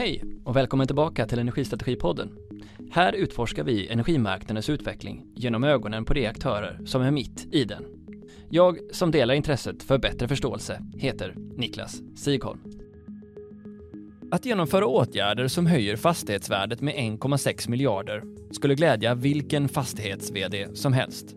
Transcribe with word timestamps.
Hej 0.00 0.24
och 0.44 0.56
välkommen 0.56 0.86
tillbaka 0.86 1.26
till 1.26 1.38
Energistrategipodden. 1.38 2.30
Här 2.90 3.12
utforskar 3.12 3.64
vi 3.64 3.88
energimarknadens 3.88 4.68
utveckling 4.68 5.26
genom 5.34 5.64
ögonen 5.64 6.04
på 6.04 6.14
de 6.14 6.26
aktörer 6.26 6.80
som 6.84 7.02
är 7.02 7.10
mitt 7.10 7.48
i 7.52 7.64
den. 7.64 7.84
Jag 8.50 8.78
som 8.90 9.10
delar 9.10 9.34
intresset 9.34 9.82
för 9.82 9.98
bättre 9.98 10.28
förståelse 10.28 10.82
heter 10.96 11.34
Niklas 11.56 12.02
Sigholm. 12.16 12.60
Att 14.30 14.46
genomföra 14.46 14.86
åtgärder 14.86 15.48
som 15.48 15.66
höjer 15.66 15.96
fastighetsvärdet 15.96 16.80
med 16.80 16.94
1,6 16.94 17.70
miljarder 17.70 18.22
skulle 18.50 18.74
glädja 18.74 19.14
vilken 19.14 19.68
fastighets-VD 19.68 20.68
som 20.74 20.92
helst. 20.92 21.34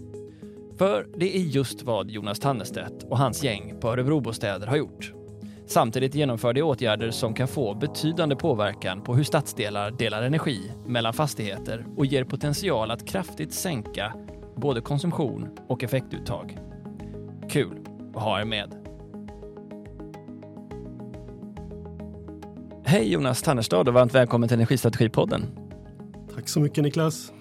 För 0.78 1.08
det 1.18 1.38
är 1.38 1.42
just 1.42 1.84
vad 1.84 2.12
Jonas 2.12 2.40
Tannestedt 2.40 3.04
och 3.04 3.18
hans 3.18 3.44
gäng 3.44 3.80
på 3.82 3.90
Örebrobostäder 3.90 4.68
har 4.68 4.78
gjort. 4.78 5.23
Samtidigt 5.66 6.16
genomför 6.16 6.54
de 6.54 6.62
åtgärder 6.62 7.12
som 7.12 7.34
kan 7.34 7.48
få 7.48 7.74
betydande 7.74 8.36
påverkan 8.36 9.02
på 9.02 9.16
hur 9.16 9.24
stadsdelar 9.24 9.92
delar 9.92 10.24
energi 10.24 10.72
mellan 10.86 11.14
fastigheter 11.14 11.86
och 11.98 12.06
ger 12.06 12.24
potential 12.24 12.92
att 12.92 13.08
kraftigt 13.08 13.54
sänka 13.54 14.14
både 14.56 14.82
konsumtion 14.82 15.50
och 15.68 15.84
effektuttag. 15.84 16.58
Kul 17.50 17.78
att 18.16 18.22
ha 18.22 18.42
er 18.42 18.46
med. 18.46 18.74
Hej 22.86 23.12
Jonas 23.12 23.42
Tannerstad 23.42 23.88
och 23.88 23.94
varmt 23.94 24.16
välkommen 24.16 24.50
till 24.50 24.56
Energistrategipodden. 24.56 25.46
Tack 26.36 26.50
så 26.50 26.60
mycket 26.60 26.84
Niklas. 26.84 27.34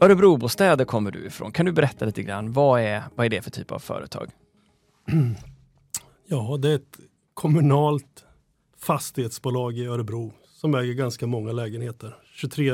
Örebrobostäder 0.00 0.84
kommer 0.84 1.10
du 1.10 1.26
ifrån. 1.26 1.52
Kan 1.52 1.66
du 1.66 1.72
berätta 1.72 2.04
lite 2.04 2.22
grann, 2.22 2.52
vad 2.52 2.80
är, 2.80 3.02
vad 3.14 3.26
är 3.26 3.30
det 3.30 3.42
för 3.42 3.50
typ 3.50 3.72
av 3.72 3.78
företag? 3.78 4.30
Ja, 6.26 6.56
det 6.62 6.70
är 6.70 6.74
ett 6.74 6.98
kommunalt 7.34 8.24
fastighetsbolag 8.78 9.78
i 9.78 9.86
Örebro 9.86 10.32
som 10.46 10.74
äger 10.74 10.92
ganska 10.92 11.26
många 11.26 11.52
lägenheter. 11.52 12.16
23 12.34 12.72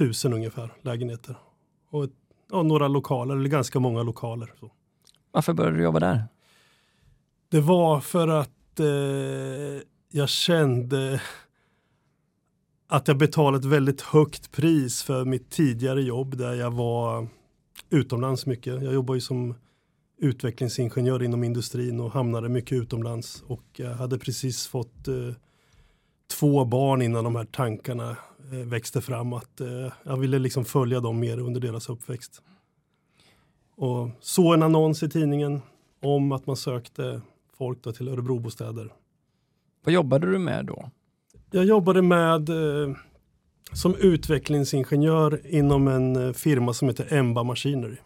000 0.00 0.12
ungefär 0.24 0.72
lägenheter. 0.82 1.36
Och 1.90 2.04
ett, 2.04 2.10
ja, 2.50 2.62
några 2.62 2.88
lokaler, 2.88 3.36
eller 3.36 3.48
ganska 3.48 3.80
många 3.80 4.02
lokaler. 4.02 4.52
Så. 4.60 4.70
Varför 5.30 5.52
började 5.52 5.76
du 5.76 5.82
jobba 5.82 6.00
där? 6.00 6.24
Det 7.48 7.60
var 7.60 8.00
för 8.00 8.28
att 8.28 8.80
eh, 8.80 9.82
jag 10.12 10.28
kände 10.28 11.20
att 12.88 13.08
jag 13.08 13.18
betalade 13.18 13.58
ett 13.58 13.72
väldigt 13.72 14.00
högt 14.00 14.52
pris 14.52 15.02
för 15.02 15.24
mitt 15.24 15.50
tidigare 15.50 16.02
jobb 16.02 16.36
där 16.36 16.54
jag 16.54 16.70
var 16.70 17.28
utomlands 17.90 18.46
mycket. 18.46 18.82
Jag 18.82 18.94
jobbar 18.94 19.14
ju 19.14 19.20
som 19.20 19.54
utvecklingsingenjör 20.22 21.22
inom 21.22 21.44
industrin 21.44 22.00
och 22.00 22.12
hamnade 22.12 22.48
mycket 22.48 22.72
utomlands 22.72 23.42
och 23.46 23.64
jag 23.76 23.94
hade 23.94 24.18
precis 24.18 24.66
fått 24.66 25.08
eh, 25.08 25.34
två 26.38 26.64
barn 26.64 27.02
innan 27.02 27.24
de 27.24 27.36
här 27.36 27.44
tankarna 27.44 28.16
eh, 28.52 28.58
växte 28.58 29.00
fram 29.00 29.32
att 29.32 29.60
eh, 29.60 29.92
jag 30.02 30.16
ville 30.16 30.38
liksom 30.38 30.64
följa 30.64 31.00
dem 31.00 31.20
mer 31.20 31.38
under 31.38 31.60
deras 31.60 31.88
uppväxt. 31.88 32.42
Och 33.76 34.10
såg 34.20 34.54
en 34.54 34.62
annons 34.62 35.02
i 35.02 35.10
tidningen 35.10 35.60
om 36.02 36.32
att 36.32 36.46
man 36.46 36.56
sökte 36.56 37.20
folk 37.58 37.82
då 37.82 37.92
till 37.92 38.08
Örebrobostäder. 38.08 38.92
Vad 39.84 39.94
jobbade 39.94 40.30
du 40.30 40.38
med 40.38 40.66
då? 40.66 40.90
Jag 41.50 41.64
jobbade 41.64 42.02
med 42.02 42.48
eh, 42.48 42.96
som 43.72 43.94
utvecklingsingenjör 43.94 45.40
inom 45.46 45.88
en 45.88 46.16
eh, 46.16 46.32
firma 46.32 46.72
som 46.72 46.88
heter 46.88 47.12
Emba 47.12 47.42
Machinery. 47.42 47.96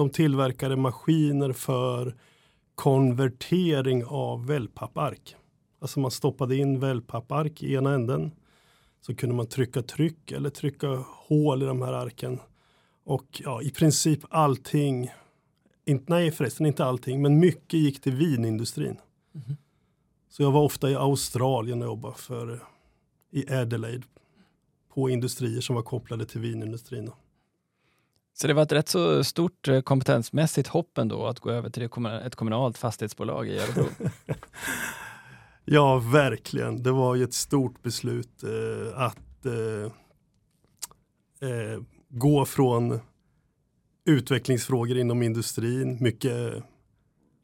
De 0.00 0.10
tillverkade 0.10 0.76
maskiner 0.76 1.52
för 1.52 2.14
konvertering 2.74 4.04
av 4.04 4.46
wellpappark. 4.46 5.36
Alltså 5.80 6.00
man 6.00 6.10
stoppade 6.10 6.56
in 6.56 6.80
wellpappark 6.80 7.62
i 7.62 7.74
ena 7.74 7.94
änden. 7.94 8.30
Så 9.00 9.14
kunde 9.14 9.34
man 9.34 9.46
trycka 9.46 9.82
tryck 9.82 10.32
eller 10.32 10.50
trycka 10.50 11.04
hål 11.06 11.62
i 11.62 11.66
de 11.66 11.82
här 11.82 11.92
arken. 11.92 12.40
Och 13.04 13.42
ja, 13.44 13.62
i 13.62 13.70
princip 13.70 14.20
allting, 14.30 15.10
inte, 15.84 16.12
nej 16.12 16.30
förresten 16.30 16.66
inte 16.66 16.84
allting, 16.84 17.22
men 17.22 17.38
mycket 17.38 17.80
gick 17.80 18.00
till 18.00 18.14
vinindustrin. 18.14 18.96
Mm. 19.34 19.56
Så 20.28 20.42
jag 20.42 20.50
var 20.50 20.62
ofta 20.62 20.90
i 20.90 20.94
Australien 20.94 21.82
och 21.82 21.88
jobbade 21.88 22.14
för, 22.14 22.62
i 23.30 23.52
Adelaide 23.52 24.04
på 24.94 25.10
industrier 25.10 25.60
som 25.60 25.76
var 25.76 25.82
kopplade 25.82 26.26
till 26.26 26.40
vinindustrin. 26.40 27.10
Så 28.32 28.46
det 28.46 28.54
var 28.54 28.62
ett 28.62 28.72
rätt 28.72 28.88
så 28.88 29.24
stort 29.24 29.68
eh, 29.68 29.80
kompetensmässigt 29.80 30.68
hopp 30.68 30.98
ändå 30.98 31.26
att 31.26 31.40
gå 31.40 31.50
över 31.50 31.70
till 31.70 31.82
ett 32.24 32.36
kommunalt 32.36 32.78
fastighetsbolag 32.78 33.48
i 33.48 33.58
Örebro? 33.58 33.84
ja, 35.64 35.98
verkligen. 35.98 36.82
Det 36.82 36.92
var 36.92 37.14
ju 37.14 37.24
ett 37.24 37.34
stort 37.34 37.82
beslut 37.82 38.42
eh, 38.42 39.00
att 39.02 39.46
eh, 39.46 39.92
eh, 41.48 41.80
gå 42.08 42.44
från 42.44 43.00
utvecklingsfrågor 44.04 44.98
inom 44.98 45.22
industrin, 45.22 45.98
mycket 46.00 46.62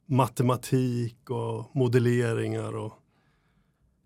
matematik 0.07 1.31
och 1.31 1.77
modelleringar 1.77 2.77
och 2.77 2.93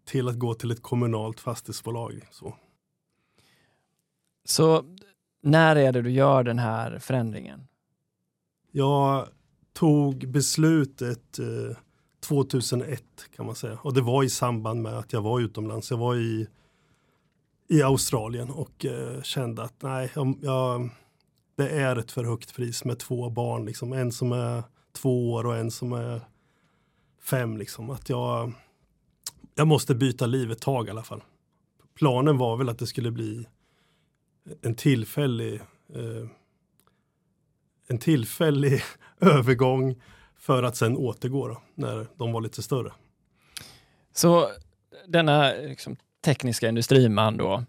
till 0.04 0.28
att 0.28 0.38
gå 0.38 0.54
till 0.54 0.70
ett 0.70 0.82
kommunalt 0.82 1.40
fastighetsbolag. 1.40 2.28
Så. 2.30 2.54
Så 4.44 4.84
när 5.40 5.76
är 5.76 5.92
det 5.92 6.02
du 6.02 6.10
gör 6.10 6.44
den 6.44 6.58
här 6.58 6.98
förändringen? 6.98 7.66
Jag 8.72 9.28
tog 9.72 10.28
beslutet 10.28 11.38
eh, 11.38 11.76
2001 12.20 13.02
kan 13.36 13.46
man 13.46 13.54
säga 13.54 13.78
och 13.82 13.94
det 13.94 14.00
var 14.00 14.24
i 14.24 14.30
samband 14.30 14.82
med 14.82 14.98
att 14.98 15.12
jag 15.12 15.22
var 15.22 15.40
utomlands. 15.40 15.90
Jag 15.90 15.98
var 15.98 16.16
i, 16.16 16.48
i 17.68 17.82
Australien 17.82 18.50
och 18.50 18.84
eh, 18.84 19.22
kände 19.22 19.62
att 19.62 19.82
nej, 19.82 20.10
jag, 20.14 20.38
jag, 20.42 20.90
det 21.56 21.68
är 21.68 21.96
ett 21.96 22.12
för 22.12 22.24
högt 22.24 22.54
pris 22.56 22.84
med 22.84 22.98
två 22.98 23.30
barn. 23.30 23.64
Liksom. 23.64 23.92
En 23.92 24.12
som 24.12 24.32
är 24.32 24.62
två 24.92 25.32
år 25.32 25.46
och 25.46 25.56
en 25.56 25.70
som 25.70 25.92
är 25.92 26.20
fem. 27.22 27.56
Liksom. 27.56 27.90
Att 27.90 28.08
jag, 28.08 28.52
jag 29.54 29.66
måste 29.66 29.94
byta 29.94 30.26
liv 30.26 30.50
ett 30.50 30.60
tag 30.60 30.86
i 30.86 30.90
alla 30.90 31.02
fall. 31.02 31.22
Planen 31.94 32.38
var 32.38 32.56
väl 32.56 32.68
att 32.68 32.78
det 32.78 32.86
skulle 32.86 33.10
bli 33.10 33.46
en 34.62 34.74
tillfällig 34.74 35.54
eh, 35.94 36.28
en 37.90 37.98
tillfällig 37.98 38.82
övergång 39.20 40.02
för 40.38 40.62
att 40.62 40.76
sen 40.76 40.96
återgå 40.96 41.48
då, 41.48 41.62
när 41.74 42.06
de 42.16 42.32
var 42.32 42.40
lite 42.40 42.62
större. 42.62 42.92
Så 44.12 44.50
denna 45.06 45.52
liksom, 45.52 45.96
tekniska 46.24 46.68
industriman 46.68 47.36
då 47.36 47.64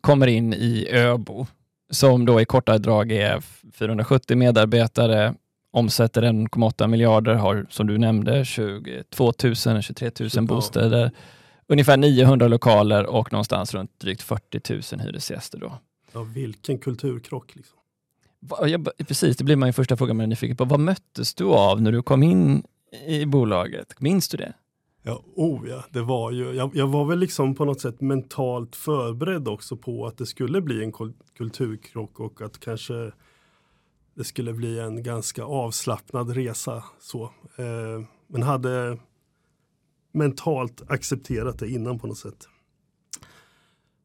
kommer 0.00 0.26
in 0.26 0.54
i 0.54 0.88
Öbo 0.90 1.46
som 1.90 2.26
då 2.26 2.40
i 2.40 2.44
korta 2.44 2.78
drag 2.78 3.12
är 3.12 3.42
470 3.72 4.36
medarbetare, 4.36 5.34
omsätter 5.70 6.22
1,8 6.22 6.86
miljarder, 6.86 7.34
har 7.34 7.66
som 7.70 7.86
du 7.86 7.98
nämnde 7.98 8.44
22 8.44 9.32
000, 9.44 9.82
23 9.82 10.10
000 10.36 10.46
bostäder, 10.46 11.10
ungefär 11.66 11.96
900 11.96 12.48
lokaler 12.48 13.06
och 13.06 13.32
någonstans 13.32 13.74
runt 13.74 14.00
drygt 14.00 14.22
40 14.22 14.96
000 14.96 15.06
hyresgäster. 15.06 15.58
Då. 15.58 15.78
Ja, 16.12 16.22
vilken 16.22 16.78
kulturkrock. 16.78 17.56
Liksom. 17.56 17.78
Ja, 18.68 18.78
precis, 18.98 19.36
det 19.36 19.44
blir 19.44 19.56
man 19.56 19.68
ju 19.68 19.72
första 19.72 19.96
frågan 19.96 20.16
man 20.16 20.24
är 20.24 20.28
nyfiken 20.28 20.56
på. 20.56 20.64
Vad 20.64 20.80
möttes 20.80 21.34
du 21.34 21.44
av 21.44 21.82
när 21.82 21.92
du 21.92 22.02
kom 22.02 22.22
in 22.22 22.64
i 23.06 23.26
bolaget? 23.26 24.00
Minns 24.00 24.28
du 24.28 24.36
det? 24.36 24.54
Ja, 25.02 25.24
oh 25.34 25.68
ja, 25.68 25.84
det 25.90 26.02
var 26.02 26.30
ju, 26.30 26.52
jag, 26.52 26.76
jag, 26.76 26.86
var 26.86 27.04
väl 27.04 27.18
liksom 27.18 27.54
på 27.54 27.64
något 27.64 27.80
sätt 27.80 28.00
mentalt 28.00 28.76
förberedd 28.76 29.48
också 29.48 29.76
på 29.76 30.06
att 30.06 30.18
det 30.18 30.26
skulle 30.26 30.60
bli 30.60 30.84
en 30.84 30.92
kulturkrock 31.36 32.20
och 32.20 32.42
att 32.42 32.60
kanske 32.60 33.12
det 34.14 34.24
skulle 34.24 34.52
bli 34.52 34.78
en 34.78 35.02
ganska 35.02 35.44
avslappnad 35.44 36.30
resa. 36.30 36.84
Så. 37.00 37.22
Eh, 37.56 38.06
men 38.26 38.42
hade 38.42 38.98
mentalt 40.12 40.82
accepterat 40.90 41.58
det 41.58 41.68
innan 41.68 41.98
på 41.98 42.06
något 42.06 42.18
sätt. 42.18 42.48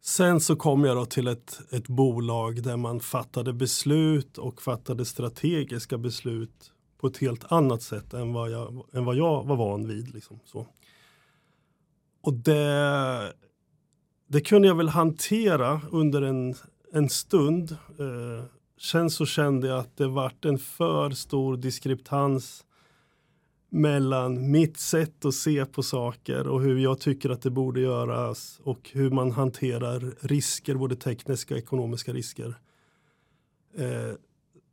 Sen 0.08 0.40
så 0.40 0.56
kom 0.56 0.84
jag 0.84 0.98
då 0.98 1.06
till 1.06 1.28
ett, 1.28 1.60
ett 1.70 1.88
bolag 1.88 2.64
där 2.64 2.78
man 2.78 3.00
fattade 3.00 3.54
beslut 3.54 4.38
och 4.38 4.62
fattade 4.62 5.06
strategiska 5.06 5.98
beslut 5.98 6.72
på 6.98 7.08
ett 7.08 7.18
helt 7.18 7.52
annat 7.52 7.82
sätt 7.82 8.14
än 8.14 8.34
vad 8.34 8.52
jag, 8.52 8.86
än 8.94 9.06
vad 9.06 9.16
jag 9.16 9.44
var 9.44 9.56
van 9.56 9.88
vid. 9.88 10.14
Liksom, 10.14 10.40
så. 10.46 10.68
Och 12.22 12.34
det, 12.34 13.34
det 14.28 14.42
kunde 14.42 14.68
jag 14.68 14.76
väl 14.76 14.90
hantera 14.90 15.82
under 15.92 16.22
en, 16.22 16.56
en 16.94 17.10
stund. 17.10 17.72
Eh, 17.72 18.46
sen 18.82 19.10
så 19.10 19.26
kände 19.26 19.68
jag 19.68 19.80
att 19.80 19.98
det 19.98 20.08
vart 20.08 20.46
en 20.46 20.58
för 20.58 21.10
stor 21.10 21.58
diskreptans 21.58 22.66
mellan 23.70 24.52
mitt 24.52 24.78
sätt 24.78 25.26
att 25.26 25.34
se 25.34 25.66
på 25.66 25.84
saker 25.84 26.48
och 26.48 26.62
hur 26.62 26.78
jag 26.80 27.00
tycker 27.00 27.30
att 27.30 27.42
det 27.42 27.50
borde 27.50 27.80
göras 27.80 28.60
och 28.64 28.90
hur 28.94 29.10
man 29.10 29.32
hanterar 29.32 30.16
risker, 30.22 30.76
både 30.76 30.96
tekniska 30.96 31.54
och 31.54 31.60
ekonomiska 31.60 32.14
risker. 32.14 32.56
Eh, 33.78 34.14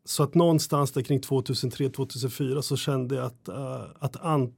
så 0.05 0.23
att 0.23 0.35
någonstans 0.35 0.93
där 0.93 1.03
kring 1.03 1.21
2003-2004 1.21 2.61
så 2.61 2.77
kände 2.77 3.15
jag 3.15 3.25
att, 3.25 3.49
uh, 3.49 3.87
att 3.99 4.17
an, 4.17 4.55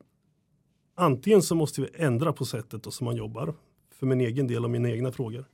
antingen 0.95 1.43
så 1.43 1.55
måste 1.55 1.81
vi 1.81 1.89
ändra 1.95 2.33
på 2.33 2.45
sättet 2.45 2.93
som 2.93 3.05
man 3.05 3.17
jobbar. 3.17 3.55
för 3.99 4.07
min 4.07 4.21
egen 4.21 4.47
del 4.47 4.65
och 4.65 4.71
mina 4.71 4.91
egna 4.91 5.13
frågor. 5.13 5.45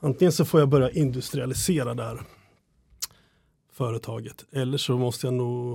Antingen 0.00 0.32
så 0.32 0.44
får 0.44 0.60
jag 0.60 0.68
börja 0.68 0.90
industrialisera 0.90 1.94
det 1.94 2.02
här 2.02 2.22
företaget 3.72 4.44
eller 4.52 4.78
så 4.78 4.98
måste 4.98 5.26
jag 5.26 5.34
nog 5.34 5.72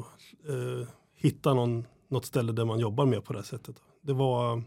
eh, 0.48 0.88
hitta 1.20 1.54
någon, 1.54 1.88
något 2.08 2.26
ställe 2.26 2.52
där 2.52 2.66
man 2.66 2.80
jobbar 2.80 3.06
med 3.06 3.24
på 3.24 3.34
det 3.34 3.40
här 3.40 3.44
sättet. 3.44 3.76
Det 4.02 4.14
var 4.14 4.64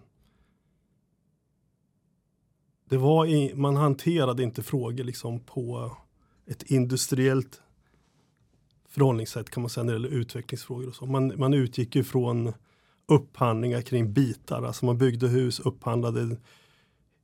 det 2.88 2.96
var 2.96 3.26
i, 3.26 3.54
man 3.54 3.76
hanterade 3.76 4.42
inte 4.42 4.62
frågor 4.62 5.04
liksom 5.04 5.40
på 5.40 5.96
ett 6.46 6.62
industriellt 6.62 7.60
förhållningssätt 8.88 9.50
kan 9.50 9.62
man 9.62 9.70
säga 9.70 9.84
när 9.84 9.92
det 9.92 9.96
gäller 9.96 10.18
utvecklingsfrågor 10.18 10.88
och 10.88 10.94
så. 10.94 11.06
Man, 11.06 11.32
man 11.36 11.54
utgick 11.54 11.96
ju 11.96 12.04
från 12.04 12.52
upphandlingar 13.08 13.80
kring 13.80 14.12
bitar, 14.12 14.62
alltså 14.62 14.86
man 14.86 14.98
byggde 14.98 15.28
hus, 15.28 15.60
upphandlade 15.60 16.36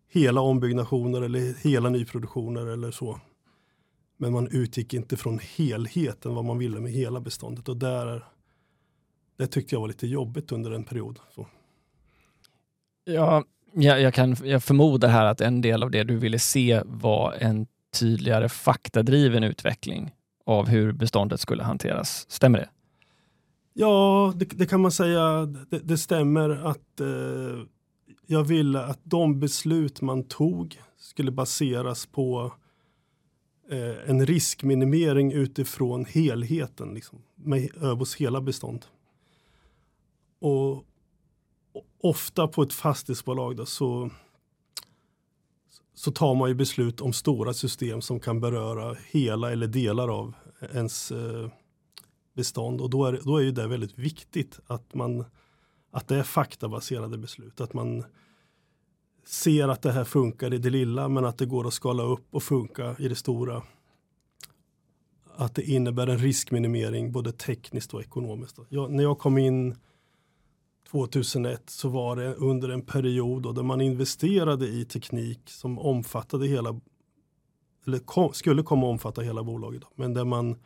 hela 0.08 0.40
ombyggnationer 0.40 1.22
eller 1.22 1.54
hela 1.54 1.90
nyproduktioner 1.90 2.66
eller 2.66 2.90
så. 2.90 3.20
Men 4.16 4.32
man 4.32 4.48
utgick 4.48 4.94
inte 4.94 5.16
från 5.16 5.38
helheten, 5.56 6.34
vad 6.34 6.44
man 6.44 6.58
ville 6.58 6.80
med 6.80 6.92
hela 6.92 7.20
beståndet 7.20 7.68
och 7.68 7.76
där 7.76 8.24
det 9.38 9.46
tyckte 9.46 9.74
jag 9.74 9.80
var 9.80 9.88
lite 9.88 10.06
jobbigt 10.06 10.52
under 10.52 10.70
en 10.70 10.84
period. 10.84 11.18
Så. 11.34 11.46
Ja, 13.04 13.44
jag, 13.72 14.00
jag, 14.00 14.14
kan, 14.14 14.36
jag 14.44 14.62
förmodar 14.62 15.08
här 15.08 15.24
att 15.24 15.40
en 15.40 15.60
del 15.60 15.82
av 15.82 15.90
det 15.90 16.04
du 16.04 16.16
ville 16.16 16.38
se 16.38 16.82
var 16.84 17.32
en 17.32 17.66
tydligare 18.00 18.48
faktadriven 18.48 19.44
utveckling 19.44 20.10
av 20.46 20.68
hur 20.68 20.92
beståndet 20.92 21.40
skulle 21.40 21.62
hanteras. 21.62 22.26
Stämmer 22.30 22.58
det? 22.58 22.68
Ja, 23.74 24.32
det, 24.36 24.44
det 24.44 24.66
kan 24.66 24.80
man 24.80 24.92
säga. 24.92 25.46
Det, 25.46 25.78
det 25.78 25.98
stämmer 25.98 26.50
att 26.50 27.00
eh, 27.00 27.64
jag 28.26 28.44
ville 28.44 28.80
att 28.80 29.00
de 29.02 29.40
beslut 29.40 30.00
man 30.00 30.22
tog 30.22 30.80
skulle 30.98 31.30
baseras 31.30 32.06
på 32.06 32.52
eh, 33.70 34.10
en 34.10 34.26
riskminimering 34.26 35.32
utifrån 35.32 36.04
helheten, 36.04 36.94
liksom, 36.94 37.22
med 37.34 37.68
ÖBOs 37.82 38.16
hela 38.16 38.40
bestånd. 38.40 38.84
Och, 40.38 40.84
ofta 42.00 42.48
på 42.48 42.62
ett 42.62 42.72
fastighetsbolag 42.72 43.56
då, 43.56 43.66
så, 43.66 44.10
så 45.94 46.10
tar 46.10 46.34
man 46.34 46.48
ju 46.48 46.54
beslut 46.54 47.00
om 47.00 47.12
stora 47.12 47.54
system 47.54 48.00
som 48.00 48.20
kan 48.20 48.40
beröra 48.40 48.96
hela 49.10 49.52
eller 49.52 49.66
delar 49.66 50.08
av 50.08 50.34
ens 50.74 51.10
eh, 51.10 51.50
bestånd. 52.34 52.80
Och 52.80 52.90
då 52.90 53.06
är, 53.06 53.20
då 53.24 53.36
är 53.36 53.42
ju 53.42 53.52
det 53.52 53.66
väldigt 53.66 53.98
viktigt 53.98 54.60
att, 54.66 54.94
man, 54.94 55.24
att 55.90 56.08
det 56.08 56.16
är 56.16 56.22
faktabaserade 56.22 57.18
beslut. 57.18 57.60
Att 57.60 57.74
man 57.74 58.04
ser 59.26 59.68
att 59.68 59.82
det 59.82 59.92
här 59.92 60.04
funkar 60.04 60.54
i 60.54 60.58
det 60.58 60.70
lilla 60.70 61.08
men 61.08 61.24
att 61.24 61.38
det 61.38 61.46
går 61.46 61.66
att 61.66 61.74
skala 61.74 62.02
upp 62.02 62.26
och 62.30 62.42
funka 62.42 62.96
i 62.98 63.08
det 63.08 63.14
stora. 63.14 63.62
Att 65.36 65.54
det 65.54 65.62
innebär 65.62 66.06
en 66.06 66.18
riskminimering 66.18 67.12
både 67.12 67.32
tekniskt 67.32 67.94
och 67.94 68.00
ekonomiskt. 68.00 68.58
Jag, 68.68 68.90
när 68.90 69.02
jag 69.02 69.18
kom 69.18 69.38
in 69.38 69.76
2001 70.90 71.70
så 71.70 71.88
var 71.88 72.16
det 72.16 72.34
under 72.34 72.68
en 72.68 72.82
period 72.82 73.42
då 73.42 73.52
där 73.52 73.62
man 73.62 73.80
investerade 73.80 74.68
i 74.68 74.84
teknik 74.84 75.40
som 75.46 75.78
omfattade 75.78 76.46
hela 76.46 76.80
eller 77.86 77.98
kom, 77.98 78.32
skulle 78.32 78.62
komma 78.62 78.86
att 78.86 78.90
omfatta 78.90 79.22
hela 79.22 79.42
bolaget. 79.42 79.82
Men 79.94 80.14
där 80.14 80.24
man 80.24 80.56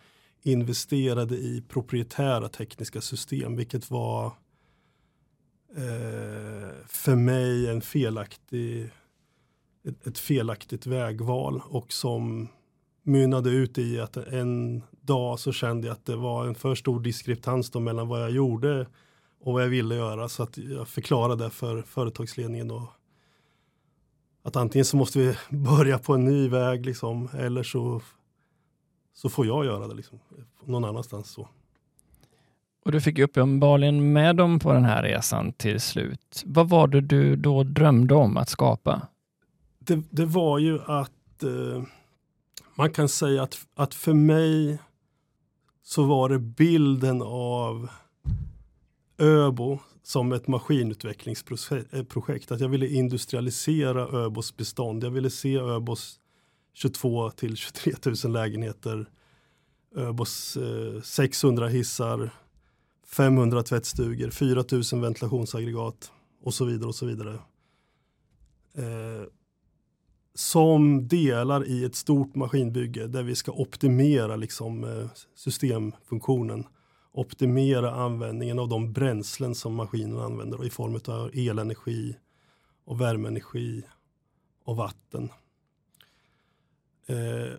investerade 0.43 1.37
i 1.37 1.65
proprietära 1.69 2.49
tekniska 2.49 3.01
system 3.01 3.57
vilket 3.57 3.91
var 3.91 4.27
eh, 5.77 6.87
för 6.87 7.17
mig 7.17 7.71
en 7.71 7.81
felaktig, 7.81 8.91
ett, 9.85 10.07
ett, 10.07 10.19
felaktigt 10.19 10.87
vägval 10.87 11.63
och 11.65 11.93
som 11.93 12.49
mynnade 13.03 13.51
ut 13.51 13.79
i 13.79 14.01
att 14.01 14.17
en 14.17 14.83
dag 15.01 15.39
så 15.39 15.53
kände 15.53 15.87
jag 15.87 15.95
att 15.95 16.07
det 16.07 16.17
var 16.17 16.47
en 16.47 16.55
för 16.55 16.75
stor 16.75 17.01
diskrepans 17.01 17.75
mellan 17.75 18.09
vad 18.09 18.23
jag 18.23 18.31
gjorde 18.31 18.87
och 19.43 19.53
vad 19.53 19.63
jag 19.63 19.69
ville 19.69 19.95
göra 19.95 20.29
så 20.29 20.43
att 20.43 20.59
jag 20.59 20.89
förklarade 20.89 21.51
för 21.51 21.83
företagsledningen 21.83 22.69
då 22.69 22.93
att 24.43 24.57
antingen 24.57 24.85
så 24.85 24.97
måste 24.97 25.19
vi 25.19 25.37
börja 25.57 25.99
på 25.99 26.15
en 26.15 26.25
ny 26.25 26.49
väg 26.49 26.87
liksom, 26.87 27.29
eller 27.39 27.63
så, 27.63 28.03
så 29.15 29.29
får 29.29 29.47
jag 29.47 29.65
göra 29.65 29.89
det 29.89 29.95
liksom, 29.95 30.19
någon 30.65 30.85
annanstans. 30.85 31.31
Så. 31.31 31.49
Och 32.85 32.93
du 32.93 33.01
fick 33.01 33.19
uppenbarligen 33.19 34.13
med 34.13 34.37
dem 34.37 34.59
på 34.59 34.73
den 34.73 34.85
här 34.85 35.03
resan 35.03 35.53
till 35.53 35.81
slut. 35.81 36.43
Vad 36.47 36.69
var 36.69 36.87
det 36.87 37.01
du 37.01 37.37
då 37.37 37.63
drömde 37.63 38.15
om 38.15 38.37
att 38.37 38.49
skapa? 38.49 39.09
Det, 39.79 40.03
det 40.11 40.27
var 40.27 40.59
ju 40.59 40.81
att 40.87 41.43
eh, 41.43 41.83
man 42.75 42.91
kan 42.91 43.09
säga 43.09 43.43
att, 43.43 43.59
att 43.75 43.95
för 43.95 44.13
mig 44.15 44.79
så 45.83 46.05
var 46.05 46.29
det 46.29 46.39
bilden 46.39 47.23
av 47.23 47.89
ÖBO 49.19 49.79
som 50.03 50.33
ett 50.33 50.49
maskinutvecklingsprojekt. 50.49 52.53
Att 52.53 52.61
jag 52.61 52.69
ville 52.69 52.89
industrialisera 52.89 54.25
ÖBOs 54.25 54.57
bestånd. 54.57 55.05
Jag 55.05 55.11
ville 55.11 55.31
se 55.31 55.59
ÖBOs 55.59 56.21
22 56.75 57.31
till 57.31 57.57
23 57.57 57.93
000 58.25 58.33
lägenheter, 58.33 59.07
ÖBOs 59.97 60.57
eh, 60.57 61.03
600 61.03 61.69
hissar, 61.69 62.31
500 63.07 63.63
tvättstugor, 63.63 64.31
4 64.31 64.65
000 64.93 65.03
ventilationsaggregat 65.03 66.13
och 66.43 66.55
så 66.55 66.65
vidare 66.65 66.89
och 66.89 66.95
så 66.95 67.07
vidare. 67.07 67.39
Eh, 68.75 69.27
som 70.35 71.09
delar 71.09 71.67
i 71.67 71.85
ett 71.85 71.95
stort 71.95 72.35
maskinbygge 72.35 73.07
där 73.07 73.23
vi 73.23 73.35
ska 73.35 73.53
optimera 73.53 74.37
liksom, 74.37 74.85
eh, 74.85 75.07
systemfunktionen 75.35 76.65
optimera 77.13 77.91
användningen 77.91 78.59
av 78.59 78.69
de 78.69 78.93
bränslen 78.93 79.55
som 79.55 79.75
maskinen 79.75 80.19
använder 80.19 80.67
i 80.67 80.71
form 80.71 81.01
av 81.07 81.31
elenergi 81.35 82.17
och 82.85 83.01
värmeenergi 83.01 83.83
och 84.65 84.77
vatten. 84.77 85.29
Eh, 87.07 87.57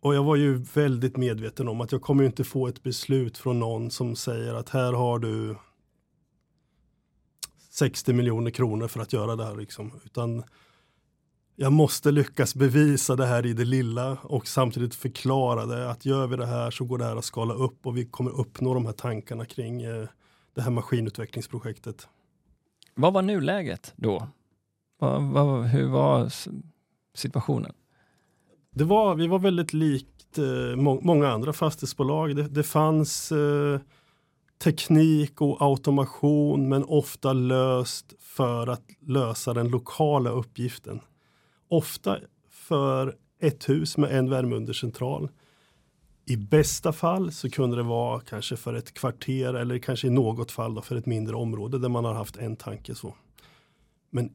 och 0.00 0.14
jag 0.14 0.24
var 0.24 0.36
ju 0.36 0.54
väldigt 0.54 1.16
medveten 1.16 1.68
om 1.68 1.80
att 1.80 1.92
jag 1.92 2.02
kommer 2.02 2.24
inte 2.24 2.44
få 2.44 2.68
ett 2.68 2.82
beslut 2.82 3.38
från 3.38 3.58
någon 3.58 3.90
som 3.90 4.16
säger 4.16 4.54
att 4.54 4.68
här 4.68 4.92
har 4.92 5.18
du 5.18 5.56
60 7.70 8.12
miljoner 8.12 8.50
kronor 8.50 8.88
för 8.88 9.00
att 9.00 9.12
göra 9.12 9.36
det 9.36 9.44
här. 9.44 9.56
Liksom. 9.56 10.00
Utan 10.04 10.44
jag 11.60 11.72
måste 11.72 12.10
lyckas 12.10 12.54
bevisa 12.54 13.16
det 13.16 13.26
här 13.26 13.46
i 13.46 13.52
det 13.52 13.64
lilla 13.64 14.18
och 14.22 14.46
samtidigt 14.46 14.94
förklara 14.94 15.66
det 15.66 15.90
att 15.90 16.04
gör 16.04 16.26
vi 16.26 16.36
det 16.36 16.46
här 16.46 16.70
så 16.70 16.84
går 16.84 16.98
det 16.98 17.04
här 17.04 17.16
att 17.16 17.24
skala 17.24 17.54
upp 17.54 17.86
och 17.86 17.96
vi 17.96 18.04
kommer 18.04 18.40
uppnå 18.40 18.74
de 18.74 18.86
här 18.86 18.92
tankarna 18.92 19.44
kring 19.44 19.82
eh, 19.82 20.08
det 20.54 20.62
här 20.62 20.70
maskinutvecklingsprojektet. 20.70 22.08
Vad 22.94 23.12
var 23.12 23.22
nuläget 23.22 23.92
då? 23.96 24.28
Vad, 24.98 25.22
vad, 25.22 25.64
hur 25.64 25.88
var 25.88 26.32
situationen? 27.14 27.72
Det 28.70 28.84
var, 28.84 29.14
vi 29.14 29.26
var 29.26 29.38
väldigt 29.38 29.72
likt 29.72 30.38
eh, 30.38 30.76
må, 30.76 31.00
många 31.00 31.28
andra 31.28 31.52
fastighetsbolag. 31.52 32.36
Det, 32.36 32.48
det 32.48 32.62
fanns 32.62 33.32
eh, 33.32 33.80
teknik 34.64 35.40
och 35.40 35.62
automation 35.62 36.68
men 36.68 36.84
ofta 36.84 37.32
löst 37.32 38.14
för 38.20 38.66
att 38.66 38.82
lösa 39.00 39.54
den 39.54 39.68
lokala 39.68 40.30
uppgiften 40.30 41.00
ofta 41.68 42.18
för 42.50 43.16
ett 43.40 43.68
hus 43.68 43.96
med 43.96 44.18
en 44.18 44.30
värmeundercentral. 44.30 45.28
I 46.24 46.36
bästa 46.36 46.92
fall 46.92 47.32
så 47.32 47.50
kunde 47.50 47.76
det 47.76 47.82
vara 47.82 48.20
kanske 48.20 48.56
för 48.56 48.74
ett 48.74 48.94
kvarter 48.94 49.54
eller 49.54 49.78
kanske 49.78 50.06
i 50.06 50.10
något 50.10 50.50
fall 50.50 50.74
då 50.74 50.82
för 50.82 50.96
ett 50.96 51.06
mindre 51.06 51.36
område 51.36 51.78
där 51.78 51.88
man 51.88 52.04
har 52.04 52.14
haft 52.14 52.36
en 52.36 52.56
tanke. 52.56 52.94
så. 52.94 53.14
Men 54.10 54.32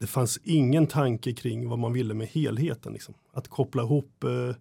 det 0.00 0.06
fanns 0.06 0.38
ingen 0.44 0.86
tanke 0.86 1.32
kring 1.32 1.68
vad 1.68 1.78
man 1.78 1.92
ville 1.92 2.14
med 2.14 2.26
helheten. 2.26 2.92
Liksom. 2.92 3.14
Att 3.32 3.48
koppla 3.48 3.82
ihop 3.82 4.24
eh, 4.24 4.56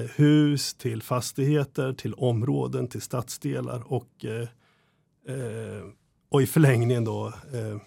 eh 0.00 0.10
hus 0.16 0.74
till 0.74 1.02
fastigheter, 1.02 1.92
till 1.92 2.14
områden, 2.14 2.88
till 2.88 3.02
stadsdelar 3.02 3.92
och, 3.92 4.24
eh, 4.24 4.48
eh, 5.36 5.84
och 6.28 6.42
i 6.42 6.46
förlängningen 6.46 7.04
då 7.04 7.26
eh, 7.26 7.80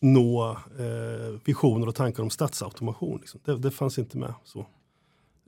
nå 0.00 0.50
eh, 0.78 1.40
visioner 1.44 1.88
och 1.88 1.94
tankar 1.94 2.22
om 2.22 2.30
stadsautomation. 2.30 3.18
Liksom. 3.20 3.40
Det, 3.44 3.58
det, 3.58 3.70
fanns 3.70 3.98
inte 3.98 4.18
med. 4.18 4.34
så. 4.44 4.60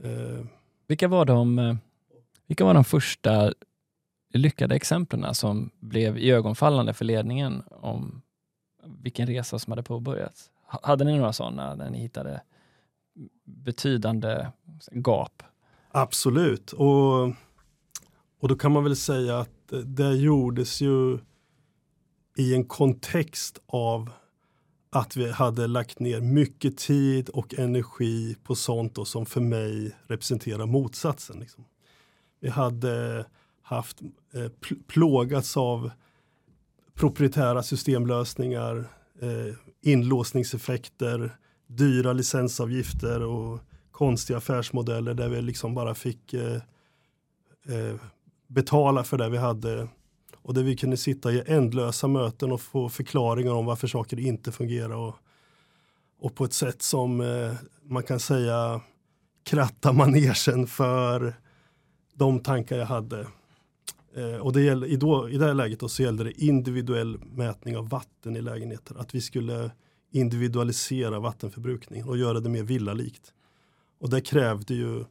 Eh. 0.02 0.45
Vilka, 0.87 1.09
var 1.09 1.25
de, 1.25 1.59
eh, 1.59 1.76
vilka 2.47 2.64
var 2.64 2.75
de 2.75 2.85
första 2.85 3.52
lyckade 4.33 4.75
exemplen 4.75 5.35
som 5.35 5.71
blev 5.80 6.19
iögonfallande 6.19 6.95
för 6.95 7.04
ledningen 7.04 7.62
om 7.71 8.23
vilken 9.02 9.26
resa 9.26 9.59
som 9.59 9.71
hade 9.73 9.83
påbörjats? 9.83 10.50
Hade 10.66 11.04
ni 11.04 11.19
några 11.19 11.33
sådana 11.33 11.76
där 11.76 11.90
ni 11.90 11.99
hittade 11.99 12.42
betydande 13.45 14.47
gap? 14.92 15.42
Absolut. 15.90 16.73
Och, 16.73 17.28
och 18.40 18.49
då 18.49 18.57
kan 18.57 18.73
man 18.73 18.85
väl 18.85 18.97
säga 18.97 19.38
att 19.38 19.73
det 19.85 20.14
gjordes 20.14 20.80
ju 20.80 21.19
i 22.37 22.54
en 22.54 22.64
kontext 22.64 23.61
av 23.66 24.11
att 24.90 25.16
vi 25.16 25.30
hade 25.30 25.66
lagt 25.66 25.99
ner 25.99 26.20
mycket 26.20 26.76
tid 26.76 27.28
och 27.28 27.54
energi 27.54 28.37
på 28.44 28.54
sånt 28.54 28.94
då 28.94 29.04
som 29.04 29.26
för 29.26 29.40
mig 29.40 29.97
representerar 30.06 30.66
motsatsen. 30.66 31.40
Liksom. 31.40 31.64
Vi 32.40 32.49
hade 32.49 33.25
haft 33.62 34.00
eh, 34.35 34.73
plågats 34.87 35.56
av 35.56 35.90
proprietära 36.94 37.62
systemlösningar, 37.62 38.76
eh, 39.20 39.54
inlåsningseffekter, 39.82 41.37
dyra 41.66 42.12
licensavgifter 42.12 43.23
och 43.23 43.61
konstiga 43.90 44.37
affärsmodeller 44.37 45.14
där 45.14 45.28
vi 45.28 45.42
liksom 45.42 45.75
bara 45.75 45.94
fick 45.94 46.35
eh, 46.35 46.61
eh, 47.68 47.97
betala 48.47 49.04
för 49.04 49.18
det 49.18 49.28
vi 49.28 49.38
hade 49.38 49.88
och 50.50 50.54
där 50.54 50.62
vi 50.62 50.76
kunde 50.76 50.97
sitta 50.97 51.33
i 51.33 51.42
ändlösa 51.47 52.09
möten 52.09 52.52
och 52.52 52.61
få 52.61 52.88
förklaringar 52.88 53.52
om 53.52 53.66
varför 53.66 53.88
saker 53.88 54.21
inte 54.21 54.52
fungerar 54.52 54.97
och, 54.97 55.16
och 56.21 56.35
på 56.35 56.45
ett 56.45 56.52
sätt 56.52 56.83
som 56.83 57.21
eh, 57.21 57.52
man 57.83 58.02
kan 58.02 58.21
säga 58.21 58.80
kratta 59.45 59.92
manegen 59.92 60.66
för 60.66 61.35
de 62.14 62.40
tankar 62.40 62.76
jag 62.76 62.87
hade. 62.87 63.26
Eh, 64.16 64.37
och 64.40 64.52
det 64.52 64.62
gällde, 64.62 64.87
i, 64.87 64.97
då, 64.97 65.28
I 65.28 65.38
det 65.38 65.45
här 65.45 65.54
läget 65.54 65.80
då 65.80 65.88
så 65.88 66.02
gällde 66.02 66.25
det 66.25 66.42
individuell 66.42 67.19
mätning 67.19 67.76
av 67.76 67.88
vatten 67.88 68.37
i 68.37 68.40
lägenheter. 68.40 69.00
Att 69.00 69.14
vi 69.14 69.21
skulle 69.21 69.71
individualisera 70.12 71.21
vattenförbrukningen 71.21 72.09
och 72.09 72.16
göra 72.16 72.40
det 72.40 72.49
mer 72.49 72.62
villalikt. 72.62 73.33
Och 74.00 74.11
det 74.11 74.21
krävde 74.21 74.75
ju 74.75 75.04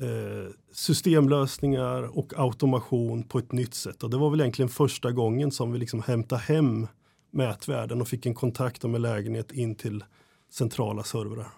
Eh, 0.00 0.50
systemlösningar 0.72 2.18
och 2.18 2.32
automation 2.36 3.22
på 3.22 3.38
ett 3.38 3.52
nytt 3.52 3.74
sätt. 3.74 4.02
Och 4.02 4.10
det 4.10 4.16
var 4.16 4.30
väl 4.30 4.40
egentligen 4.40 4.68
första 4.68 5.12
gången 5.12 5.50
som 5.50 5.72
vi 5.72 5.78
liksom 5.78 6.02
hämtade 6.02 6.42
hem 6.42 6.86
mätvärden 7.30 8.00
och 8.00 8.08
fick 8.08 8.26
en 8.26 8.34
kontakt 8.34 8.82
med 8.82 9.00
lägenhet 9.00 9.52
in 9.52 9.74
till 9.74 10.04
centrala 10.50 11.02
servrar. 11.02 11.48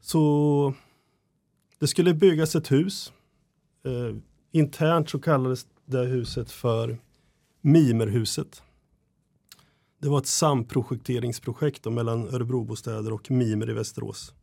Så 0.00 0.74
det 1.78 1.86
skulle 1.86 2.14
byggas 2.14 2.54
ett 2.54 2.72
hus. 2.72 3.12
Eh, 3.84 4.16
internt 4.52 5.10
så 5.10 5.18
kallades 5.18 5.66
det 5.84 6.04
huset 6.04 6.50
för 6.50 6.98
Mimerhuset. 7.60 8.62
Det 9.98 10.08
var 10.08 10.18
ett 10.18 10.26
samprojekteringsprojekt 10.26 11.84
mellan 11.84 12.28
Örebrobostäder 12.28 13.12
och 13.12 13.30
Mimer 13.30 13.70
i 13.70 13.72
Västerås. 13.72 14.34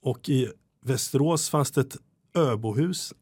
Och 0.00 0.28
i 0.28 0.52
Västerås 0.80 1.50
fanns 1.50 1.70
det 1.70 1.80
ett 1.80 1.96
öbohus. 2.34 3.14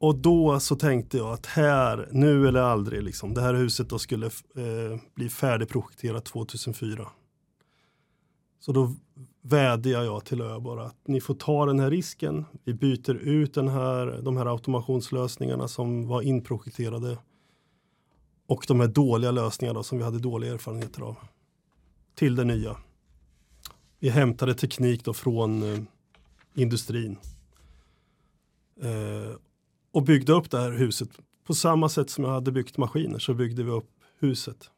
Och 0.00 0.14
då 0.14 0.60
så 0.60 0.76
tänkte 0.76 1.16
jag 1.16 1.32
att 1.32 1.46
här, 1.46 2.08
nu 2.12 2.48
eller 2.48 2.60
aldrig, 2.60 3.02
liksom, 3.02 3.34
det 3.34 3.40
här 3.40 3.54
huset 3.54 3.88
då 3.88 3.98
skulle 3.98 4.26
eh, 4.26 5.00
bli 5.14 5.28
färdigprojekterat 5.28 6.24
2004. 6.24 7.08
Så 8.60 8.72
då 8.72 8.94
vädjar 9.42 10.02
jag 10.02 10.24
till 10.24 10.40
Öborg 10.40 10.82
att 10.82 10.96
ni 11.06 11.20
får 11.20 11.34
ta 11.34 11.66
den 11.66 11.80
här 11.80 11.90
risken. 11.90 12.44
Vi 12.64 12.74
byter 12.74 13.14
ut 13.14 13.54
den 13.54 13.68
här, 13.68 14.20
de 14.22 14.36
här 14.36 14.46
automationslösningarna 14.46 15.68
som 15.68 16.08
var 16.08 16.22
inprojekterade 16.22 17.18
och 18.46 18.64
de 18.68 18.80
här 18.80 18.88
dåliga 18.88 19.30
lösningarna 19.30 19.82
som 19.82 19.98
vi 19.98 20.04
hade 20.04 20.18
dåliga 20.18 20.52
erfarenheter 20.52 21.02
av 21.02 21.16
till 22.14 22.36
det 22.36 22.44
nya. 22.44 22.76
Vi 23.98 24.08
hämtade 24.08 24.54
teknik 24.54 25.04
då 25.04 25.14
från 25.14 25.72
eh, 25.72 25.80
industrin 26.54 27.18
eh, 28.82 29.36
och 29.92 30.02
byggde 30.02 30.32
upp 30.32 30.50
det 30.50 30.58
här 30.58 30.70
huset 30.70 31.08
på 31.44 31.54
samma 31.54 31.88
sätt 31.88 32.10
som 32.10 32.24
jag 32.24 32.30
hade 32.30 32.52
byggt 32.52 32.76
maskiner 32.76 33.18
så 33.18 33.34
byggde 33.34 33.62
vi 33.62 33.70
upp 33.70 33.90
huset. 34.18 34.70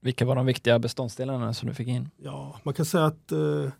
Vilka 0.00 0.24
var 0.24 0.36
de 0.36 0.46
viktiga 0.46 0.78
beståndsdelarna 0.78 1.54
som 1.54 1.68
du 1.68 1.74
fick 1.74 1.88
in? 1.88 2.10
Ja, 2.16 2.60
man 2.62 2.74
kan 2.74 2.86
säga 2.86 3.04
att 3.04 3.32
eh, 3.32 3.70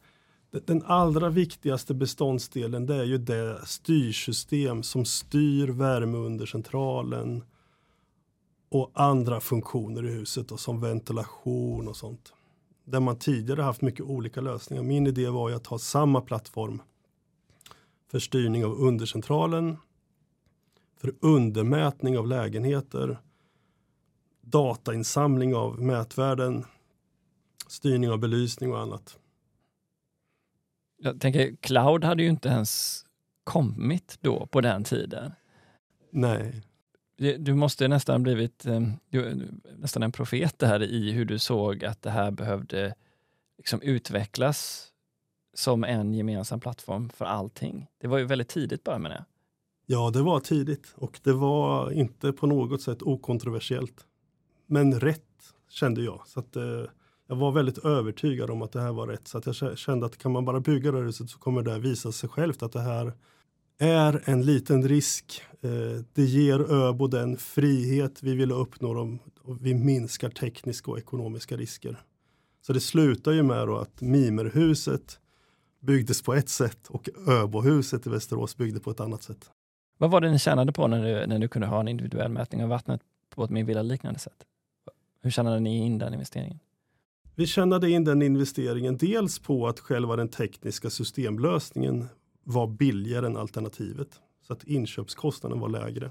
den 0.51 0.83
allra 0.87 1.29
viktigaste 1.29 1.95
beståndsdelen 1.95 2.87
det 2.87 2.95
är 2.95 3.05
ju 3.05 3.19
det 3.19 3.67
styrsystem 3.67 4.83
som 4.83 5.05
styr 5.05 5.69
värmeundercentralen 5.69 7.45
och 8.69 8.91
andra 8.95 9.41
funktioner 9.41 10.07
i 10.07 10.13
huset 10.13 10.49
då, 10.49 10.57
som 10.57 10.81
ventilation 10.81 11.89
och 11.89 11.97
sånt. 11.97 12.33
Där 12.91 13.01
man 13.01 13.19
tidigare 13.19 13.63
haft 13.63 13.83
mycket 13.83 14.01
olika 14.01 14.41
lösningar. 14.41 14.83
Min 14.83 15.07
idé 15.07 15.29
var 15.29 15.49
ju 15.49 15.55
att 15.55 15.67
ha 15.67 15.79
samma 15.79 16.21
plattform 16.21 16.83
för 18.11 18.19
styrning 18.19 18.65
av 18.65 18.73
undercentralen, 18.73 19.77
för 20.97 21.15
undermätning 21.21 22.19
av 22.19 22.27
lägenheter, 22.27 23.19
datainsamling 24.41 25.55
av 25.55 25.81
mätvärden, 25.81 26.65
styrning 27.67 28.11
av 28.11 28.19
belysning 28.19 28.73
och 28.73 28.81
annat. 28.81 29.19
Jag 30.99 31.21
tänker, 31.21 31.57
cloud 31.57 32.05
hade 32.05 32.23
ju 32.23 32.29
inte 32.29 32.49
ens 32.49 33.05
kommit 33.45 34.19
då 34.21 34.47
på 34.47 34.61
den 34.61 34.85
tiden. 34.85 35.33
Nej. 36.11 36.63
Du 37.19 37.55
måste 37.55 37.89
nästan 37.89 38.23
blivit 38.23 38.67
eh, 38.67 38.81
du, 39.11 39.49
nästan 39.79 40.03
en 40.03 40.13
profet 40.13 40.59
där 40.59 40.83
i 40.83 41.13
hur 41.13 41.25
du 41.25 41.39
såg 41.39 41.85
att 41.85 42.03
det 42.03 42.11
här 42.11 42.31
behövde 42.31 42.95
liksom 43.57 43.83
utvecklas 43.83 44.89
som 45.55 45.85
en 45.85 46.15
gemensam 46.15 46.61
plattform 46.61 47.11
för 47.11 47.25
allting. 47.25 47.87
Det 48.01 48.09
var 48.09 48.19
ju 48.19 48.25
väldigt 48.25 48.49
tidigt 48.49 48.85
bara 48.85 48.99
med 48.99 49.11
det. 49.11 49.25
Ja, 49.87 50.11
det 50.11 50.23
var 50.23 50.41
tidigt 50.41 50.95
och 50.95 51.21
det 51.23 51.33
var 51.33 51.91
inte 51.91 52.33
på 52.33 52.47
något 52.47 52.83
sätt 52.83 53.03
okontroversiellt. 53.03 54.07
Men 54.67 55.01
rätt 55.01 55.55
kände 55.71 56.03
jag. 56.03 56.23
Så 56.27 56.41
att, 56.41 56.57
eh, 56.57 56.85
jag 57.27 57.37
var 57.37 57.53
väldigt 57.53 57.79
övertygad 57.79 58.51
om 58.51 58.63
att 58.63 58.73
det 58.73 58.81
här 58.81 58.93
var 58.93 59.07
rätt. 59.07 59.29
Så 59.29 59.39
att 59.39 59.47
jag 59.47 59.79
kände 59.79 60.07
att 60.07 60.19
kan 60.19 60.33
man 60.33 60.45
bara 60.45 60.61
bygga 60.61 60.93
det 60.93 60.99
här 60.99 61.05
huset 61.05 61.31
så 61.31 61.39
kommer 61.39 61.63
det 61.63 61.79
visa 61.79 62.13
sig 62.13 62.29
självt 62.29 62.63
att 62.63 62.73
det 62.73 62.81
här 62.81 63.13
är 63.79 64.23
en 64.25 64.43
liten 64.43 64.89
risk. 64.89 65.43
Eh, 65.61 66.05
det 66.13 66.25
ger 66.25 66.73
Öbo 66.73 67.07
den 67.07 67.37
frihet 67.37 68.23
vi 68.23 68.35
vill 68.35 68.53
uppnå 68.53 68.95
dem, 68.95 69.19
och 69.43 69.67
vi 69.67 69.75
minskar 69.75 70.31
tekniska 70.31 70.91
och 70.91 70.99
ekonomiska 70.99 71.57
risker. 71.57 72.03
Så 72.61 72.73
det 72.73 72.81
slutar 72.81 73.33
ju 73.33 73.43
med 73.43 73.63
att 73.63 74.01
Mimerhuset 74.01 75.19
byggdes 75.81 76.23
på 76.23 76.35
ett 76.35 76.49
sätt 76.49 76.89
och 76.89 77.09
Öbohuset 77.27 78.07
i 78.07 78.11
Västerås 78.11 78.57
byggde 78.57 78.81
på 78.81 78.91
ett 78.91 79.01
annat 79.01 79.23
sätt. 79.23 79.51
Vad 79.99 80.11
var 80.11 80.21
det 80.21 80.31
ni 80.31 80.39
tjänade 80.39 80.73
på 80.73 80.87
när 80.87 81.05
du, 81.05 81.27
när 81.27 81.39
du 81.39 81.49
kunde 81.49 81.67
ha 81.67 81.81
en 81.81 81.89
individuell 81.89 82.31
mätning 82.31 82.63
av 82.63 82.69
vattnet 82.69 83.01
på 83.35 83.45
ett 83.45 83.51
mer 83.51 83.65
villa-liknande 83.65 84.19
sätt? 84.19 84.45
Hur 85.23 85.31
tjänade 85.31 85.61
ni 85.61 85.79
in 85.79 85.99
den 85.99 86.13
investeringen? 86.13 86.59
Vi 87.35 87.47
tjänade 87.47 87.91
in 87.91 88.05
den 88.05 88.23
investeringen 88.23 88.97
dels 88.97 89.39
på 89.39 89.69
att 89.69 89.81
själva 89.81 90.17
den 90.17 90.29
tekniska 90.29 90.91
systemlösningen 90.91 92.09
var 92.49 92.67
billigare 92.67 93.27
än 93.27 93.37
alternativet. 93.37 94.21
Så 94.43 94.53
att 94.53 94.65
inköpskostnaden 94.65 95.61
var 95.61 95.69
lägre. 95.69 96.11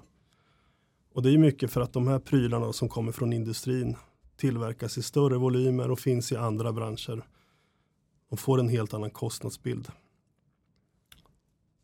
Och 1.14 1.24
det 1.24 1.34
är 1.34 1.38
mycket 1.38 1.72
för 1.72 1.82
att 1.82 1.94
de 1.94 2.08
här 2.08 2.20
prylarna 2.20 2.74
som 2.74 2.90
kommer 2.90 3.12
från 3.12 3.34
industrin 3.34 3.96
tillverkas 4.36 4.98
i 4.98 5.04
större 5.04 5.38
volymer 5.38 5.92
och 5.92 6.00
finns 6.00 6.32
i 6.32 6.36
andra 6.36 6.74
branscher. 6.74 7.26
Och 8.30 8.40
får 8.40 8.60
en 8.60 8.70
helt 8.70 8.94
annan 8.94 9.10
kostnadsbild. 9.10 9.92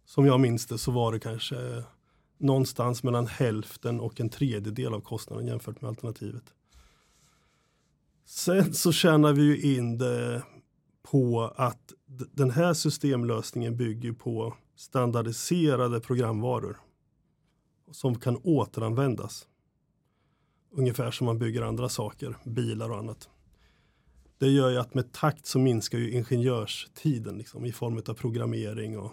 Som 0.06 0.26
jag 0.26 0.40
minns 0.40 0.66
det 0.66 0.78
så 0.78 0.92
var 0.92 1.12
det 1.12 1.20
kanske 1.20 1.84
någonstans 2.38 3.04
mellan 3.04 3.28
hälften 3.28 4.00
och 4.00 4.20
en 4.20 4.30
tredjedel 4.30 4.94
av 4.94 5.02
kostnaden 5.02 5.48
jämfört 5.48 5.82
med 5.82 5.90
alternativet. 5.90 6.54
Sen 8.26 8.74
så 8.74 8.92
tjänar 8.92 9.34
vi 9.34 9.44
ju 9.44 9.76
in 9.76 9.98
det 9.98 10.44
på 11.12 11.54
att 11.56 11.94
den 12.32 12.52
här 12.52 12.74
systemlösningen 12.74 13.78
bygger 13.78 14.12
på 14.12 14.54
standardiserade 14.76 16.00
programvaror 16.00 16.78
som 17.92 18.20
kan 18.20 18.38
återanvändas. 18.44 19.48
Ungefär 20.72 21.12
som 21.12 21.26
man 21.26 21.40
bygger 21.40 21.62
andra 21.62 21.90
saker, 21.90 22.38
bilar 22.46 22.90
och 22.90 22.98
annat. 22.98 23.30
Det 24.38 24.50
gör 24.50 24.70
ju 24.70 24.78
att 24.78 24.94
med 24.94 25.12
takt 25.12 25.46
så 25.46 25.60
minskar 25.60 25.98
ju 25.98 26.12
ingenjörstiden 26.12 27.38
liksom, 27.38 27.66
i 27.66 27.72
form 27.72 27.98
av 28.08 28.14
programmering 28.14 29.00
och 29.00 29.12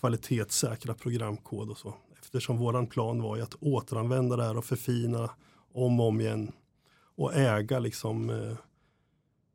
kvalitetssäkra 0.00 0.94
programkod 0.94 1.70
och 1.70 1.78
så. 1.78 1.94
Eftersom 2.20 2.58
våran 2.58 2.86
plan 2.86 3.22
var 3.22 3.36
ju 3.36 3.42
att 3.42 3.54
återanvända 3.54 4.36
det 4.36 4.44
här 4.44 4.56
och 4.56 4.64
förfina 4.64 5.30
om 5.72 6.00
och 6.00 6.06
om 6.06 6.20
igen 6.20 6.52
och 7.16 7.34
äga 7.34 7.78
liksom 7.78 8.30
eh, 8.30 8.56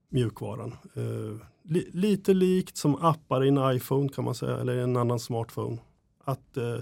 mjukvaran. 0.10 0.76
Eh, 0.96 1.48
li 1.64 1.90
lite 1.94 2.34
likt 2.34 2.78
som 2.78 2.96
appar 2.96 3.46
i 3.46 3.48
en 3.48 3.76
iPhone 3.76 4.10
kan 4.10 4.26
man 4.26 4.36
säga, 4.36 4.58
eller 4.58 4.78
en 4.78 4.98
annan 4.98 5.20
smartphone. 5.20 5.78
Att 6.24 6.58
eh, 6.58 6.78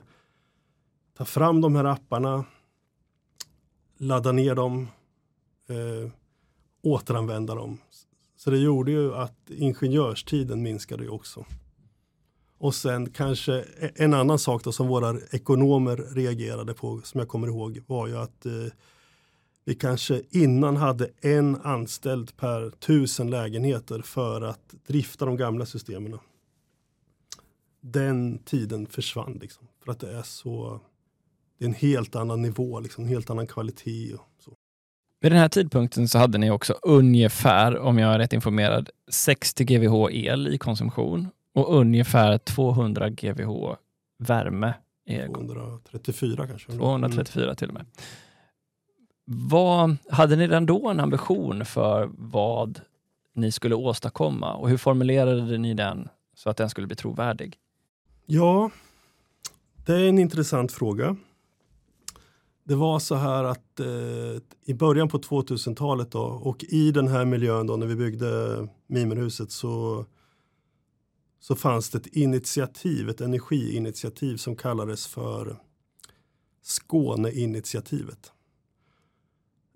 ta 1.17 1.25
fram 1.25 1.62
de 1.62 1.75
här 1.75 1.86
apparna, 1.86 2.46
ladda 3.98 4.32
ner 4.32 4.55
dem, 4.55 4.88
eh, 5.70 6.12
återanvända 6.82 7.55
dem. 7.55 7.77
Så 8.36 8.51
det 8.51 8.58
gjorde 8.58 8.91
ju 8.91 9.15
att 9.15 9.50
ingenjörstiden 9.50 10.62
minskade 10.63 11.03
ju 11.03 11.10
också. 11.10 11.46
Och 12.58 12.75
sen 12.75 13.10
kanske 13.10 13.53
e-, 13.79 13.91
en 13.96 14.13
annan 14.13 14.39
sak 14.39 14.63
då 14.63 14.72
som 14.72 14.88
våra 14.88 15.20
ekonomer 15.32 15.98
reagerade 15.98 16.74
på, 16.74 17.01
som 17.03 17.20
jag 17.20 17.27
kommer 17.27 17.48
ihåg, 17.48 17.84
var 17.88 18.08
ju 18.08 18.17
att 18.17 18.46
eh, 18.46 18.51
vi 19.66 19.76
kanske 19.76 20.22
innan 20.30 20.78
hade 20.78 21.10
en 21.22 21.56
anställd 21.56 22.38
per 22.38 22.70
tusen 22.70 23.30
lägenheter 23.30 24.02
för 24.02 24.42
att 24.42 24.76
drifta 24.88 25.26
de 25.26 25.38
gamla 25.38 25.66
systemen. 25.66 26.20
Den 27.82 28.38
tiden 28.38 28.88
försvann 28.88 29.40
liksom, 29.42 29.68
för 29.84 29.92
att 29.92 30.00
det 30.00 30.18
är 30.18 30.24
så 30.24 30.82
det 31.60 31.66
är 31.66 31.70
en 31.70 31.76
helt 31.76 32.16
annan 32.16 32.42
nivå, 32.42 32.80
liksom, 32.80 33.04
en 33.04 33.10
helt 33.10 33.30
annan 33.30 33.48
kvalitet. 33.48 34.14
Och 34.14 34.44
så. 34.44 34.54
Vid 35.22 35.32
den 35.32 35.40
här 35.40 35.50
tidpunkten 35.50 36.08
så 36.08 36.18
hade 36.18 36.38
ni 36.38 36.52
också 36.52 36.74
ungefär, 36.82 37.78
om 37.78 37.98
jag 37.98 38.14
är 38.14 38.20
rätt 38.20 38.34
informerad, 38.34 38.90
60 39.12 39.64
GWh 39.64 40.08
el 40.12 40.48
i 40.48 40.58
konsumtion 40.58 41.28
och 41.54 41.76
ungefär 41.80 42.38
200 42.38 43.10
GWh 43.10 43.76
värme. 44.20 44.74
234 45.08 46.48
kanske? 46.48 46.72
234 46.72 47.44
mm. 47.44 47.56
till 47.56 47.68
och 47.68 47.74
med. 47.74 47.86
Vad, 49.25 49.98
hade 50.10 50.36
ni 50.36 50.48
redan 50.48 50.65
då 50.65 50.89
en 50.89 51.00
ambition 51.00 51.65
för 51.65 52.10
vad 52.17 52.82
ni 53.34 53.51
skulle 53.51 53.75
åstadkomma 53.75 54.53
och 54.53 54.70
hur 54.70 54.77
formulerade 54.77 55.58
ni 55.58 55.74
den 55.74 56.10
så 56.36 56.50
att 56.50 56.58
den 56.58 56.70
skulle 56.70 56.88
bli 56.88 56.96
trovärdig? 56.96 57.58
Ja, 58.25 58.72
det 59.86 59.94
är 59.94 60.10
en 60.10 60.20
intressant 60.20 60.72
fråga. 60.72 61.15
Det 62.63 62.75
var 62.75 63.00
så 63.00 63.15
här 63.15 63.44
att 63.44 63.79
eh, 63.79 64.41
i 64.65 64.74
början 64.74 65.10
på 65.10 65.17
2000-talet 65.17 66.12
då, 66.12 66.24
och 66.24 66.63
i 66.63 66.91
den 66.91 67.08
här 67.08 67.25
miljön 67.25 67.67
då 67.67 67.75
när 67.75 67.88
vi 67.88 67.96
byggde 67.96 68.67
Mimerhuset 68.88 69.51
så, 69.51 70.05
så 71.39 71.55
fanns 71.55 71.89
det 71.89 71.98
ett 71.98 72.08
initiativ, 72.08 73.10
ett 73.10 73.22
energiinitiativ 73.22 74.38
som 74.38 74.55
kallades 74.55 75.08
för 75.08 75.58
Skåneinitiativet. 76.63 78.32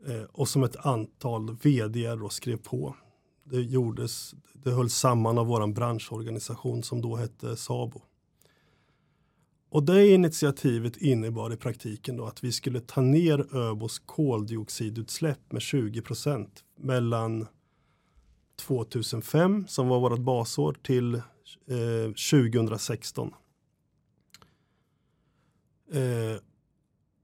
Eh, 0.08 0.24
och 0.24 0.50
som 0.50 0.64
ett 0.64 0.86
antal 0.86 1.58
vd 1.62 2.16
då 2.16 2.30
skrev 2.30 2.58
på. 2.58 2.96
Det, 3.44 3.62
gjordes, 3.62 4.36
det 4.54 4.72
hölls 4.72 4.94
samman 4.94 5.38
av 5.38 5.48
våran 5.48 5.74
branschorganisation 5.74 6.84
som 6.84 7.02
då 7.02 7.16
hette 7.16 7.56
SABO. 7.56 8.02
Och 9.70 9.84
det 9.84 10.08
initiativet 10.08 10.98
innebar 10.98 11.54
i 11.54 11.58
praktiken 11.58 12.18
då 12.18 12.26
att 12.26 12.44
vi 12.44 12.52
skulle 12.52 12.80
ta 12.80 13.02
ner 13.02 13.56
Öbos 13.56 14.00
koldioxidutsläpp 14.00 15.52
med 15.52 15.62
20 15.62 16.02
procent 16.02 16.64
mellan 16.78 17.48
2005 18.60 19.68
som 19.68 19.88
var 19.88 20.00
vårt 20.00 20.20
basår 20.20 20.78
till 20.82 21.16
eh, 21.16 21.22
2016. 22.32 23.34
Eh, 25.92 26.42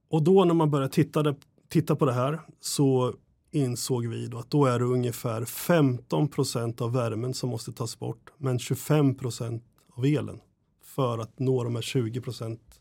och 0.09 0.23
då 0.23 0.45
när 0.45 0.53
man 0.53 0.71
började 0.71 0.93
titta, 0.93 1.35
titta 1.69 1.95
på 1.95 2.05
det 2.05 2.13
här 2.13 2.41
så 2.59 3.15
insåg 3.51 4.07
vi 4.07 4.27
då 4.27 4.37
att 4.37 4.51
då 4.51 4.65
är 4.65 4.79
det 4.79 4.85
ungefär 4.85 5.45
15 5.45 6.27
procent 6.27 6.81
av 6.81 6.93
värmen 6.93 7.33
som 7.33 7.49
måste 7.49 7.73
tas 7.73 7.99
bort 7.99 8.31
men 8.37 8.59
25 8.59 9.15
procent 9.15 9.63
av 9.89 10.05
elen 10.05 10.39
för 10.83 11.17
att 11.17 11.39
nå 11.39 11.63
de 11.63 11.75
här 11.75 11.81
20 11.81 12.21
procent 12.21 12.79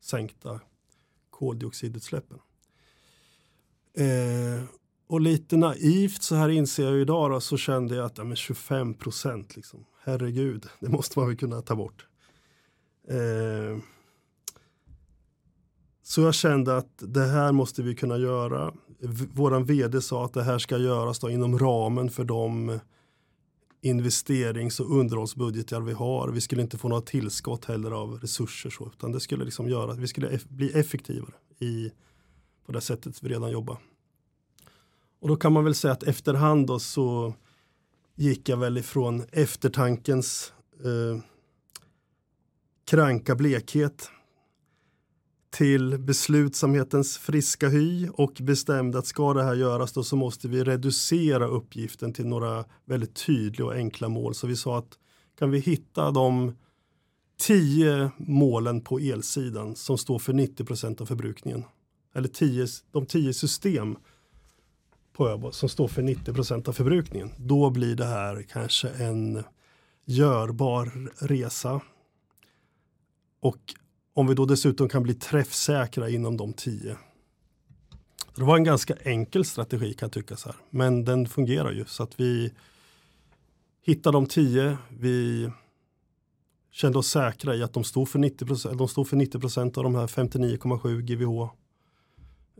sänkta 0.00 0.60
koldioxidutsläppen. 1.30 2.38
Eh, 3.96 4.64
och 5.08 5.20
lite 5.20 5.56
naivt 5.56 6.22
så 6.22 6.34
här 6.34 6.48
inser 6.48 6.84
jag 6.84 7.00
idag 7.00 7.30
då, 7.30 7.40
så 7.40 7.56
kände 7.56 7.96
jag 7.96 8.04
att 8.04 8.18
ja, 8.18 8.24
men 8.24 8.36
25 8.36 8.94
procent, 8.94 9.56
liksom, 9.56 9.84
herregud, 10.04 10.66
det 10.80 10.88
måste 10.88 11.18
man 11.18 11.28
väl 11.28 11.36
kunna 11.36 11.62
ta 11.62 11.76
bort. 11.76 12.06
Eh, 13.08 13.78
så 16.08 16.20
jag 16.20 16.34
kände 16.34 16.76
att 16.76 16.92
det 16.98 17.24
här 17.24 17.52
måste 17.52 17.82
vi 17.82 17.94
kunna 17.94 18.18
göra. 18.18 18.74
Våran 19.32 19.64
vd 19.64 20.00
sa 20.00 20.24
att 20.24 20.32
det 20.32 20.42
här 20.42 20.58
ska 20.58 20.78
göras 20.78 21.18
då 21.18 21.30
inom 21.30 21.58
ramen 21.58 22.10
för 22.10 22.24
de 22.24 22.78
investerings 23.80 24.80
och 24.80 24.96
underhållsbudgetar 24.96 25.80
vi 25.80 25.92
har. 25.92 26.28
Vi 26.28 26.40
skulle 26.40 26.62
inte 26.62 26.78
få 26.78 26.88
några 26.88 27.02
tillskott 27.02 27.64
heller 27.64 27.90
av 27.90 28.18
resurser 28.20 28.70
så, 28.70 28.86
utan 28.86 29.12
det 29.12 29.20
skulle 29.20 29.44
liksom 29.44 29.68
göra 29.68 29.92
att 29.92 29.98
vi 29.98 30.06
skulle 30.06 30.38
bli 30.48 30.72
effektivare 30.72 31.34
i, 31.58 31.90
på 32.66 32.72
det 32.72 32.80
sättet 32.80 33.22
vi 33.22 33.28
redan 33.28 33.50
jobbar. 33.50 33.78
Och 35.20 35.28
då 35.28 35.36
kan 35.36 35.52
man 35.52 35.64
väl 35.64 35.74
säga 35.74 35.92
att 35.92 36.02
efterhand 36.02 36.66
då 36.66 36.78
så 36.78 37.34
gick 38.14 38.48
jag 38.48 38.56
väl 38.56 38.78
ifrån 38.78 39.24
eftertankens 39.32 40.52
eh, 40.84 41.22
kranka 42.84 43.34
blekhet 43.34 44.10
till 45.56 45.98
beslutsamhetens 45.98 47.18
friska 47.18 47.68
hy 47.68 48.08
och 48.08 48.32
bestämde 48.40 48.98
att 48.98 49.06
ska 49.06 49.34
det 49.34 49.44
här 49.44 49.54
göras 49.54 49.92
då 49.92 50.02
så 50.02 50.16
måste 50.16 50.48
vi 50.48 50.64
reducera 50.64 51.46
uppgiften 51.46 52.12
till 52.12 52.26
några 52.26 52.64
väldigt 52.84 53.26
tydliga 53.26 53.66
och 53.66 53.74
enkla 53.74 54.08
mål. 54.08 54.34
Så 54.34 54.46
vi 54.46 54.56
sa 54.56 54.78
att 54.78 54.98
kan 55.38 55.50
vi 55.50 55.58
hitta 55.58 56.10
de 56.10 56.56
tio 57.40 58.10
målen 58.16 58.80
på 58.80 58.98
elsidan 58.98 59.76
som 59.76 59.98
står 59.98 60.18
för 60.18 60.32
90% 60.32 61.02
av 61.02 61.06
förbrukningen 61.06 61.64
eller 62.14 62.28
tio, 62.28 62.66
de 62.92 63.06
tio 63.06 63.34
system 63.34 63.96
på 65.12 65.28
ÖBO 65.28 65.52
som 65.52 65.68
står 65.68 65.88
för 65.88 66.02
90% 66.02 66.68
av 66.68 66.72
förbrukningen. 66.72 67.30
Då 67.38 67.70
blir 67.70 67.96
det 67.96 68.06
här 68.06 68.42
kanske 68.42 68.88
en 68.88 69.44
görbar 70.04 71.10
resa. 71.26 71.80
Och 73.40 73.74
om 74.16 74.26
vi 74.26 74.34
då 74.34 74.44
dessutom 74.44 74.88
kan 74.88 75.02
bli 75.02 75.14
träffsäkra 75.14 76.08
inom 76.08 76.36
de 76.36 76.52
tio. 76.52 76.96
Det 78.36 78.44
var 78.44 78.56
en 78.56 78.64
ganska 78.64 78.94
enkel 78.94 79.44
strategi 79.44 79.94
kan 79.94 80.10
tyckas 80.10 80.44
här, 80.44 80.56
men 80.70 81.04
den 81.04 81.26
fungerar 81.26 81.72
ju 81.72 81.84
så 81.84 82.02
att 82.02 82.20
vi 82.20 82.52
hittar 83.82 84.12
de 84.12 84.26
tio. 84.26 84.78
Vi 84.88 85.50
kände 86.70 86.98
oss 86.98 87.08
säkra 87.08 87.54
i 87.54 87.62
att 87.62 87.72
de 87.72 87.84
stod 87.84 88.08
för 88.08 88.18
90 88.18 88.46
procent, 88.46 88.78
de 88.78 88.88
stod 88.88 89.08
för 89.08 89.16
90 89.16 89.40
procent 89.40 89.78
av 89.78 89.84
de 89.84 89.94
här 89.94 90.06
59,7 90.06 91.00
GWh. 91.00 91.50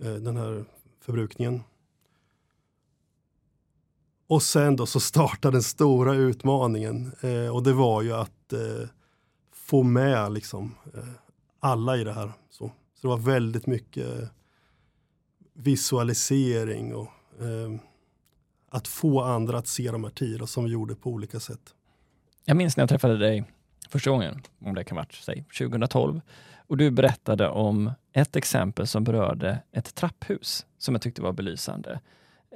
Eh, 0.03 0.15
den 0.15 0.37
här 0.37 0.65
förbrukningen. 1.01 1.63
Och 4.27 4.43
sen 4.43 4.77
då 4.77 4.87
så 4.87 5.01
startade 5.01 5.57
den 5.57 5.63
stora 5.63 6.15
utmaningen 6.15 7.13
eh, 7.21 7.55
och 7.55 7.63
det 7.63 7.73
var 7.73 8.03
ju 8.03 8.13
att 8.13 8.53
eh, 8.53 8.89
få 9.53 9.83
med 9.83 10.33
liksom 10.33 10.75
eh, 10.95 11.26
alla 11.61 11.97
i 11.97 12.05
det 12.05 12.13
här. 12.13 12.33
Så, 12.51 12.73
så 12.95 13.01
det 13.01 13.09
var 13.09 13.19
väldigt 13.19 13.67
mycket 13.67 14.23
eh, 14.23 14.29
visualisering 15.55 16.95
och 16.95 17.09
eh, 17.41 17.81
att 18.69 18.89
få 18.89 19.23
andra 19.23 19.59
att 19.59 19.67
se 19.67 19.91
de 19.91 20.05
här 20.05 20.11
tiderna 20.11 20.47
som 20.47 20.65
vi 20.65 20.71
gjorde 20.71 20.95
på 20.95 21.11
olika 21.11 21.41
sätt. 21.41 21.75
Jag 22.45 22.57
minns 22.57 22.77
när 22.77 22.83
jag 22.83 22.89
träffade 22.89 23.19
dig 23.19 23.45
första 23.89 24.11
gången, 24.11 24.43
om 24.59 24.75
det 24.75 24.85
kan 24.85 24.97
varit 24.97 25.13
säg 25.13 25.45
2012, 25.59 26.21
och 26.57 26.77
du 26.77 26.91
berättade 26.91 27.49
om 27.49 27.93
ett 28.13 28.37
exempel 28.37 28.87
som 28.87 29.05
berörde 29.05 29.63
ett 29.73 29.95
trapphus 29.95 30.67
som 30.79 30.95
jag 30.95 31.03
tyckte 31.03 31.23
var 31.23 31.33
belysande. 31.33 32.01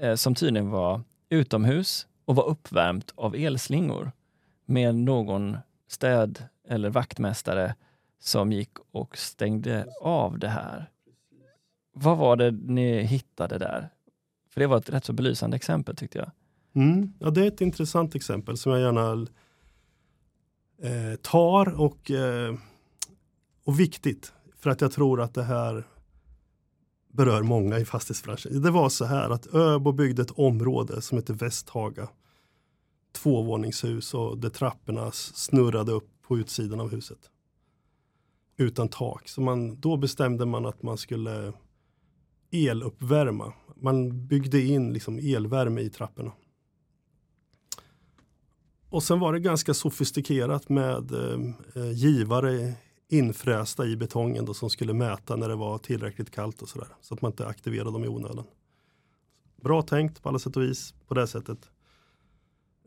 Eh, 0.00 0.14
som 0.14 0.34
tydligen 0.34 0.70
var 0.70 1.02
utomhus 1.28 2.06
och 2.24 2.36
var 2.36 2.44
uppvärmt 2.48 3.12
av 3.16 3.34
elslingor 3.34 4.12
med 4.66 4.94
någon 4.94 5.58
städ 5.88 6.44
eller 6.68 6.90
vaktmästare 6.90 7.74
som 8.20 8.52
gick 8.52 8.70
och 8.90 9.18
stängde 9.18 9.86
av 10.00 10.38
det 10.38 10.48
här. 10.48 10.90
Vad 11.92 12.18
var 12.18 12.36
det 12.36 12.50
ni 12.50 13.02
hittade 13.02 13.58
där? 13.58 13.88
För 14.48 14.60
det 14.60 14.66
var 14.66 14.76
ett 14.76 14.90
rätt 14.90 15.04
så 15.04 15.12
belysande 15.12 15.56
exempel 15.56 15.96
tyckte 15.96 16.18
jag. 16.18 16.30
Mm, 16.74 17.12
ja, 17.18 17.30
det 17.30 17.42
är 17.42 17.48
ett 17.48 17.60
intressant 17.60 18.14
exempel 18.14 18.56
som 18.56 18.72
jag 18.72 18.80
gärna 18.80 19.26
eh, 20.82 21.16
tar 21.22 21.80
och, 21.80 22.10
eh, 22.10 22.54
och 23.64 23.80
viktigt. 23.80 24.32
För 24.56 24.70
att 24.70 24.80
jag 24.80 24.92
tror 24.92 25.20
att 25.20 25.34
det 25.34 25.42
här 25.42 25.86
berör 27.12 27.42
många 27.42 27.78
i 27.78 27.84
fastighetsbranschen. 27.84 28.62
Det 28.62 28.70
var 28.70 28.88
så 28.88 29.04
här 29.04 29.30
att 29.30 29.54
Öbo 29.54 29.92
byggde 29.92 30.22
ett 30.22 30.30
område 30.30 31.02
som 31.02 31.18
heter 31.18 31.34
Västhaga. 31.34 32.08
Tvåvåningshus 33.12 34.14
och 34.14 34.38
där 34.38 34.48
trapporna 34.48 35.10
snurrade 35.12 35.92
upp 35.92 36.08
på 36.22 36.38
utsidan 36.38 36.80
av 36.80 36.90
huset 36.90 37.30
utan 38.60 38.88
tak. 38.88 39.28
Så 39.28 39.40
man, 39.40 39.80
då 39.80 39.96
bestämde 39.96 40.46
man 40.46 40.66
att 40.66 40.82
man 40.82 40.98
skulle 40.98 41.52
eluppvärma. 42.50 43.52
Man 43.76 44.26
byggde 44.26 44.60
in 44.60 44.92
liksom 44.92 45.18
elvärme 45.18 45.80
i 45.80 45.90
trapporna. 45.90 46.32
Och 48.88 49.02
sen 49.02 49.20
var 49.20 49.32
det 49.32 49.40
ganska 49.40 49.74
sofistikerat 49.74 50.68
med 50.68 51.12
eh, 51.12 51.92
givare 51.92 52.74
infrästa 53.08 53.86
i 53.86 53.96
betongen 53.96 54.44
då, 54.44 54.54
som 54.54 54.70
skulle 54.70 54.92
mäta 54.92 55.36
när 55.36 55.48
det 55.48 55.56
var 55.56 55.78
tillräckligt 55.78 56.30
kallt 56.30 56.62
och 56.62 56.68
sådär. 56.68 56.88
Så 57.00 57.14
att 57.14 57.22
man 57.22 57.30
inte 57.30 57.46
aktiverade 57.46 57.90
dem 57.90 58.04
i 58.04 58.08
onödan. 58.08 58.44
Bra 59.56 59.82
tänkt 59.82 60.22
på 60.22 60.28
alla 60.28 60.38
sätt 60.38 60.56
och 60.56 60.62
vis 60.62 60.94
på 61.08 61.14
det 61.14 61.26
sättet. 61.26 61.70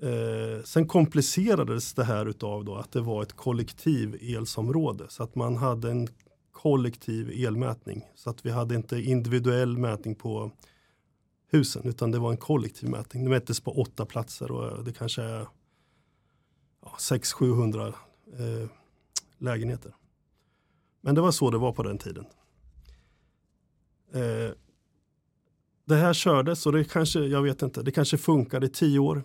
Eh, 0.02 0.64
sen 0.64 0.88
komplicerades 0.88 1.94
det 1.94 2.04
här 2.04 2.26
utav 2.26 2.66
då 2.66 2.76
att 2.76 2.92
det 2.92 3.02
var 3.02 3.24
ett 3.24 3.34
kollektiv 3.34 4.18
elsområde 4.22 5.06
så 5.10 5.24
att 5.24 5.36
man 5.36 5.56
hade 5.58 5.92
en 5.92 6.08
kollektiv 6.52 7.46
elmätning. 7.48 8.02
Så 8.16 8.30
att 8.30 8.46
vi 8.46 8.52
hade 8.52 8.76
inte 8.76 9.02
individuell 9.02 9.78
mätning 9.78 10.16
på 10.16 10.52
husen 11.52 11.88
utan 11.88 12.12
det 12.12 12.20
var 12.20 12.32
en 12.32 12.38
kollektiv 12.38 12.90
mätning. 12.90 13.24
Det 13.24 13.30
mättes 13.30 13.60
på 13.60 13.82
åtta 13.82 14.06
platser 14.06 14.52
och 14.52 14.84
det 14.84 14.94
kanske 14.94 15.22
är 15.22 15.48
ja, 16.82 16.96
600-700 17.00 17.88
eh, 17.88 18.70
lägenheter. 19.38 19.96
Men 21.02 21.16
det 21.16 21.22
var 21.22 21.32
så 21.32 21.52
det 21.52 21.58
var 21.58 21.72
på 21.72 21.84
den 21.84 21.98
tiden. 21.98 22.26
Eh, 24.14 24.52
det 25.86 25.96
här 25.96 26.14
kördes 26.14 26.66
och 26.66 26.72
det 26.72 26.84
kanske, 26.84 27.20
jag 27.20 27.42
vet 27.42 27.62
inte, 27.62 27.84
det 27.84 27.92
kanske 27.92 28.18
funkade 28.18 28.66
i 28.66 28.70
tio 28.70 29.00
år. 29.00 29.24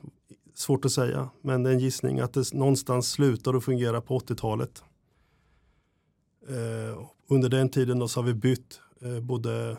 Svårt 0.59 0.85
att 0.85 0.93
säga, 0.93 1.31
men 1.43 1.63
det 1.63 1.71
är 1.71 1.75
en 1.75 1.81
gissning 1.81 2.21
att 2.21 2.33
det 2.33 2.53
någonstans 2.53 3.11
slutar 3.11 3.55
att 3.55 3.65
fungera 3.65 4.01
på 4.01 4.19
80-talet. 4.19 4.83
Eh, 6.49 7.03
under 7.29 7.49
den 7.49 7.69
tiden 7.69 7.99
då 7.99 8.09
så 8.09 8.21
har 8.21 8.27
vi 8.27 8.35
bytt 8.35 8.81
eh, 9.03 9.21
både 9.21 9.77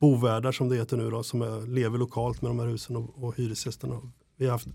bovärdar 0.00 0.52
som 0.52 0.68
det 0.68 0.76
heter 0.76 0.96
nu 0.96 1.10
då, 1.10 1.22
som 1.22 1.42
är, 1.42 1.66
lever 1.66 1.98
lokalt 1.98 2.42
med 2.42 2.50
de 2.50 2.58
här 2.58 2.66
husen 2.66 2.96
och, 2.96 3.24
och 3.24 3.36
hyresgästerna. 3.36 4.00
Vi 4.36 4.44
har 4.44 4.52
haft 4.52 4.68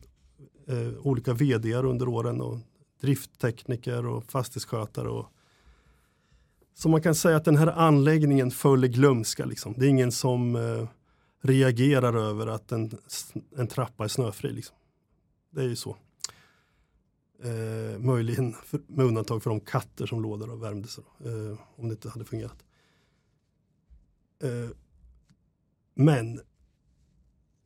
eh, 0.67 1.07
olika 1.07 1.33
vd 1.33 1.73
under 1.73 2.07
åren 2.07 2.41
och 2.41 2.57
drifttekniker 3.01 4.05
och 4.05 4.31
fastighetsskötare. 4.31 5.09
Och, 5.09 5.25
så 6.73 6.89
man 6.89 7.01
kan 7.01 7.15
säga 7.15 7.37
att 7.37 7.45
den 7.45 7.57
här 7.57 7.67
anläggningen 7.67 8.51
föll 8.51 8.85
i 8.85 8.87
glömska. 8.87 9.45
Liksom. 9.45 9.73
Det 9.77 9.85
är 9.85 9.89
ingen 9.89 10.11
som 10.11 10.55
eh, 10.55 10.87
reagerar 11.41 12.13
över 12.13 12.47
att 12.47 12.71
en, 12.71 12.91
en 13.57 13.67
trappa 13.67 14.03
är 14.03 14.07
snöfri. 14.07 14.51
Liksom. 14.51 14.75
Det 15.49 15.61
är 15.61 15.67
ju 15.67 15.75
så. 15.75 15.97
Eh, 17.43 17.99
möjligen 17.99 18.53
för, 18.53 18.81
med 18.87 19.05
undantag 19.05 19.43
för 19.43 19.49
de 19.49 19.59
katter 19.59 20.05
som 20.05 20.21
låg 20.21 20.39
där 20.39 20.51
och 20.51 20.63
värmde 20.63 20.87
sig. 20.87 21.03
Eh, 21.19 21.59
om 21.75 21.87
det 21.87 21.93
inte 21.93 22.09
hade 22.09 22.25
fungerat. 22.25 22.65
Eh, 24.43 24.69
men 25.93 26.41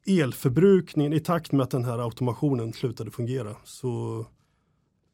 elförbrukningen 0.05 1.13
i 1.13 1.19
takt 1.19 1.51
med 1.51 1.63
att 1.63 1.71
den 1.71 1.85
här 1.85 1.99
automationen 1.99 2.73
slutade 2.73 3.11
fungera 3.11 3.55
så 3.63 4.25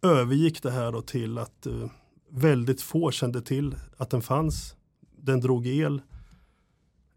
övergick 0.02 0.63
det 0.63 0.71
här 0.71 1.02
till 1.02 1.38
att 1.38 1.65
eh, 1.65 1.91
väldigt 2.30 2.82
få 2.82 3.12
kände 3.12 3.41
till 3.41 3.76
att 3.97 4.10
den 4.10 4.21
fanns. 4.21 4.76
Den 5.17 5.39
drog 5.39 5.67
el. 5.67 6.02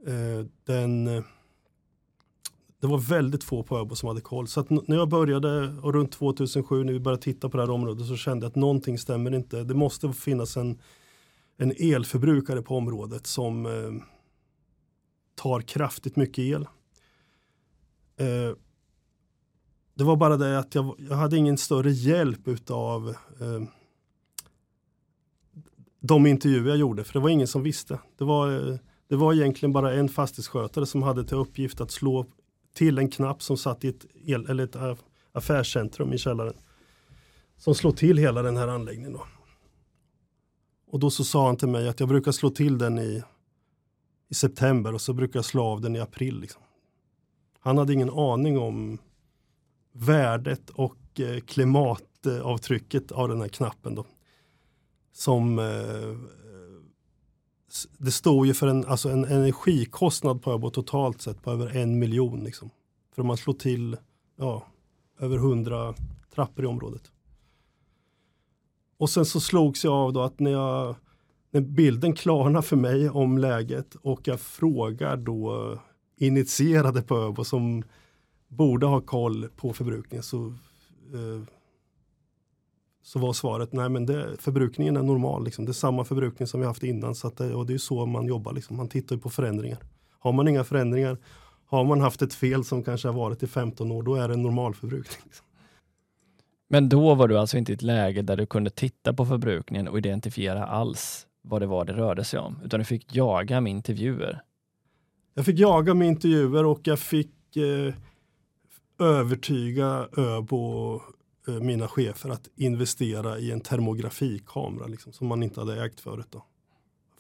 Eh, 0.07 0.47
den, 0.65 1.07
eh, 1.09 1.25
det 2.81 2.87
var 2.87 2.99
väldigt 2.99 3.45
få 3.45 3.63
på 3.63 3.79
Öbo 3.79 3.97
som 3.97 4.09
hade 4.09 4.21
koll. 4.21 4.49
Så 4.49 4.65
när 4.69 4.97
jag 4.97 5.09
började 5.09 5.69
och 5.83 5.95
runt 5.95 6.13
2007 6.13 6.85
när 6.85 6.93
vi 6.93 7.01
började 7.01 7.23
titta 7.23 7.49
på 7.49 7.57
det 7.57 7.63
här 7.63 7.71
området 7.71 8.07
så 8.07 8.17
kände 8.17 8.45
jag 8.45 8.51
att 8.51 8.57
någonting 8.57 8.99
stämmer 8.99 9.35
inte. 9.35 9.65
Det 9.65 9.75
måste 9.75 10.13
finnas 10.13 10.57
en, 10.57 10.79
en 11.57 11.73
elförbrukare 11.79 12.63
på 12.63 12.77
området 12.77 13.27
som 13.27 13.67
eh, 13.67 13.93
tar 15.35 15.61
kraftigt 15.61 16.17
mycket 16.17 16.39
el. 16.39 16.63
Eh, 18.17 18.57
det 19.95 20.05
var 20.05 20.17
bara 20.17 20.37
det 20.37 20.59
att 20.59 20.75
jag, 20.75 20.95
jag 20.99 21.17
hade 21.17 21.37
ingen 21.37 21.59
större 21.59 21.91
hjälp 21.91 22.49
utav 22.49 23.09
eh, 23.41 23.63
de 26.01 26.27
intervjuer 26.27 26.69
jag 26.69 26.79
gjorde, 26.79 27.05
för 27.05 27.13
det 27.13 27.19
var 27.19 27.29
ingen 27.29 27.49
som 27.49 27.63
visste. 27.63 27.99
Det 28.19 28.25
var, 28.25 28.71
eh, 28.71 28.77
det 29.09 29.17
var 29.17 29.35
egentligen 29.35 29.73
bara 29.73 29.95
en 29.95 30.09
fastighetsskötare 30.09 30.87
som 30.87 31.03
hade 31.03 31.25
till 31.25 31.37
uppgift 31.37 31.81
att 31.81 31.91
slå 31.91 32.27
till 32.75 32.99
en 32.99 33.11
knapp 33.11 33.43
som 33.43 33.57
satt 33.57 33.85
i 33.85 33.89
ett, 33.89 34.07
el, 34.15 34.47
eller 34.47 34.65
ett 34.65 34.99
affärscentrum 35.33 36.13
i 36.13 36.19
källaren. 36.19 36.55
Som 37.57 37.75
slår 37.75 37.93
till 37.93 38.19
hela 38.19 38.43
den 38.43 38.57
här 38.57 38.69
anläggningen. 38.69 39.13
Då. 39.13 39.27
Och 40.87 40.99
då 41.01 41.11
så 41.11 41.25
sa 41.25 41.47
han 41.47 41.57
till 41.57 41.69
mig 41.69 41.89
att 41.89 42.01
jag 42.01 42.09
brukar 42.09 42.33
slå 42.33 42.51
till 42.51 42.79
den 42.79 42.99
i, 42.99 43.23
i 44.31 44.35
september 44.35 44.95
och 44.95 45.01
så 45.01 45.13
brukar 45.13 45.39
jag 45.39 45.45
slå 45.45 45.65
av 45.65 45.81
den 45.81 45.97
i 45.97 46.01
april. 46.01 46.41
Liksom. 46.41 46.63
Han 47.59 47.79
hade 47.79 47.93
ingen 47.93 48.11
aning 48.11 48.59
om 48.59 48.99
värdet 49.93 50.71
och 50.71 51.21
eh, 51.21 51.41
klimatavtrycket 51.41 53.13
av 53.13 53.29
den 53.29 53.41
här 53.41 53.49
knappen. 53.49 53.95
Då. 53.95 54.07
Som 55.13 55.59
eh, 55.59 56.17
det 57.99 58.11
står 58.11 58.47
ju 58.47 58.55
för 58.55 58.67
en, 58.67 58.85
alltså 58.87 59.09
en 59.09 59.25
energikostnad 59.25 60.43
på 60.43 60.53
Öbo 60.53 60.71
totalt 60.71 61.21
sett 61.21 61.43
på 61.43 61.51
över 61.51 61.77
en 61.77 61.99
miljon. 61.99 62.45
Liksom. 62.45 62.71
För 63.15 63.23
man 63.23 63.37
slår 63.37 63.55
till 63.55 63.97
ja, 64.37 64.67
över 65.21 65.39
hundra 65.39 65.95
trappor 66.35 66.65
i 66.65 66.69
området. 66.69 67.11
Och 68.97 69.11
sen 69.11 69.25
så 69.25 69.41
slogs 69.41 69.85
jag 69.85 69.95
av 69.95 70.13
då 70.13 70.23
att 70.23 70.41
när, 70.41 70.51
jag, 70.51 70.95
när 71.51 71.61
bilden 71.61 72.13
klarnar 72.13 72.63
för 72.63 72.77
mig 72.77 73.11
om 73.11 73.39
läget 73.39 73.95
och 73.95 74.21
jag 74.29 74.41
frågar 74.41 75.17
då 75.17 75.79
initierade 76.17 77.03
på 77.03 77.17
Öbo 77.17 77.45
som 77.45 77.83
borde 78.49 78.87
ha 78.87 79.01
koll 79.01 79.49
på 79.57 79.73
förbrukningen 79.73 80.23
så, 80.23 80.47
eh, 81.13 81.43
så 83.05 83.19
var 83.19 83.33
svaret 83.33 83.73
nej 83.73 83.89
men 83.89 84.07
det, 84.07 84.37
förbrukningen 84.39 84.97
är 84.97 85.03
normal. 85.03 85.45
Liksom. 85.45 85.65
Det 85.65 85.71
är 85.71 85.73
samma 85.73 86.05
förbrukning 86.05 86.49
som 86.49 86.61
vi 86.61 86.67
haft 86.67 86.83
innan 86.83 87.15
så 87.15 87.27
att 87.27 87.37
det, 87.37 87.55
och 87.55 87.67
det 87.67 87.75
är 87.75 87.79
så 87.79 88.07
man 88.07 88.27
jobbar. 88.27 88.53
Liksom. 88.53 88.77
Man 88.77 88.89
tittar 88.89 89.17
på 89.17 89.31
förändringar. 89.31 89.79
Har 90.19 90.33
man 90.33 90.49
inga 90.49 90.65
förändringar, 90.65 91.19
har 91.67 91.85
man 91.85 92.01
haft 92.01 92.23
ett 92.23 92.35
fel 92.35 92.65
som 92.65 92.83
kanske 92.83 93.09
har 93.09 93.13
varit 93.13 93.43
i 93.43 93.47
15 93.47 93.93
år, 93.93 94.03
då 94.03 94.15
är 94.15 94.29
det 94.29 94.35
en 94.35 94.43
normalförbrukning. 94.43 95.19
Liksom. 95.25 95.47
Men 96.69 96.89
då 96.89 97.15
var 97.15 97.29
du 97.29 97.39
alltså 97.39 97.59
inte 97.59 97.73
i 97.73 97.75
ett 97.75 97.83
läge 97.83 98.23
där 98.23 98.37
du 98.37 98.47
kunde 98.47 98.71
titta 98.71 99.13
på 99.13 99.27
förbrukningen 99.27 99.89
och 99.89 99.99
identifiera 99.99 100.67
alls 100.67 101.27
vad 101.43 101.63
det 101.63 101.67
var 101.67 101.85
det 101.85 101.93
rörde 101.93 102.25
sig 102.25 102.39
om, 102.41 102.59
utan 102.65 102.81
du 102.81 102.85
fick 102.85 103.15
jaga 103.15 103.61
med 103.61 103.71
intervjuer? 103.71 104.43
Jag 105.35 105.45
fick 105.45 105.59
jaga 105.59 105.95
med 105.95 106.09
intervjuer 106.09 106.65
och 106.65 106.81
jag 106.83 106.99
fick 106.99 107.57
eh, 107.57 107.95
övertyga 108.99 110.09
Öbo 110.17 111.01
Eh, 111.49 111.55
mina 111.55 111.89
chefer 111.89 112.31
att 112.31 112.49
investera 112.57 113.39
i 113.39 113.51
en 113.51 113.61
termografikamera 113.61 114.87
liksom, 114.87 115.13
som 115.13 115.27
man 115.27 115.43
inte 115.43 115.61
hade 115.61 115.85
ägt 115.85 116.01
förut. 116.01 116.27
Då. 116.31 116.45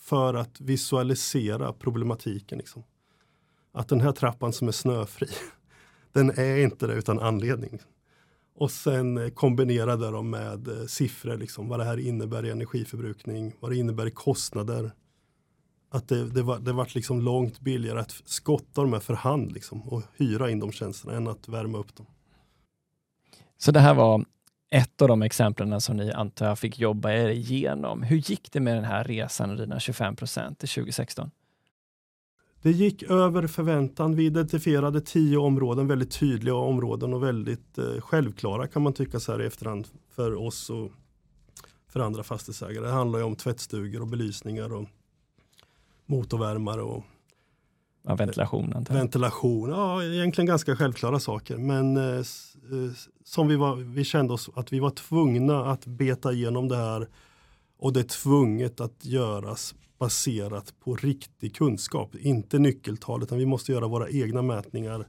För 0.00 0.34
att 0.34 0.60
visualisera 0.60 1.72
problematiken. 1.72 2.58
Liksom. 2.58 2.82
Att 3.72 3.88
den 3.88 4.00
här 4.00 4.12
trappan 4.12 4.52
som 4.52 4.68
är 4.68 4.72
snöfri, 4.72 5.28
den 6.12 6.30
är 6.30 6.56
inte 6.56 6.86
det 6.86 6.94
utan 6.94 7.18
anledning. 7.18 7.78
Och 8.56 8.70
sen 8.70 9.30
kombinerade 9.30 9.30
kombinera 9.30 9.96
det 9.96 10.22
med 10.22 10.68
eh, 10.68 10.86
siffror, 10.86 11.36
liksom, 11.36 11.68
vad 11.68 11.80
det 11.80 11.84
här 11.84 11.98
innebär 11.98 12.46
i 12.46 12.50
energiförbrukning, 12.50 13.54
vad 13.60 13.70
det 13.70 13.76
innebär 13.76 14.06
i 14.06 14.10
kostnader 14.10 14.92
att 15.90 16.08
det, 16.08 16.30
det, 16.30 16.42
var, 16.42 16.58
det 16.58 16.72
var 16.72 16.88
liksom 16.94 17.20
långt 17.20 17.60
billigare 17.60 18.00
att 18.00 18.22
skotta 18.24 18.82
dem 18.82 19.00
för 19.00 19.14
hand 19.14 19.52
liksom, 19.52 19.82
och 19.82 20.02
hyra 20.16 20.50
in 20.50 20.60
de 20.60 20.72
tjänsterna 20.72 21.16
än 21.16 21.28
att 21.28 21.48
värma 21.48 21.78
upp 21.78 21.96
dem. 21.96 22.06
Så 23.64 23.72
det 23.72 23.80
här 23.80 23.94
var 23.94 24.24
ett 24.70 25.02
av 25.02 25.08
de 25.08 25.22
exemplen 25.22 25.80
som 25.80 25.96
ni 25.96 26.12
antar 26.12 26.46
jag 26.46 26.58
fick 26.58 26.78
jobba 26.78 27.12
er 27.12 27.28
igenom. 27.28 28.02
Hur 28.02 28.16
gick 28.16 28.52
det 28.52 28.60
med 28.60 28.76
den 28.76 28.84
här 28.84 29.04
resan 29.04 29.50
och 29.50 29.56
dina 29.56 29.80
25 29.80 30.16
procent 30.16 30.58
till 30.58 30.68
2016? 30.68 31.30
Det 32.62 32.70
gick 32.70 33.02
över 33.02 33.46
förväntan. 33.46 34.16
Vi 34.16 34.26
identifierade 34.26 35.00
tio 35.00 35.36
områden, 35.36 35.88
väldigt 35.88 36.10
tydliga 36.10 36.54
områden 36.54 37.14
och 37.14 37.22
väldigt 37.22 37.78
eh, 37.78 38.00
självklara 38.00 38.66
kan 38.66 38.82
man 38.82 38.92
tycka 38.92 39.20
så 39.20 39.32
här 39.32 39.42
i 39.42 39.46
efterhand 39.46 39.88
för 40.10 40.34
oss 40.34 40.70
och 40.70 40.92
för 41.88 42.00
andra 42.00 42.22
fastighetsägare. 42.22 42.86
Det 42.86 42.92
handlar 42.92 43.18
ju 43.18 43.24
om 43.24 43.36
tvättstugor 43.36 44.00
och 44.00 44.08
belysningar 44.08 44.72
och 44.72 44.88
motorvärmare 46.06 46.82
och 46.82 47.04
ja, 48.04 48.14
ventilation. 48.14 48.72
Antar 48.72 48.94
Ventilation, 48.94 49.70
ja 49.70 50.04
egentligen 50.04 50.46
ganska 50.46 50.76
självklara 50.76 51.20
saker. 51.20 51.56
Men 51.56 51.96
eh, 51.96 52.18
eh, 52.18 52.22
som 53.24 53.48
vi, 53.48 53.56
var, 53.56 53.76
vi 53.76 54.04
kände 54.04 54.32
oss 54.32 54.50
att 54.54 54.72
vi 54.72 54.80
var 54.80 54.90
tvungna 54.90 55.64
att 55.70 55.86
beta 55.86 56.32
igenom 56.32 56.68
det 56.68 56.76
här 56.76 57.08
och 57.78 57.92
det 57.92 58.00
är 58.00 58.04
tvunget 58.04 58.80
att 58.80 59.04
göras 59.04 59.74
baserat 59.98 60.74
på 60.80 60.96
riktig 60.96 61.56
kunskap. 61.56 62.14
Inte 62.14 62.58
nyckeltal 62.58 63.22
utan 63.22 63.38
vi 63.38 63.46
måste 63.46 63.72
göra 63.72 63.86
våra 63.86 64.10
egna 64.10 64.42
mätningar. 64.42 65.08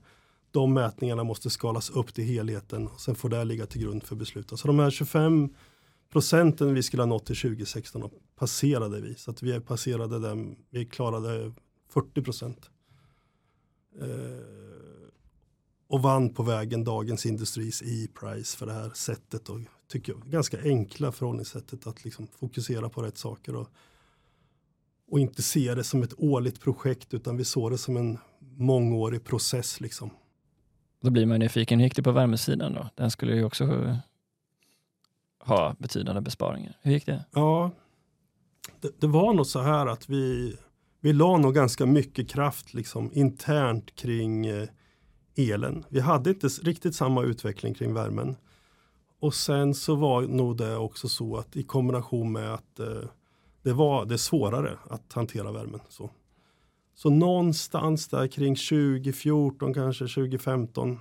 De 0.52 0.74
mätningarna 0.74 1.24
måste 1.24 1.50
skalas 1.50 1.90
upp 1.90 2.14
till 2.14 2.24
helheten 2.24 2.88
och 2.88 3.00
sen 3.00 3.16
får 3.16 3.30
det 3.30 3.44
ligga 3.44 3.66
till 3.66 3.82
grund 3.82 4.04
för 4.04 4.16
beslut. 4.16 4.60
Så 4.60 4.68
de 4.68 4.80
här 4.80 4.92
25 4.92 5.50
procenten 6.12 6.74
vi 6.74 6.84
skulle 6.84 7.02
ha 7.02 7.08
nått 7.08 7.26
till 7.26 7.36
2016 7.36 8.10
passerade 8.40 9.02
vi. 9.02 9.16
Så 9.16 9.32
att 9.32 9.44
vi 9.44 9.60
passerade 9.60 10.20
den, 10.20 10.56
vi 10.70 10.86
klarade 10.86 11.54
40 11.90 12.22
procent. 12.22 12.70
Eh, 14.02 15.10
och 15.88 16.02
vann 16.02 16.34
på 16.34 16.44
vägen 16.44 16.84
Dagens 16.84 17.26
Industris 17.26 17.82
e-price 17.82 18.58
för 18.58 18.66
det 18.66 18.74
här 18.74 18.92
sättet 18.94 19.50
och 19.50 19.60
tycker 19.88 20.14
jag, 20.14 20.22
ganska 20.22 20.62
enkla 20.64 21.12
förhållningssättet 21.12 21.88
att 21.88 22.06
liksom 22.06 22.28
fokusera 22.28 22.90
på 22.90 23.02
rätt 23.02 23.18
saker 23.18 23.56
och, 23.56 23.68
och 25.12 25.20
inte 25.20 25.42
se 25.42 25.76
det 25.76 25.84
som 25.84 26.04
ett 26.04 26.14
årligt 26.18 26.62
projekt 26.62 27.14
utan 27.14 27.38
vi 27.38 27.46
såg 27.46 27.72
det 27.72 27.78
som 27.78 27.98
en 27.98 28.18
mångårig 28.40 29.24
process. 29.24 29.82
Liksom. 29.82 30.10
Då 31.02 31.10
blir 31.10 31.26
man 31.26 31.40
nyfiken, 31.40 31.80
hur 31.80 31.86
gick 31.86 31.96
det 31.96 32.04
på 32.04 32.12
värmesidan 32.12 32.74
då? 32.74 32.90
Den 32.96 33.12
skulle 33.12 33.36
ju 33.36 33.44
också 33.44 33.98
ha 35.40 35.76
betydande 35.80 36.22
besparingar. 36.22 36.78
Hur 36.82 36.92
gick 36.92 37.06
det? 37.06 37.26
Ja, 37.32 37.72
det, 38.82 39.02
det 39.02 39.08
var 39.08 39.34
nog 39.34 39.46
så 39.46 39.62
här 39.62 39.88
att 39.88 40.10
vi, 40.10 40.56
vi 41.06 41.14
la 41.14 41.38
nog 41.38 41.54
ganska 41.54 41.86
mycket 41.86 42.30
kraft 42.30 42.74
liksom, 42.74 43.10
internt 43.14 43.96
kring 43.96 44.46
eh, 44.46 44.68
elen. 45.36 45.86
Vi 45.90 46.00
hade 46.00 46.30
inte 46.30 46.48
riktigt 46.48 46.96
samma 46.96 47.24
utveckling 47.24 47.74
kring 47.74 47.94
värmen. 47.94 48.36
Och 49.20 49.34
sen 49.34 49.74
så 49.74 49.96
var 49.96 50.22
nog 50.22 50.58
det 50.58 50.76
också 50.76 51.10
så 51.10 51.38
att 51.38 51.56
i 51.56 51.64
kombination 51.64 52.32
med 52.32 52.54
att 52.54 52.80
eh, 52.80 53.10
det 53.64 53.74
var 53.74 54.06
det 54.06 54.18
svårare 54.18 54.78
att 54.90 55.14
hantera 55.14 55.52
värmen. 55.52 55.80
Så. 55.90 56.10
så 56.96 57.10
någonstans 57.10 58.08
där 58.08 58.28
kring 58.28 58.56
2014, 58.56 59.74
kanske 59.74 60.04
2015 60.08 61.00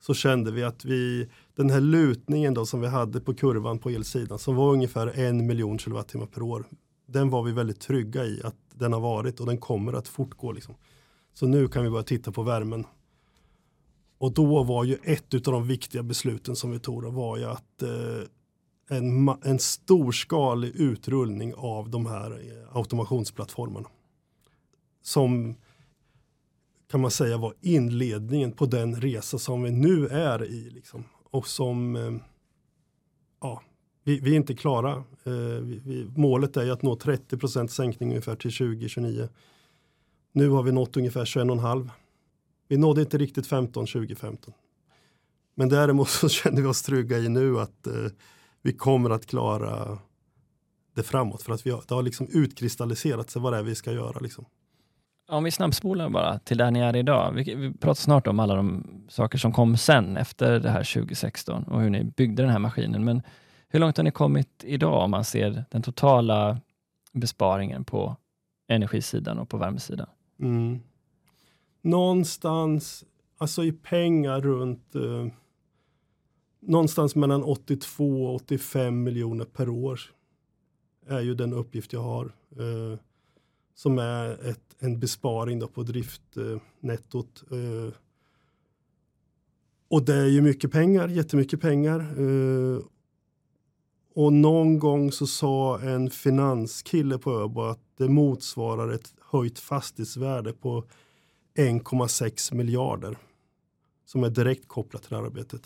så 0.00 0.14
kände 0.14 0.50
vi 0.50 0.62
att 0.62 0.84
vi, 0.84 1.28
den 1.54 1.70
här 1.70 1.80
lutningen 1.80 2.54
då 2.54 2.66
som 2.66 2.80
vi 2.80 2.88
hade 2.88 3.20
på 3.20 3.34
kurvan 3.34 3.78
på 3.78 3.90
elsidan 3.90 4.38
som 4.38 4.56
var 4.56 4.72
ungefär 4.72 5.18
en 5.18 5.46
miljon 5.46 5.78
kilowattimmar 5.78 6.26
per 6.26 6.42
år. 6.42 6.64
Den 7.06 7.30
var 7.30 7.42
vi 7.42 7.52
väldigt 7.52 7.80
trygga 7.80 8.24
i 8.24 8.40
att 8.44 8.56
den 8.74 8.92
har 8.92 9.00
varit 9.00 9.40
och 9.40 9.46
den 9.46 9.58
kommer 9.58 9.92
att 9.92 10.08
fortgå. 10.08 10.52
Liksom. 10.52 10.74
Så 11.34 11.46
nu 11.46 11.68
kan 11.68 11.84
vi 11.84 11.90
börja 11.90 12.02
titta 12.02 12.32
på 12.32 12.42
värmen. 12.42 12.86
Och 14.18 14.32
då 14.32 14.62
var 14.62 14.84
ju 14.84 14.98
ett 15.02 15.34
av 15.34 15.40
de 15.40 15.66
viktiga 15.66 16.02
besluten 16.02 16.56
som 16.56 16.70
vi 16.70 16.78
tog 16.78 17.04
var 17.04 17.36
ju 17.36 17.44
att 17.44 17.82
eh, 17.82 18.28
en, 18.96 19.28
en 19.28 19.58
storskalig 19.58 20.72
utrullning 20.74 21.54
av 21.54 21.90
de 21.90 22.06
här 22.06 22.30
eh, 22.30 22.76
automationsplattformarna. 22.76 23.88
Som 25.02 25.54
kan 26.90 27.00
man 27.00 27.10
säga 27.10 27.36
var 27.36 27.54
inledningen 27.60 28.52
på 28.52 28.66
den 28.66 29.00
resa 29.00 29.38
som 29.38 29.62
vi 29.62 29.70
nu 29.70 30.08
är 30.08 30.44
i. 30.44 30.70
Liksom. 30.70 31.04
Och 31.30 31.46
som, 31.46 31.96
eh, 31.96 32.12
ja, 33.40 33.62
vi, 34.04 34.20
vi, 34.20 34.32
är 34.32 34.36
inte 34.36 34.54
klara. 34.54 34.92
Eh, 35.24 35.32
vi, 35.60 35.80
vi, 35.84 36.06
målet 36.16 36.56
är 36.56 36.70
att 36.70 36.82
nå 36.82 36.94
30% 36.94 37.66
sänkning 37.66 38.08
ungefär 38.08 38.36
till 38.36 38.52
2029. 38.52 39.28
Nu 40.32 40.48
har 40.48 40.62
vi 40.62 40.72
nått 40.72 40.96
ungefär 40.96 41.24
21,5. 41.24 41.90
Vi 42.68 42.76
nådde 42.76 43.00
inte 43.00 43.18
riktigt 43.18 43.46
15 43.46 43.86
2015. 43.86 44.54
Men 45.54 45.68
däremot 45.68 46.08
så 46.08 46.28
känner 46.28 46.62
vi 46.62 46.68
oss 46.68 46.82
trygga 46.82 47.18
i 47.18 47.28
nu 47.28 47.60
att 47.60 47.86
eh, 47.86 47.94
vi 48.62 48.72
kommer 48.72 49.10
att 49.10 49.26
klara 49.26 49.98
det 50.94 51.02
framåt. 51.02 51.42
För 51.42 51.52
att 51.52 51.66
vi 51.66 51.70
har, 51.70 51.82
det 51.88 51.94
har 51.94 52.02
liksom 52.02 52.28
utkristalliserat 52.30 53.30
sig 53.30 53.42
vad 53.42 53.52
det 53.52 53.58
är 53.58 53.62
vi 53.62 53.74
ska 53.74 53.92
göra. 53.92 54.18
Liksom. 54.20 54.44
Om 55.28 55.44
vi 55.44 55.50
snabbspolar 55.50 56.08
bara 56.08 56.38
till 56.38 56.58
där 56.58 56.70
ni 56.70 56.80
är 56.80 56.96
idag. 56.96 57.32
Vi, 57.32 57.54
vi 57.54 57.72
pratar 57.72 57.94
snart 57.94 58.26
om 58.26 58.40
alla 58.40 58.54
de 58.54 58.84
saker 59.08 59.38
som 59.38 59.52
kom 59.52 59.76
sen 59.76 60.16
efter 60.16 60.60
det 60.60 60.70
här 60.70 60.94
2016 60.94 61.62
och 61.62 61.80
hur 61.80 61.90
ni 61.90 62.04
byggde 62.04 62.42
den 62.42 62.50
här 62.50 62.58
maskinen. 62.58 63.04
Men 63.04 63.22
hur 63.72 63.80
långt 63.80 63.96
har 63.96 64.04
ni 64.04 64.10
kommit 64.10 64.64
idag 64.64 65.04
om 65.04 65.10
man 65.10 65.24
ser 65.24 65.64
den 65.70 65.82
totala 65.82 66.60
besparingen 67.12 67.84
på 67.84 68.16
energisidan 68.68 69.38
och 69.38 69.48
på 69.48 69.56
värmesidan? 69.56 70.06
Mm. 70.40 70.80
Någonstans, 71.82 73.04
alltså 73.38 73.64
i 73.64 73.72
pengar 73.72 74.40
runt 74.40 74.94
eh, 74.94 75.26
någonstans 76.60 77.14
mellan 77.14 77.42
82 77.42 78.26
och 78.26 78.34
85 78.34 79.02
miljoner 79.02 79.44
per 79.44 79.68
år 79.68 80.00
är 81.06 81.20
ju 81.20 81.34
den 81.34 81.52
uppgift 81.52 81.92
jag 81.92 82.02
har. 82.02 82.24
Eh, 82.50 82.98
som 83.74 83.98
är 83.98 84.48
ett, 84.48 84.76
en 84.78 85.00
besparing 85.00 85.58
då 85.58 85.66
på 85.66 85.82
driftnettot. 85.82 87.44
Eh, 87.50 87.58
eh, 87.58 87.92
och 89.88 90.02
det 90.02 90.14
är 90.14 90.26
ju 90.26 90.40
mycket 90.40 90.72
pengar, 90.72 91.08
jättemycket 91.08 91.60
pengar. 91.60 92.00
Eh, 92.00 92.78
och 94.14 94.32
någon 94.32 94.78
gång 94.78 95.12
så 95.12 95.26
sa 95.26 95.80
en 95.80 96.10
finanskille 96.10 97.18
på 97.18 97.40
Öbo 97.40 97.62
att 97.62 97.80
det 97.98 98.08
motsvarar 98.08 98.92
ett 98.92 99.14
höjt 99.30 99.58
fastighetsvärde 99.58 100.52
på 100.52 100.84
1,6 101.56 102.54
miljarder 102.54 103.16
som 104.06 104.24
är 104.24 104.30
direkt 104.30 104.68
kopplat 104.68 105.02
till 105.02 105.10
det 105.10 105.16
här 105.16 105.24
arbetet. 105.24 105.62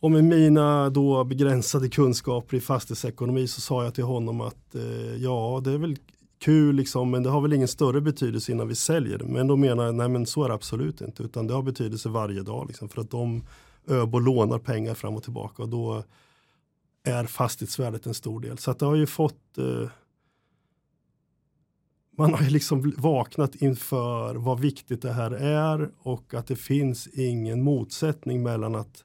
Och 0.00 0.10
med 0.10 0.24
mina 0.24 0.90
då 0.90 1.24
begränsade 1.24 1.88
kunskaper 1.88 2.56
i 2.56 2.60
fastighetsekonomi 2.60 3.48
så 3.48 3.60
sa 3.60 3.84
jag 3.84 3.94
till 3.94 4.04
honom 4.04 4.40
att 4.40 4.74
eh, 4.74 5.16
ja, 5.16 5.60
det 5.64 5.72
är 5.72 5.78
väl 5.78 5.96
kul 6.38 6.76
liksom, 6.76 7.10
men 7.10 7.22
det 7.22 7.30
har 7.30 7.40
väl 7.40 7.52
ingen 7.52 7.68
större 7.68 8.00
betydelse 8.00 8.52
innan 8.52 8.68
vi 8.68 8.74
säljer. 8.74 9.18
Men 9.18 9.46
då 9.46 9.56
menar 9.56 9.84
jag, 9.84 9.94
nej 9.94 10.08
men 10.08 10.26
så 10.26 10.44
är 10.44 10.48
det 10.48 10.54
absolut 10.54 11.00
inte, 11.00 11.22
utan 11.22 11.46
det 11.46 11.54
har 11.54 11.62
betydelse 11.62 12.08
varje 12.08 12.42
dag 12.42 12.66
liksom, 12.66 12.88
för 12.88 13.00
att 13.00 13.10
de 13.10 13.42
Öbo 13.88 14.18
lånar 14.18 14.58
pengar 14.58 14.94
fram 14.94 15.16
och 15.16 15.22
tillbaka 15.22 15.62
och 15.62 15.68
då 15.68 16.04
är 17.06 17.24
fastighetsvärdet 17.24 18.06
en 18.06 18.14
stor 18.14 18.40
del. 18.40 18.58
Så 18.58 18.70
att 18.70 18.78
det 18.78 18.86
har 18.86 18.94
ju 18.94 19.06
fått 19.06 19.58
eh, 19.58 19.90
man 22.18 22.34
har 22.34 22.42
ju 22.42 22.50
liksom 22.50 22.94
vaknat 22.96 23.54
inför 23.54 24.34
vad 24.34 24.60
viktigt 24.60 25.02
det 25.02 25.12
här 25.12 25.30
är 25.30 25.90
och 25.98 26.34
att 26.34 26.46
det 26.46 26.56
finns 26.56 27.06
ingen 27.06 27.62
motsättning 27.62 28.42
mellan 28.42 28.74
att 28.74 29.04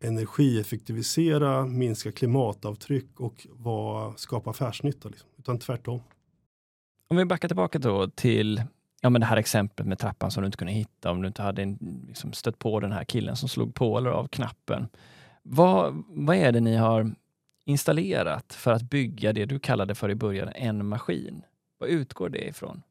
energieffektivisera, 0.00 1.66
minska 1.66 2.12
klimatavtryck 2.12 3.20
och 3.20 3.46
vad, 3.50 4.18
skapa 4.18 4.50
affärsnytta. 4.50 5.08
Liksom. 5.08 5.28
Utan 5.38 5.58
tvärtom. 5.58 6.00
Om 7.10 7.16
vi 7.16 7.24
backar 7.24 7.48
tillbaka 7.48 7.78
då 7.78 8.08
till 8.08 8.62
ja, 9.00 9.10
men 9.10 9.20
det 9.20 9.26
här 9.26 9.36
exemplet 9.36 9.86
med 9.86 9.98
trappan 9.98 10.30
som 10.30 10.42
du 10.42 10.46
inte 10.46 10.58
kunde 10.58 10.72
hitta 10.72 11.10
om 11.10 11.22
du 11.22 11.28
inte 11.28 11.42
hade 11.42 11.76
liksom, 12.08 12.32
stött 12.32 12.58
på 12.58 12.80
den 12.80 12.92
här 12.92 13.04
killen 13.04 13.36
som 13.36 13.48
slog 13.48 13.74
på 13.74 13.98
eller 13.98 14.10
av 14.10 14.28
knappen. 14.28 14.88
Vad, 15.48 16.04
vad 16.08 16.36
är 16.36 16.52
det 16.52 16.60
ni 16.60 16.76
har 16.76 17.14
installerat 17.64 18.52
för 18.52 18.72
att 18.72 18.82
bygga 18.82 19.32
det 19.32 19.44
du 19.44 19.58
kallade 19.58 19.94
för 19.94 20.10
i 20.10 20.14
början 20.14 20.48
en 20.54 20.86
maskin? 20.86 21.42
Vad 21.78 21.88
utgår 21.88 22.28
det 22.28 22.48
ifrån? 22.48 22.82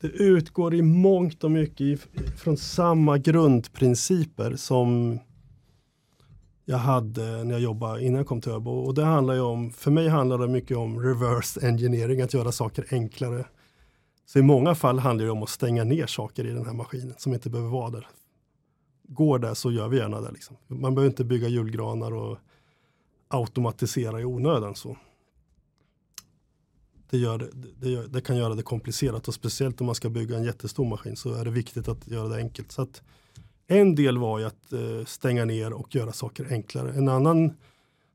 Det 0.00 0.06
utgår 0.08 0.74
i 0.74 0.82
mångt 0.82 1.44
och 1.44 1.50
mycket 1.50 2.00
från 2.36 2.56
samma 2.56 3.18
grundprinciper 3.18 4.56
som 4.56 5.18
jag 6.64 6.78
hade 6.78 7.44
när 7.44 7.52
jag 7.52 7.60
jobbade 7.60 8.04
innan 8.04 8.16
jag 8.16 8.26
kom 8.26 8.40
till 8.40 8.52
Öbo. 8.52 8.70
Och 8.70 8.94
det 8.94 9.04
handlar 9.04 9.34
ju 9.34 9.40
om, 9.40 9.70
för 9.70 9.90
mig 9.90 10.08
handlar 10.08 10.38
det 10.38 10.48
mycket 10.48 10.76
om 10.76 11.00
reverse 11.00 11.66
engineering, 11.66 12.20
att 12.20 12.34
göra 12.34 12.52
saker 12.52 12.86
enklare. 12.90 13.44
Så 14.26 14.38
i 14.38 14.42
många 14.42 14.74
fall 14.74 14.98
handlar 14.98 15.24
det 15.24 15.30
om 15.30 15.42
att 15.42 15.48
stänga 15.48 15.84
ner 15.84 16.06
saker 16.06 16.46
i 16.46 16.50
den 16.50 16.66
här 16.66 16.72
maskinen 16.72 17.14
som 17.18 17.34
inte 17.34 17.50
behöver 17.50 17.70
vara 17.70 17.90
där. 17.90 18.08
Går 19.08 19.38
det 19.38 19.54
så 19.54 19.72
gör 19.72 19.88
vi 19.88 19.96
gärna 19.96 20.20
det. 20.20 20.30
Liksom. 20.30 20.56
Man 20.66 20.94
behöver 20.94 21.10
inte 21.10 21.24
bygga 21.24 21.48
julgranar 21.48 22.14
och 22.14 22.38
automatisera 23.28 24.20
i 24.20 24.24
onödan. 24.24 24.74
Så. 24.74 24.96
Det, 27.10 27.18
gör, 27.18 27.50
det, 27.80 27.88
gör, 27.88 28.06
det, 28.06 28.20
kan 28.20 28.36
göra 28.36 28.54
det 28.54 28.62
komplicerat 28.62 29.28
och 29.28 29.34
speciellt 29.34 29.80
om 29.80 29.86
man 29.86 29.94
ska 29.94 30.10
bygga 30.10 30.36
en 30.36 30.44
jättestor 30.44 30.84
maskin 30.84 31.16
så 31.16 31.34
är 31.34 31.44
det 31.44 31.50
viktigt 31.50 31.88
att 31.88 32.08
göra 32.08 32.28
det 32.28 32.36
enkelt. 32.36 32.72
Så 32.72 32.82
att, 32.82 33.02
en 33.66 33.94
del 33.94 34.18
var 34.18 34.38
ju 34.38 34.44
att 34.44 34.72
eh, 34.72 35.04
stänga 35.06 35.44
ner 35.44 35.72
och 35.72 35.94
göra 35.94 36.12
saker 36.12 36.46
enklare. 36.50 36.92
En 36.92 37.08
annan 37.08 37.54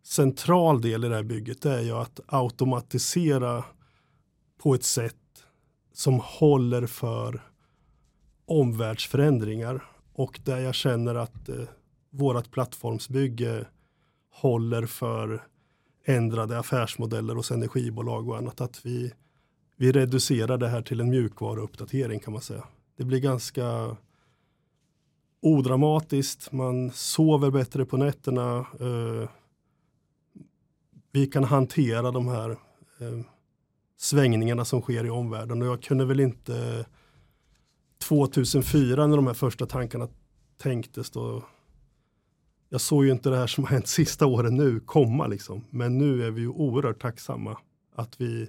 central 0.03 0.81
del 0.81 1.05
i 1.05 1.07
det 1.07 1.15
här 1.15 1.23
bygget 1.23 1.65
är 1.65 1.81
ju 1.81 1.91
att 1.91 2.19
automatisera 2.25 3.63
på 4.63 4.73
ett 4.73 4.83
sätt 4.83 5.15
som 5.93 6.19
håller 6.23 6.87
för 6.87 7.41
omvärldsförändringar 8.45 9.83
och 10.13 10.39
där 10.43 10.59
jag 10.59 10.75
känner 10.75 11.15
att 11.15 11.49
eh, 11.49 11.55
vårt 12.09 12.51
plattformsbygge 12.51 13.59
eh, 13.59 13.65
håller 14.31 14.85
för 14.85 15.47
ändrade 16.05 16.59
affärsmodeller 16.59 17.35
hos 17.35 17.51
energibolag 17.51 18.29
och 18.29 18.37
annat. 18.37 18.61
Att 18.61 18.85
vi, 18.85 19.13
vi 19.77 19.91
reducerar 19.91 20.57
det 20.57 20.67
här 20.67 20.81
till 20.81 20.99
en 20.99 21.09
mjukvaruuppdatering 21.09 22.19
kan 22.19 22.33
man 22.33 22.41
säga. 22.41 22.63
Det 22.97 23.03
blir 23.03 23.19
ganska 23.19 23.97
odramatiskt, 25.41 26.51
man 26.51 26.91
sover 26.91 27.51
bättre 27.51 27.85
på 27.85 27.97
nätterna. 27.97 28.57
Eh, 28.57 29.29
vi 31.11 31.27
kan 31.27 31.43
hantera 31.43 32.11
de 32.11 32.27
här 32.27 32.49
eh, 32.99 33.19
svängningarna 33.97 34.65
som 34.65 34.81
sker 34.81 35.05
i 35.05 35.09
omvärlden 35.09 35.61
och 35.61 35.67
jag 35.67 35.81
kunde 35.81 36.05
väl 36.05 36.19
inte 36.19 36.85
2004 38.01 39.07
när 39.07 39.15
de 39.15 39.27
här 39.27 39.33
första 39.33 39.65
tankarna 39.65 40.07
tänktes 40.57 41.11
då 41.11 41.43
jag 42.69 42.81
såg 42.81 43.05
ju 43.05 43.11
inte 43.11 43.29
det 43.29 43.37
här 43.37 43.47
som 43.47 43.63
har 43.63 43.71
hänt 43.71 43.87
sista 43.99 44.25
åren 44.25 44.55
nu 44.55 44.79
komma 44.79 45.27
liksom. 45.27 45.65
Men 45.69 45.97
nu 45.97 46.25
är 46.25 46.31
vi 46.31 46.41
ju 46.41 46.47
oerhört 46.47 47.01
tacksamma 47.01 47.57
att 47.95 48.21
vi 48.21 48.41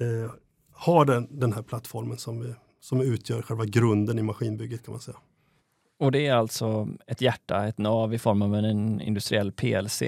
eh, 0.00 0.32
har 0.72 1.04
den, 1.04 1.28
den 1.30 1.52
här 1.52 1.62
plattformen 1.62 2.18
som, 2.18 2.40
vi, 2.40 2.54
som 2.80 3.00
utgör 3.00 3.42
själva 3.42 3.64
grunden 3.64 4.18
i 4.18 4.22
maskinbygget 4.22 4.84
kan 4.84 4.92
man 4.92 5.00
säga. 5.00 5.18
Och 5.98 6.12
det 6.12 6.26
är 6.26 6.34
alltså 6.34 6.88
ett 7.06 7.20
hjärta, 7.20 7.66
ett 7.66 7.78
nav 7.78 8.14
i 8.14 8.18
form 8.18 8.42
av 8.42 8.54
en 8.54 9.00
industriell 9.00 9.52
PLC? 9.52 10.02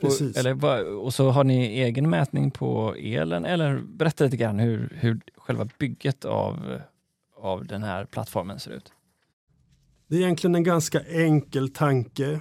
Precis. 0.00 0.36
Och, 0.36 0.40
eller, 0.40 0.86
och 0.86 1.14
så 1.14 1.30
har 1.30 1.44
ni 1.44 1.66
egen 1.66 2.10
mätning 2.10 2.50
på 2.50 2.94
elen 2.94 3.44
eller 3.44 3.78
berätta 3.78 4.24
lite 4.24 4.36
grann 4.36 4.58
hur, 4.58 4.96
hur 5.00 5.20
själva 5.36 5.68
bygget 5.78 6.24
av, 6.24 6.78
av 7.36 7.66
den 7.66 7.82
här 7.82 8.04
plattformen 8.04 8.60
ser 8.60 8.70
ut. 8.70 8.92
Det 10.08 10.16
är 10.16 10.20
egentligen 10.20 10.54
en 10.54 10.64
ganska 10.64 11.00
enkel 11.00 11.68
tanke. 11.68 12.40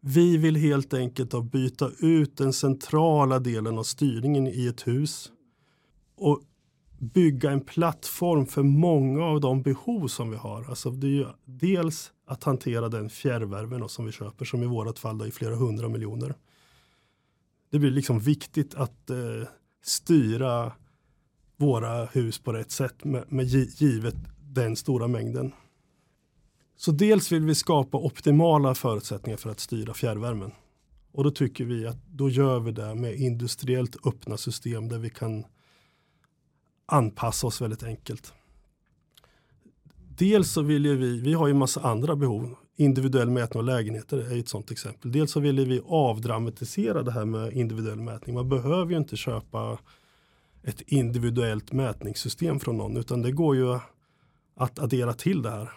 Vi 0.00 0.36
vill 0.36 0.56
helt 0.56 0.94
enkelt 0.94 1.44
byta 1.52 1.90
ut 1.98 2.36
den 2.36 2.52
centrala 2.52 3.38
delen 3.38 3.78
av 3.78 3.82
styrningen 3.82 4.46
i 4.46 4.66
ett 4.66 4.86
hus 4.86 5.30
och 6.16 6.42
bygga 6.98 7.50
en 7.50 7.60
plattform 7.60 8.46
för 8.46 8.62
många 8.62 9.24
av 9.24 9.40
de 9.40 9.62
behov 9.62 10.08
som 10.08 10.30
vi 10.30 10.36
har. 10.36 10.64
Alltså 10.68 10.90
det 10.90 11.18
är 11.18 11.34
dels 11.44 12.12
att 12.26 12.44
hantera 12.44 12.88
den 12.88 13.10
fjärrvärmen 13.10 13.88
som 13.88 14.06
vi 14.06 14.12
köper, 14.12 14.44
som 14.44 14.62
i 14.62 14.66
vårat 14.66 14.98
fall 14.98 15.20
är 15.20 15.30
flera 15.30 15.54
hundra 15.54 15.88
miljoner. 15.88 16.34
Det 17.70 17.78
blir 17.78 17.90
liksom 17.90 18.18
viktigt 18.18 18.74
att 18.74 19.10
eh, 19.10 19.48
styra 19.82 20.72
våra 21.56 22.04
hus 22.04 22.38
på 22.38 22.52
rätt 22.52 22.70
sätt 22.70 23.04
med, 23.04 23.32
med 23.32 23.46
givet 23.46 24.16
den 24.40 24.76
stora 24.76 25.08
mängden. 25.08 25.52
Så 26.76 26.92
dels 26.92 27.32
vill 27.32 27.44
vi 27.44 27.54
skapa 27.54 27.98
optimala 27.98 28.74
förutsättningar 28.74 29.36
för 29.36 29.50
att 29.50 29.60
styra 29.60 29.94
fjärrvärmen. 29.94 30.52
Och 31.12 31.24
då 31.24 31.30
tycker 31.30 31.64
vi 31.64 31.86
att 31.86 32.06
då 32.06 32.28
gör 32.28 32.60
vi 32.60 32.72
det 32.72 32.94
med 32.94 33.14
industriellt 33.14 34.06
öppna 34.06 34.36
system 34.36 34.88
där 34.88 34.98
vi 34.98 35.10
kan 35.10 35.44
anpassa 36.86 37.46
oss 37.46 37.60
väldigt 37.60 37.82
enkelt. 37.82 38.32
Dels 40.08 40.50
så 40.50 40.62
vill 40.62 40.84
ju 40.84 40.96
vi, 40.96 41.20
vi 41.20 41.32
har 41.32 41.46
ju 41.46 41.54
massa 41.54 41.80
andra 41.80 42.16
behov. 42.16 42.56
Individuell 42.78 43.30
mätning 43.30 43.58
av 43.58 43.64
lägenheter 43.64 44.32
är 44.32 44.38
ett 44.38 44.48
sådant 44.48 44.70
exempel. 44.70 45.12
Dels 45.12 45.32
så 45.32 45.40
ville 45.40 45.64
vi 45.64 45.80
avdramatisera 45.86 47.02
det 47.02 47.12
här 47.12 47.24
med 47.24 47.52
individuell 47.52 48.00
mätning. 48.00 48.34
Man 48.34 48.48
behöver 48.48 48.90
ju 48.90 48.96
inte 48.96 49.16
köpa 49.16 49.78
ett 50.62 50.80
individuellt 50.80 51.72
mätningssystem 51.72 52.60
från 52.60 52.76
någon 52.76 52.96
utan 52.96 53.22
det 53.22 53.32
går 53.32 53.56
ju 53.56 53.78
att 54.56 54.78
addera 54.78 55.12
till 55.12 55.42
det 55.42 55.50
här. 55.50 55.72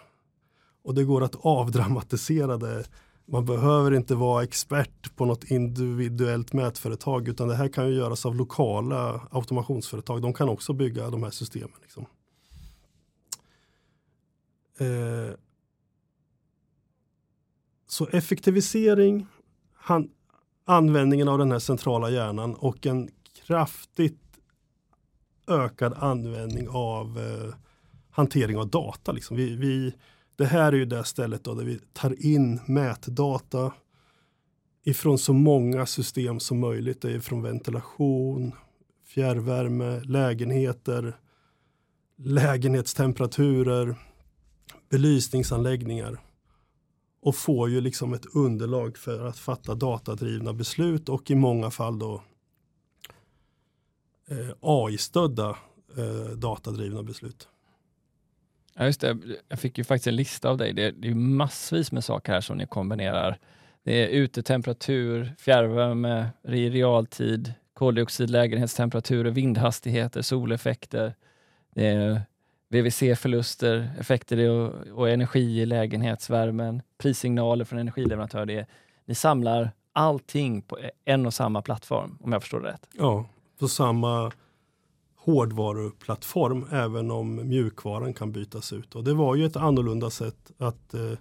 Och 0.82 0.94
det 0.94 1.04
går 1.04 1.22
att 1.22 1.36
avdramatisera 1.40 2.56
det. 2.56 2.84
Man 3.26 3.44
behöver 3.44 3.94
inte 3.94 4.14
vara 4.14 4.42
expert 4.42 5.16
på 5.16 5.24
något 5.24 5.44
individuellt 5.44 6.52
mätföretag 6.52 7.28
utan 7.28 7.48
det 7.48 7.54
här 7.54 7.68
kan 7.68 7.88
ju 7.88 7.94
göras 7.94 8.26
av 8.26 8.36
lokala 8.36 9.28
automationsföretag. 9.30 10.22
De 10.22 10.32
kan 10.32 10.48
också 10.48 10.72
bygga 10.72 11.10
de 11.10 11.22
här 11.22 11.30
systemen. 11.30 11.76
Liksom. 11.82 12.06
Eh, 14.78 15.34
så 17.90 18.06
effektivisering, 18.06 19.26
han, 19.74 20.10
användningen 20.64 21.28
av 21.28 21.38
den 21.38 21.52
här 21.52 21.58
centrala 21.58 22.10
hjärnan 22.10 22.54
och 22.54 22.86
en 22.86 23.10
kraftigt 23.46 24.18
ökad 25.46 25.94
användning 25.96 26.68
av 26.68 27.18
eh, 27.18 27.54
hantering 28.10 28.56
av 28.58 28.70
data. 28.70 29.12
Liksom. 29.12 29.36
Vi, 29.36 29.56
vi, 29.56 29.94
det 30.36 30.44
här 30.44 30.72
är 30.72 30.76
ju 30.76 30.84
det 30.84 31.04
stället 31.04 31.44
då 31.44 31.54
där 31.54 31.64
vi 31.64 31.80
tar 31.92 32.26
in 32.26 32.60
mätdata 32.66 33.72
ifrån 34.84 35.18
så 35.18 35.32
många 35.32 35.86
system 35.86 36.40
som 36.40 36.60
möjligt. 36.60 37.02
Det 37.02 37.12
är 37.12 37.20
från 37.20 37.42
ventilation, 37.42 38.52
fjärrvärme, 39.06 40.00
lägenheter, 40.00 41.16
lägenhetstemperaturer, 42.16 43.96
belysningsanläggningar 44.88 46.20
och 47.20 47.36
får 47.36 47.70
ju 47.70 47.80
liksom 47.80 48.14
ett 48.14 48.26
underlag 48.34 48.98
för 48.98 49.26
att 49.26 49.38
fatta 49.38 49.74
datadrivna 49.74 50.52
beslut 50.52 51.08
och 51.08 51.30
i 51.30 51.34
många 51.34 51.70
fall 51.70 51.98
då 51.98 52.22
eh, 54.30 54.50
AI-stödda 54.60 55.56
eh, 55.96 56.36
datadrivna 56.36 57.02
beslut. 57.02 57.48
Ja, 58.74 58.86
just 58.86 59.00
det. 59.00 59.18
Jag 59.48 59.58
fick 59.58 59.78
ju 59.78 59.84
faktiskt 59.84 60.06
en 60.06 60.16
lista 60.16 60.50
av 60.50 60.56
dig. 60.56 60.72
Det 60.72 60.84
är, 60.84 60.92
det 60.92 61.08
är 61.08 61.14
massvis 61.14 61.92
med 61.92 62.04
saker 62.04 62.32
här 62.32 62.40
som 62.40 62.58
ni 62.58 62.66
kombinerar. 62.66 63.38
Det 63.82 64.04
är 64.04 64.08
utetemperatur, 64.08 65.34
fjärrvärme 65.38 66.28
i 66.42 66.70
realtid, 66.70 67.54
koldioxid, 67.74 68.30
lägenhetstemperaturer, 68.30 69.30
vindhastigheter, 69.30 70.22
soleffekter. 70.22 71.14
Det 71.74 71.86
är 71.86 72.22
VVC-förluster, 72.70 73.90
effekter 73.98 74.50
och, 74.50 74.98
och, 74.98 75.10
energi 75.10 75.60
i 75.60 75.66
lägenhetsvärmen, 75.66 76.82
prissignaler 76.98 77.64
från 77.64 77.78
energileverantör. 77.78 78.46
Det 78.46 78.58
är, 78.58 78.66
ni 79.04 79.14
samlar 79.14 79.70
allting 79.92 80.62
på 80.62 80.78
e- 80.78 80.90
en 81.04 81.26
och 81.26 81.34
samma 81.34 81.62
plattform, 81.62 82.18
om 82.20 82.32
jag 82.32 82.42
förstår 82.42 82.60
det 82.60 82.68
rätt. 82.68 82.88
Ja, 82.92 83.28
på 83.58 83.68
samma 83.68 84.32
hårdvaruplattform 85.16 86.66
även 86.72 87.10
om 87.10 87.48
mjukvaran 87.48 88.14
kan 88.14 88.32
bytas 88.32 88.72
ut. 88.72 88.94
Och 88.94 89.04
det 89.04 89.14
var 89.14 89.34
ju 89.34 89.46
ett 89.46 89.56
annorlunda 89.56 90.10
sätt 90.10 90.50
att, 90.58 90.94
eh, 90.94 91.12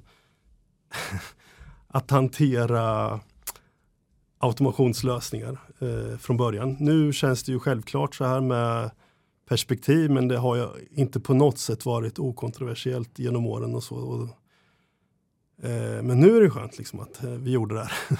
att 1.87 2.11
hantera 2.11 3.19
automationslösningar 4.37 5.59
eh, 5.79 6.17
från 6.17 6.37
början. 6.37 6.77
Nu 6.79 7.13
känns 7.13 7.43
det 7.43 7.51
ju 7.51 7.59
självklart 7.59 8.15
så 8.15 8.25
här 8.25 8.41
med 8.41 8.91
perspektiv 9.49 10.11
men 10.11 10.27
det 10.27 10.37
har 10.37 10.55
ju 10.55 10.67
inte 10.91 11.19
på 11.19 11.33
något 11.33 11.57
sätt 11.57 11.85
varit 11.85 12.19
okontroversiellt 12.19 13.19
genom 13.19 13.45
åren 13.45 13.75
och 13.75 13.83
så. 13.83 13.95
Och, 13.95 14.23
eh, 15.69 16.03
men 16.03 16.19
nu 16.19 16.37
är 16.37 16.41
det 16.41 16.49
skönt 16.49 16.77
liksom 16.77 16.99
att 16.99 17.23
eh, 17.23 17.29
vi 17.29 17.51
gjorde 17.51 17.75
det 17.75 17.81
här. 17.81 18.19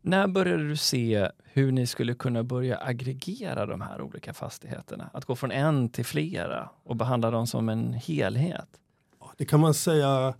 När 0.00 0.28
började 0.28 0.68
du 0.68 0.76
se 0.76 1.30
hur 1.44 1.72
ni 1.72 1.86
skulle 1.86 2.14
kunna 2.14 2.44
börja 2.44 2.78
aggregera 2.78 3.66
de 3.66 3.80
här 3.80 4.02
olika 4.02 4.34
fastigheterna? 4.34 5.10
Att 5.12 5.24
gå 5.24 5.36
från 5.36 5.50
en 5.50 5.88
till 5.88 6.04
flera 6.04 6.70
och 6.84 6.96
behandla 6.96 7.30
dem 7.30 7.46
som 7.46 7.68
en 7.68 7.92
helhet? 7.92 8.68
Det 9.36 9.44
kan 9.44 9.60
man 9.60 9.74
säga 9.74 10.34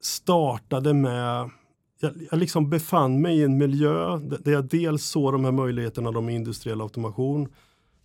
startade 0.00 0.94
med 0.94 1.50
jag, 2.00 2.12
jag 2.30 2.38
liksom 2.38 2.70
befann 2.70 3.20
mig 3.20 3.38
i 3.38 3.42
en 3.42 3.58
miljö 3.58 4.18
där 4.18 4.52
jag 4.52 4.64
dels 4.64 5.04
såg 5.04 5.32
de 5.32 5.44
här 5.44 5.52
möjligheterna 5.52 6.20
med 6.20 6.34
industriell 6.34 6.80
automation 6.80 7.48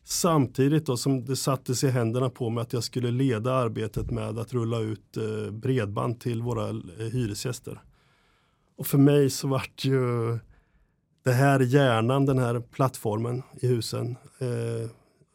samtidigt 0.03 0.85
då 0.85 0.97
som 0.97 1.25
det 1.25 1.35
sattes 1.35 1.83
i 1.83 1.89
händerna 1.89 2.29
på 2.29 2.49
mig 2.49 2.61
att 2.61 2.73
jag 2.73 2.83
skulle 2.83 3.11
leda 3.11 3.53
arbetet 3.53 4.11
med 4.11 4.39
att 4.39 4.53
rulla 4.53 4.79
ut 4.79 5.17
eh, 5.17 5.51
bredband 5.51 6.19
till 6.19 6.41
våra 6.41 6.69
eh, 6.69 7.05
hyresgäster. 7.11 7.81
Och 8.77 8.87
för 8.87 8.97
mig 8.97 9.29
så 9.29 9.47
vart 9.47 9.85
ju 9.85 10.39
det 11.23 11.31
här 11.31 11.59
hjärnan, 11.59 12.25
den 12.25 12.39
här 12.39 12.59
plattformen 12.59 13.43
i 13.61 13.67
husen. 13.67 14.15
Eh, 14.39 14.89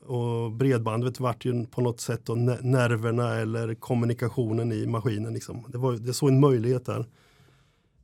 och 0.09 0.53
bredbandet 0.53 1.21
vart 1.21 1.45
ju 1.45 1.67
på 1.67 1.81
något 1.81 2.01
sätt 2.01 2.21
då 2.25 2.35
nerverna 2.35 3.35
eller 3.35 3.75
kommunikationen 3.75 4.73
i 4.73 4.87
maskinen. 4.87 5.35
Liksom. 5.35 5.65
Det, 5.69 5.79
var, 5.79 5.93
det 5.93 6.15
såg 6.15 6.29
en 6.29 6.41
möjlighet 6.41 6.87
där. 6.87 7.07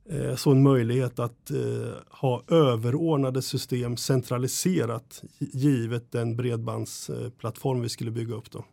Eh, 0.05 0.35
så 0.35 0.51
en 0.51 0.63
möjlighet 0.63 1.19
att 1.19 1.51
eh, 1.51 1.93
ha 2.07 2.43
överordnade 2.47 3.41
system 3.41 3.97
centraliserat 3.97 5.23
givet 5.39 6.11
den 6.11 6.35
bredbandsplattform 6.35 7.81
vi 7.81 7.89
skulle 7.89 8.11
bygga 8.11 8.35
upp. 8.35 8.51
Då. 8.51 8.65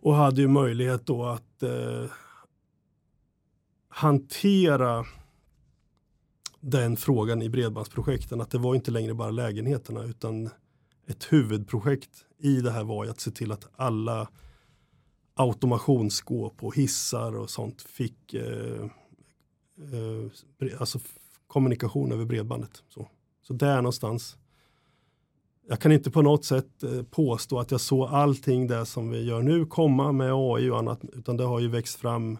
Och 0.00 0.14
hade 0.14 0.40
ju 0.40 0.48
möjlighet 0.48 1.06
då 1.06 1.24
att 1.24 1.62
eh, 1.62 2.04
hantera 3.88 5.04
den 6.60 6.96
frågan 6.96 7.42
i 7.42 7.48
bredbandsprojekten 7.48 8.40
att 8.40 8.50
det 8.50 8.58
var 8.58 8.74
inte 8.74 8.90
längre 8.90 9.14
bara 9.14 9.30
lägenheterna 9.30 10.04
utan 10.04 10.50
ett 11.06 11.32
huvudprojekt 11.32 12.24
i 12.38 12.60
det 12.60 12.70
här 12.70 12.84
var 12.84 13.04
ju 13.04 13.10
att 13.10 13.20
se 13.20 13.30
till 13.30 13.52
att 13.52 13.68
alla 13.76 14.28
automationsskåp 15.34 16.64
och 16.64 16.76
hissar 16.76 17.36
och 17.36 17.50
sånt 17.50 17.82
fick 17.82 18.34
eh, 18.34 18.86
eh, 19.78 20.80
alltså 20.80 20.98
kommunikation 21.46 22.12
över 22.12 22.24
bredbandet. 22.24 22.82
Så, 22.88 23.08
så 23.42 23.52
där 23.54 23.76
någonstans. 23.76 24.36
Jag 25.68 25.80
kan 25.80 25.92
inte 25.92 26.10
på 26.10 26.22
något 26.22 26.44
sätt 26.44 26.82
eh, 26.82 27.02
påstå 27.02 27.58
att 27.58 27.70
jag 27.70 27.80
såg 27.80 28.08
allting 28.08 28.66
det 28.66 28.86
som 28.86 29.10
vi 29.10 29.24
gör 29.24 29.42
nu 29.42 29.66
komma 29.66 30.12
med 30.12 30.32
AI 30.32 30.70
och 30.70 30.78
annat 30.78 31.00
utan 31.12 31.36
det 31.36 31.44
har 31.44 31.60
ju 31.60 31.68
växt 31.68 31.96
fram 31.96 32.38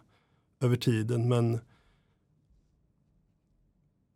över 0.61 0.77
tiden 0.77 1.29
men 1.29 1.61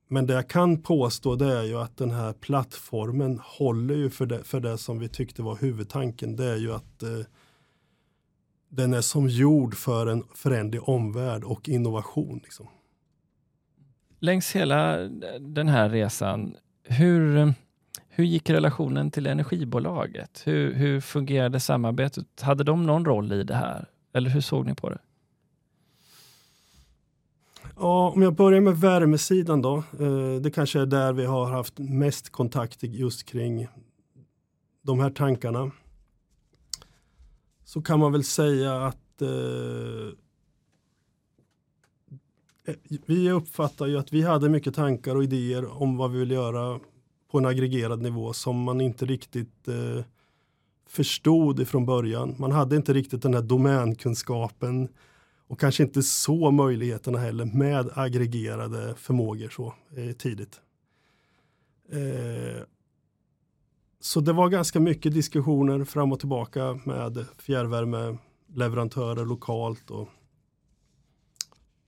men 0.09 0.27
det 0.27 0.35
jag 0.35 0.49
kan 0.49 0.83
påstå 0.83 1.37
det 1.37 1.59
är 1.59 1.63
ju 1.63 1.79
att 1.79 1.97
den 1.97 2.11
här 2.11 2.33
plattformen 2.33 3.41
håller 3.45 3.95
ju 3.95 4.11
för 4.11 4.27
det, 4.27 4.45
för 4.45 4.61
det 4.61 4.79
som 4.79 4.99
vi 4.99 5.09
tyckte 5.09 5.43
var 5.43 5.57
huvudtanken. 5.57 6.37
Det 6.37 6.45
är 6.45 6.57
ju 6.57 6.73
att 6.73 7.03
eh, 7.03 7.21
den 8.69 8.95
är 8.95 9.01
som 9.01 9.29
gjord 9.29 9.75
för 9.75 10.07
en 10.07 10.25
förändlig 10.35 10.89
omvärld 10.89 11.45
och 11.45 11.69
innovation. 11.69 12.41
Liksom. 12.43 12.67
Längs 14.19 14.53
hela 14.53 14.97
den 15.41 15.69
här 15.69 15.89
resan, 15.89 16.57
hur, 16.83 17.53
hur 18.09 18.25
gick 18.25 18.51
relationen 18.51 19.11
till 19.11 19.27
energibolaget? 19.27 20.43
Hur, 20.45 20.75
hur 20.75 21.01
fungerade 21.01 21.61
samarbetet? 21.61 22.41
Hade 22.41 22.65
de 22.65 22.87
någon 22.87 23.05
roll 23.05 23.33
i 23.33 23.43
det 23.43 23.55
här? 23.55 23.87
Eller 24.13 24.31
hur 24.31 24.41
såg 24.41 24.67
ni 24.67 24.75
på 24.75 24.91
det? 24.91 24.99
Ja, 27.77 28.13
om 28.15 28.23
jag 28.23 28.35
börjar 28.35 28.61
med 28.61 28.77
värmesidan 28.77 29.63
då. 29.63 29.77
Eh, 29.77 30.41
det 30.43 30.51
kanske 30.51 30.81
är 30.81 30.87
där 30.87 31.13
vi 31.13 31.25
har 31.25 31.51
haft 31.51 31.79
mest 31.79 32.31
kontakt 32.31 32.83
just 32.83 33.27
kring 33.29 33.69
de 34.83 35.01
här 35.01 35.11
tankarna. 35.11 35.71
Så 37.65 37.83
kan 37.83 38.01
man 38.01 38.13
väl 38.13 38.25
säga 38.25 38.87
att 38.87 39.23
eh, 39.23 39.29
vi 43.07 43.31
uppfattar 43.31 43.87
ju 43.87 43.99
att 43.99 44.13
vi 44.13 44.23
hade 44.23 44.49
mycket 44.49 44.75
tankar 44.75 45.17
och 45.17 45.25
idéer 45.25 45.83
om 45.83 45.97
vad 45.97 46.13
vi 46.13 46.19
vill 46.19 46.31
göra 46.31 46.81
på 47.31 47.39
en 47.39 47.47
aggregerad 47.47 48.03
nivå 48.03 48.33
som 48.33 48.63
man 48.63 48.81
inte 48.81 49.07
riktigt 49.07 49.69
eh, 49.69 50.05
förstod 50.89 51.61
ifrån 51.61 51.87
början. 51.87 52.35
Man 52.39 52.53
hade 52.53 52.77
inte 52.77 52.93
riktigt 52.93 53.23
den 53.23 53.35
här 53.35 53.43
domänkunskapen 53.43 54.89
och 55.47 55.61
kanske 55.61 55.83
inte 55.83 56.03
så 56.03 56.51
möjligheterna 56.51 57.19
heller 57.19 57.45
med 57.45 57.91
aggregerade 57.95 58.95
förmågor 58.97 59.49
så 59.49 59.75
eh, 59.97 60.13
tidigt. 60.13 60.61
Eh, 61.93 62.63
så 64.01 64.21
det 64.21 64.33
var 64.33 64.49
ganska 64.49 64.81
mycket 64.81 65.15
diskussioner 65.15 65.85
fram 65.85 66.13
och 66.13 66.19
tillbaka 66.19 66.81
med 66.85 67.27
fjärrvärmeleverantörer 67.39 69.25
lokalt 69.25 69.91
och, 69.91 70.09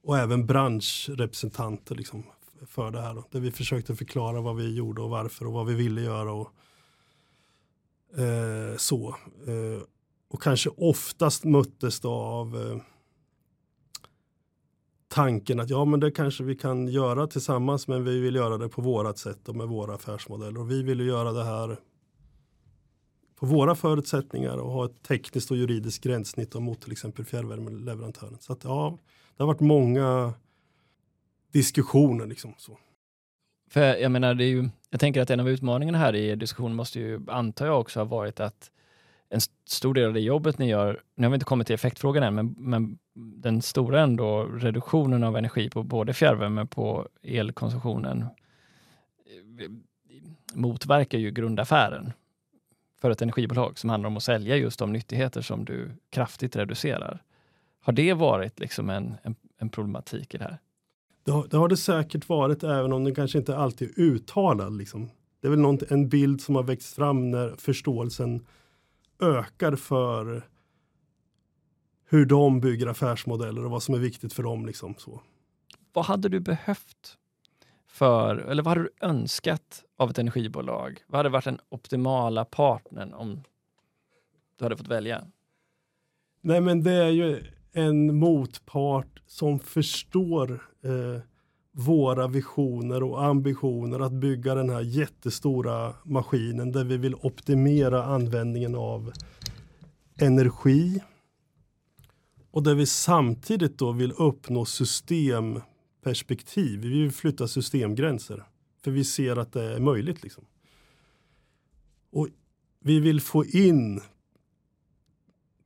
och 0.03 0.19
även 0.19 0.47
branschrepresentanter 0.47 1.95
liksom 1.95 2.25
för 2.67 2.91
det 2.91 3.01
här. 3.01 3.15
Då, 3.15 3.25
där 3.31 3.41
vi 3.41 3.51
försökte 3.51 3.97
förklara 3.97 4.41
vad 4.41 4.57
vi 4.57 4.75
gjorde 4.75 5.03
och 5.03 5.11
varför 5.11 5.47
och 5.47 5.53
vad 5.53 5.67
vi 5.67 5.75
ville 5.75 6.01
göra. 6.01 6.33
Och, 6.33 6.53
eh, 8.21 8.77
så. 8.77 9.09
Eh, 9.47 9.83
och 10.29 10.43
kanske 10.43 10.71
oftast 10.71 11.45
möttes 11.45 12.01
det 12.01 12.09
av 12.09 12.57
eh, 12.57 12.83
tanken 15.09 15.61
att 15.61 15.71
ja 15.71 15.85
men 15.85 16.01
det 16.01 16.11
kanske 16.11 16.45
vi 16.45 16.55
kan 16.55 16.89
göra 16.89 17.27
tillsammans 17.27 17.89
men 17.89 18.05
vi 18.05 18.21
vill 18.21 18.35
göra 18.35 18.59
det 18.59 18.69
på 18.69 18.83
vårat 18.83 19.19
sätt 19.19 19.49
och 19.49 19.57
med 19.57 19.69
våra 19.69 19.95
affärsmodeller. 19.95 20.61
Och 20.61 20.71
vi 20.71 20.83
vill 20.83 21.01
göra 21.01 21.33
det 21.33 21.45
här 21.45 21.77
på 23.37 23.47
våra 23.47 23.75
förutsättningar 23.75 24.57
och 24.57 24.73
ha 24.73 24.85
ett 24.85 25.03
tekniskt 25.03 25.51
och 25.51 25.57
juridiskt 25.57 26.05
gränssnitt 26.05 26.55
mot 26.55 26.81
till 26.81 26.93
exempel 26.93 27.25
fjärrvärmeleverantören. 27.25 28.39
Så 28.41 28.53
att 28.53 28.65
ja, 28.65 28.99
det 29.41 29.45
har 29.45 29.47
varit 29.47 29.61
många 29.61 30.35
diskussioner 31.53 32.27
liksom. 32.27 32.55
Så. 32.59 32.79
För 33.71 33.81
jag 33.81 34.13
menar, 34.13 34.35
det 34.35 34.45
är 34.45 34.49
ju, 34.49 34.69
jag 34.91 35.01
tänker 35.01 35.23
att 35.23 35.31
en 35.31 35.41
av 35.41 35.49
utmaningarna 35.49 35.99
här 35.99 36.15
i 36.15 36.37
diskussionen 36.37 36.77
måste 36.77 37.01
ju, 37.01 37.21
antar 37.29 37.67
jag 37.67 37.81
också, 37.81 38.01
ha 38.01 38.05
varit 38.05 38.41
att 38.41 38.71
en 39.29 39.41
stor 39.65 39.95
del 39.95 40.07
av 40.07 40.15
det 40.15 40.21
jobbet 40.21 40.59
ni 40.59 40.69
gör, 40.69 41.03
nu 41.15 41.27
har 41.27 41.31
vi 41.31 41.35
inte 41.35 41.45
kommit 41.45 41.67
till 41.67 41.75
effektfrågan 41.75 42.23
än, 42.23 42.35
men, 42.35 42.55
men 42.59 42.99
den 43.15 43.63
stora 43.63 44.01
ändå 44.01 44.45
reduktionen 44.45 45.25
av 45.25 45.37
energi 45.37 45.71
på 45.71 45.83
både 45.83 46.15
fjärrvärme 46.15 46.67
på 46.67 47.09
elkonsumtionen 47.23 48.23
eh, 48.23 49.71
motverkar 50.55 51.19
ju 51.19 51.31
grundaffären 51.31 52.13
för 53.01 53.11
ett 53.11 53.23
energibolag 53.23 53.79
som 53.79 53.91
handlar 53.91 54.07
om 54.07 54.17
att 54.17 54.23
sälja 54.23 54.57
just 54.57 54.79
de 54.79 54.93
nyttigheter 54.93 55.41
som 55.41 55.65
du 55.65 55.91
kraftigt 56.11 56.57
reducerar. 56.57 57.23
Har 57.81 57.93
det 57.93 58.15
varit 58.15 58.61
liksom 58.61 58.91
en, 58.91 59.17
en, 59.23 59.37
en 59.59 59.69
problematik 59.69 60.35
i 60.35 60.39
det 60.39 60.45
här? 60.45 60.59
Det 61.25 61.31
har, 61.31 61.47
det 61.51 61.57
har, 61.57 61.69
det 61.69 61.77
säkert 61.77 62.29
varit, 62.29 62.63
även 62.63 62.93
om 62.93 63.05
det 63.05 63.15
kanske 63.15 63.39
inte 63.39 63.57
alltid 63.57 63.89
är 63.89 64.03
uttalad. 64.03 64.79
Liksom. 64.79 65.11
Det 65.41 65.47
är 65.47 65.51
väl 65.51 65.61
något, 65.61 65.83
en 65.83 66.09
bild 66.09 66.41
som 66.41 66.55
har 66.55 66.63
växt 66.63 66.95
fram 66.95 67.31
när 67.31 67.57
förståelsen 67.57 68.47
ökar 69.23 69.77
för 69.77 70.49
hur 72.05 72.27
de 72.27 72.61
bygger 72.61 72.87
affärsmodeller 72.87 73.65
och 73.65 73.71
vad 73.71 73.83
som 73.83 73.95
är 73.95 73.99
viktigt 73.99 74.33
för 74.33 74.43
dem. 74.43 74.67
Liksom, 74.67 74.95
så. 74.99 75.21
Vad 75.93 76.05
hade 76.05 76.29
du 76.29 76.41
behövt 76.41 77.19
för, 77.87 78.37
eller 78.37 78.63
vad 78.63 78.71
hade 78.71 78.83
du 78.83 79.07
önskat 79.07 79.85
av 79.97 80.11
ett 80.11 80.19
energibolag? 80.19 81.03
Vad 81.07 81.19
hade 81.19 81.29
varit 81.29 81.45
den 81.45 81.59
optimala 81.69 82.45
partnern 82.45 83.13
om 83.13 83.43
du 84.57 84.65
hade 84.65 84.77
fått 84.77 84.89
välja? 84.89 85.27
Nej 86.41 86.61
men 86.61 86.83
det 86.83 86.93
är 86.93 87.09
ju 87.09 87.45
en 87.73 88.17
motpart 88.17 89.23
som 89.27 89.59
förstår 89.59 90.63
eh, 90.85 91.21
våra 91.73 92.29
visioner 92.29 93.03
och 93.03 93.25
ambitioner 93.25 94.01
att 94.01 94.13
bygga 94.13 94.55
den 94.55 94.71
här 94.71 94.81
jättestora 94.81 95.95
maskinen 96.05 96.73
där 96.73 96.85
vi 96.85 96.97
vill 96.97 97.15
optimera 97.15 98.05
användningen 98.05 98.75
av 98.75 99.13
energi 100.21 101.01
och 102.51 102.63
där 102.63 102.75
vi 102.75 102.87
samtidigt 102.87 103.79
då 103.79 103.93
vill 103.93 104.13
uppnå 104.13 104.65
systemperspektiv. 104.65 106.81
Vi 106.81 106.89
vill 106.89 107.13
flytta 107.13 107.49
systemgränser 107.49 108.45
för 108.85 108.91
vi 108.91 109.05
ser 109.05 109.37
att 109.37 109.53
det 109.53 109.63
är 109.63 109.81
möjligt. 109.81 110.23
Liksom. 110.23 110.45
Och 112.13 112.29
vi 112.81 113.01
vill 113.01 113.21
få 113.21 113.45
in 113.45 114.01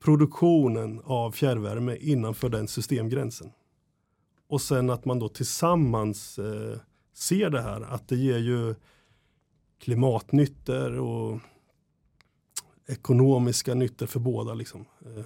produktionen 0.04 1.00
av 1.04 1.30
fjärrvärme 1.30 1.96
innanför 1.96 2.48
den 2.48 2.68
systemgränsen. 2.68 3.52
Och 4.48 4.60
sen 4.60 4.90
att 4.90 5.04
man 5.04 5.18
då 5.18 5.28
tillsammans 5.28 6.38
eh, 6.38 6.78
ser 7.12 7.50
det 7.50 7.62
här, 7.62 7.80
att 7.80 8.08
det 8.08 8.16
ger 8.16 8.38
ju 8.38 8.74
klimatnyttor 9.78 10.98
och 10.98 11.40
ekonomiska 12.86 13.74
nyttor 13.74 14.06
för 14.06 14.20
båda. 14.20 14.54
Liksom. 14.54 14.84
Eh, 15.00 15.24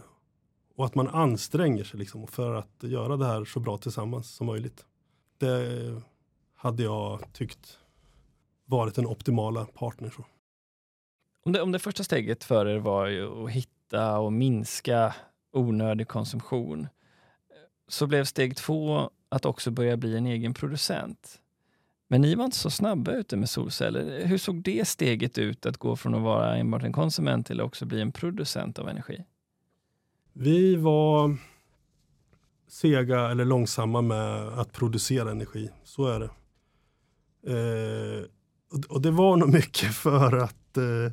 och 0.75 0.87
att 0.87 0.95
man 0.95 1.09
anstränger 1.09 1.85
sig 1.85 1.99
liksom, 1.99 2.27
för 2.27 2.55
att 2.55 2.83
göra 2.83 3.17
det 3.17 3.27
här 3.27 3.45
så 3.45 3.61
bra 3.61 3.79
tillsammans 3.79 4.31
som 4.31 4.47
möjligt. 4.47 4.85
Det 5.39 6.03
hade 6.55 6.83
jag 6.83 7.33
tyckt 7.33 7.79
varit 8.65 8.95
den 8.95 9.07
optimala 9.07 9.65
partnern. 9.65 10.13
Om, 11.45 11.53
det, 11.53 11.63
om 11.63 11.73
det 11.73 11.79
första 11.79 12.05
steget 12.05 12.45
för 12.45 12.67
er 12.67 12.79
var 12.79 13.07
att 13.45 13.51
hitta 13.51 13.78
och 13.93 14.33
minska 14.33 15.15
onödig 15.53 16.09
konsumtion, 16.09 16.89
så 17.89 18.07
blev 18.07 18.25
steg 18.25 18.57
två 18.57 19.11
att 19.29 19.45
också 19.45 19.71
börja 19.71 19.97
bli 19.97 20.17
en 20.17 20.27
egen 20.27 20.55
producent. 20.55 21.41
Men 22.09 22.21
ni 22.21 22.35
var 22.35 22.45
inte 22.45 22.57
så 22.57 22.71
snabba 22.71 23.13
ute 23.13 23.37
med 23.37 23.51
solceller. 23.51 24.27
Hur 24.27 24.39
såg 24.39 24.63
det 24.63 24.89
steget 24.89 25.39
ut 25.39 25.67
att 25.67 25.77
gå 25.77 25.97
från 25.97 26.15
att 26.15 26.23
vara 26.23 26.57
enbart 26.57 26.83
en 26.83 26.93
konsument 26.93 27.47
till 27.47 27.61
att 27.61 27.67
också 27.67 27.87
bli 27.87 28.01
en 28.01 28.13
producent 28.13 28.79
av 28.79 28.89
energi? 28.89 29.25
Vi 30.33 30.77
var 30.77 31.37
sega 32.69 33.31
eller 33.31 33.45
långsamma 33.45 34.03
med 34.03 34.49
att 34.49 34.73
producera 34.73 35.31
energi. 35.31 35.71
Så 35.85 36.07
är 36.07 36.21
det. 36.21 36.31
Eh, 37.47 38.25
och 38.89 39.03
det 39.03 39.11
var 39.11 39.37
nog 39.37 39.49
mycket 39.53 39.95
för 39.95 40.37
att 40.37 40.77
eh, 40.77 41.13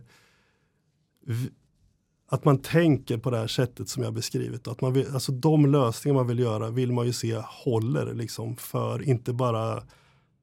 att 2.27 2.45
man 2.45 2.57
tänker 2.57 3.17
på 3.17 3.29
det 3.29 3.37
här 3.37 3.47
sättet 3.47 3.89
som 3.89 4.03
jag 4.03 4.13
beskrivit. 4.13 4.67
Att 4.67 4.81
man 4.81 4.93
vill, 4.93 5.13
alltså 5.13 5.31
de 5.31 5.65
lösningar 5.65 6.15
man 6.15 6.27
vill 6.27 6.39
göra 6.39 6.69
vill 6.69 6.91
man 6.91 7.05
ju 7.05 7.13
se 7.13 7.41
håller 7.45 8.13
liksom 8.13 8.55
för 8.55 9.09
inte 9.09 9.33
bara 9.33 9.83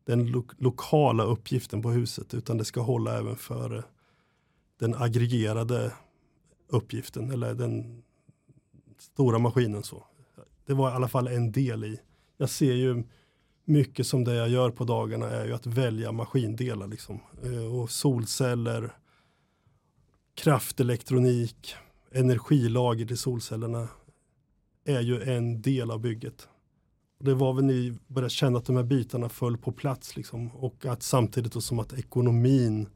den 0.05 0.27
lo 0.27 0.45
lokala 0.59 1.25
uppgiften 1.25 1.83
på 1.83 1.91
huset 1.91 2.35
utan 2.35 2.59
det 2.59 2.65
ska 2.65 2.81
hålla 2.81 3.19
även 3.19 3.37
för 3.37 3.85
den 4.81 4.95
aggregerade 4.95 5.93
uppgiften 6.69 7.31
eller 7.31 7.55
den 7.55 8.03
stora 8.99 9.39
maskinen. 9.39 9.83
så. 9.83 10.05
Det 10.67 10.75
var 10.75 10.91
i 10.91 10.95
alla 10.95 11.09
fall 11.09 11.29
en 11.29 11.53
del 11.53 11.85
i. 11.85 12.01
Jag 12.37 12.51
ser 12.51 12.73
ju 12.73 13.05
mycket 13.65 14.07
som 14.07 14.25
det 14.25 14.35
jag 14.35 14.49
gör 14.49 14.71
på 14.71 14.85
dagarna 14.85 15.31
är 15.31 15.47
ju 15.47 15.53
att 15.53 15.67
välja 15.67 16.13
maskindelar. 16.13 16.87
Liksom. 16.87 17.21
Eh, 17.45 17.75
och 17.81 17.91
solceller, 17.91 18.97
kraftelektronik, 20.43 21.75
energilager 22.13 23.07
till 23.07 23.19
solcellerna 23.19 23.89
är 24.85 25.01
ju 25.01 25.23
en 25.23 25.63
del 25.63 25.91
av 25.91 26.01
bygget. 26.01 26.49
Det 27.21 27.35
var 27.35 27.53
väl 27.53 27.65
ni 27.65 27.99
började 28.07 28.31
känna 28.31 28.59
att 28.59 28.65
de 28.65 28.77
här 28.77 28.83
bitarna 28.83 29.29
föll 29.29 29.59
på 29.59 29.73
plats 29.73 30.17
liksom. 30.17 30.49
och 30.49 30.87
att 30.87 31.03
samtidigt 31.03 31.65
som 31.65 31.79
att 31.79 31.93
ekonomin 31.93 32.89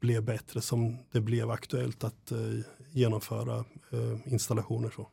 blev 0.00 0.24
bättre 0.24 0.60
som 0.60 0.98
det 1.12 1.20
blev 1.20 1.50
aktuellt 1.50 2.04
att 2.04 2.32
eh, 2.32 2.38
genomföra 2.90 3.56
eh, 3.90 4.32
installationer. 4.32 4.90
Så. 4.90 5.08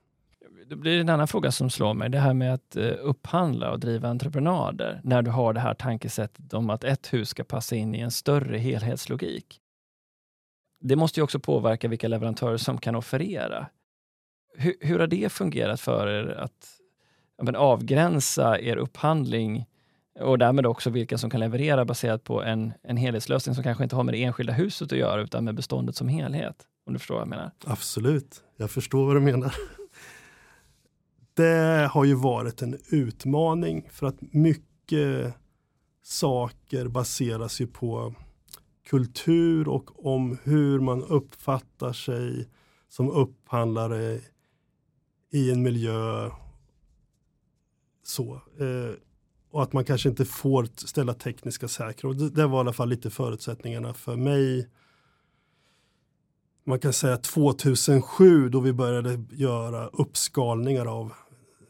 Det 0.70 0.76
blir 0.76 1.00
en 1.00 1.10
annan 1.10 1.28
fråga 1.28 1.52
som 1.52 1.70
slår 1.70 1.94
mig, 1.94 2.10
det 2.10 2.20
här 2.20 2.34
med 2.34 2.54
att 2.54 2.76
eh, 2.76 2.92
upphandla 3.02 3.72
och 3.72 3.80
driva 3.80 4.10
entreprenader 4.10 5.02
när 5.04 5.22
du 5.22 5.32
har 5.32 5.54
det 5.54 5.60
här 5.60 5.74
tankesättet 5.74 6.54
om 6.54 6.70
att 6.70 6.84
ett 6.84 7.14
hus 7.14 7.30
ska 7.30 7.44
passa 7.44 7.76
in 7.76 7.96
i 7.96 8.00
en 8.00 8.12
större 8.12 8.58
helhetslogik 8.58 9.60
det 10.84 10.96
måste 10.96 11.20
ju 11.20 11.24
också 11.24 11.40
påverka 11.40 11.88
vilka 11.88 12.08
leverantörer 12.08 12.58
som 12.58 12.78
kan 12.78 12.96
offerera. 12.96 13.68
Hur, 14.58 14.76
hur 14.82 15.00
har 15.00 15.08
det 15.08 15.32
fungerat 15.32 15.82
för 15.82 16.08
er 16.08 16.28
att 16.28 16.80
men, 17.42 17.56
avgränsa 17.56 18.60
er 18.60 18.78
upphandling 18.78 19.66
och 20.20 20.38
därmed 20.38 20.66
också 20.66 20.90
vilka 20.90 21.18
som 21.18 21.30
kan 21.30 21.40
leverera 21.40 21.86
baserat 21.86 22.24
på 22.24 22.44
en, 22.44 22.74
en 22.84 22.98
helhetslösning 22.98 23.56
som 23.56 23.64
kanske 23.64 23.84
inte 23.84 23.96
har 23.96 24.04
med 24.04 24.14
det 24.14 24.24
enskilda 24.24 24.54
huset 24.54 24.92
att 24.92 24.98
göra 24.98 25.22
utan 25.22 25.44
med 25.44 25.56
beståndet 25.56 25.96
som 25.96 26.08
helhet? 26.08 26.56
Om 26.86 26.94
du 26.94 27.00
förstår 27.00 27.16
vad 27.16 27.22
jag 27.22 27.30
menar? 27.30 27.52
Absolut, 27.66 28.44
jag 28.58 28.72
förstår 28.72 29.06
vad 29.06 29.16
du 29.16 29.20
menar. 29.20 29.56
Det 31.34 31.90
har 31.92 32.06
ju 32.06 32.16
varit 32.16 32.62
en 32.62 32.78
utmaning 32.90 33.90
för 33.92 34.08
att 34.08 34.22
mycket 34.22 35.34
saker 36.04 36.88
baseras 36.88 37.62
ju 37.62 37.68
på 37.68 38.16
kultur 38.90 39.68
och 39.68 40.06
om 40.06 40.38
hur 40.44 40.80
man 40.80 41.04
uppfattar 41.04 41.94
sig 41.94 42.50
som 42.90 43.10
upphandlare 43.10 44.20
i 45.32 45.52
en 45.52 45.62
miljö. 45.62 46.30
Så. 48.04 48.34
Eh, 48.34 48.96
och 49.52 49.64
att 49.64 49.74
man 49.74 49.86
kanske 49.86 50.10
inte 50.10 50.26
får 50.26 50.68
ställa 50.76 51.14
tekniska 51.14 51.68
säkra. 51.68 52.14
Det, 52.14 52.30
det 52.30 52.48
var 52.48 52.58
i 52.58 52.60
alla 52.60 52.74
fall 52.74 52.90
lite 52.90 53.10
förutsättningarna 53.10 53.94
för 53.94 54.16
mig. 54.16 54.70
Man 56.64 56.80
kan 56.80 56.94
säga 56.94 57.18
2007 57.18 58.50
då 58.50 58.60
vi 58.60 58.74
började 58.74 59.24
göra 59.32 59.88
uppskalningar 59.88 60.86
av 60.86 61.14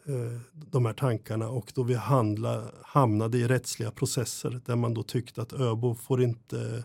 eh, 0.05 0.39
de 0.53 0.85
här 0.85 0.93
tankarna 0.93 1.49
och 1.49 1.71
då 1.75 1.83
vi 1.83 1.93
handla, 1.93 2.63
hamnade 2.83 3.37
i 3.37 3.47
rättsliga 3.47 3.91
processer 3.91 4.61
där 4.65 4.75
man 4.75 4.93
då 4.93 5.03
tyckte 5.03 5.41
att 5.41 5.53
ÖBO 5.53 5.95
får 5.95 6.21
inte 6.21 6.83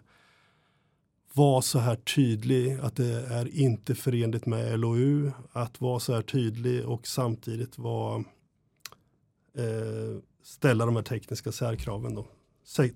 vara 1.33 1.63
så 1.63 1.79
här 1.79 1.97
tydlig 1.97 2.79
att 2.83 2.97
det 2.97 3.27
är 3.27 3.57
inte 3.57 3.95
förenligt 3.95 4.47
med 4.47 4.81
LOU, 4.81 5.33
att 5.53 5.81
vara 5.81 6.01
så 6.01 6.15
här 6.15 6.23
tydlig 6.23 6.87
och 6.89 7.07
samtidigt 7.07 7.79
vara 7.79 8.25
eh, 9.59 10.19
ställa 10.43 10.87
de 10.87 10.97
här 10.97 11.03
tekniska 11.03 11.53
särkraven. 11.53 12.15
Då. 12.15 12.27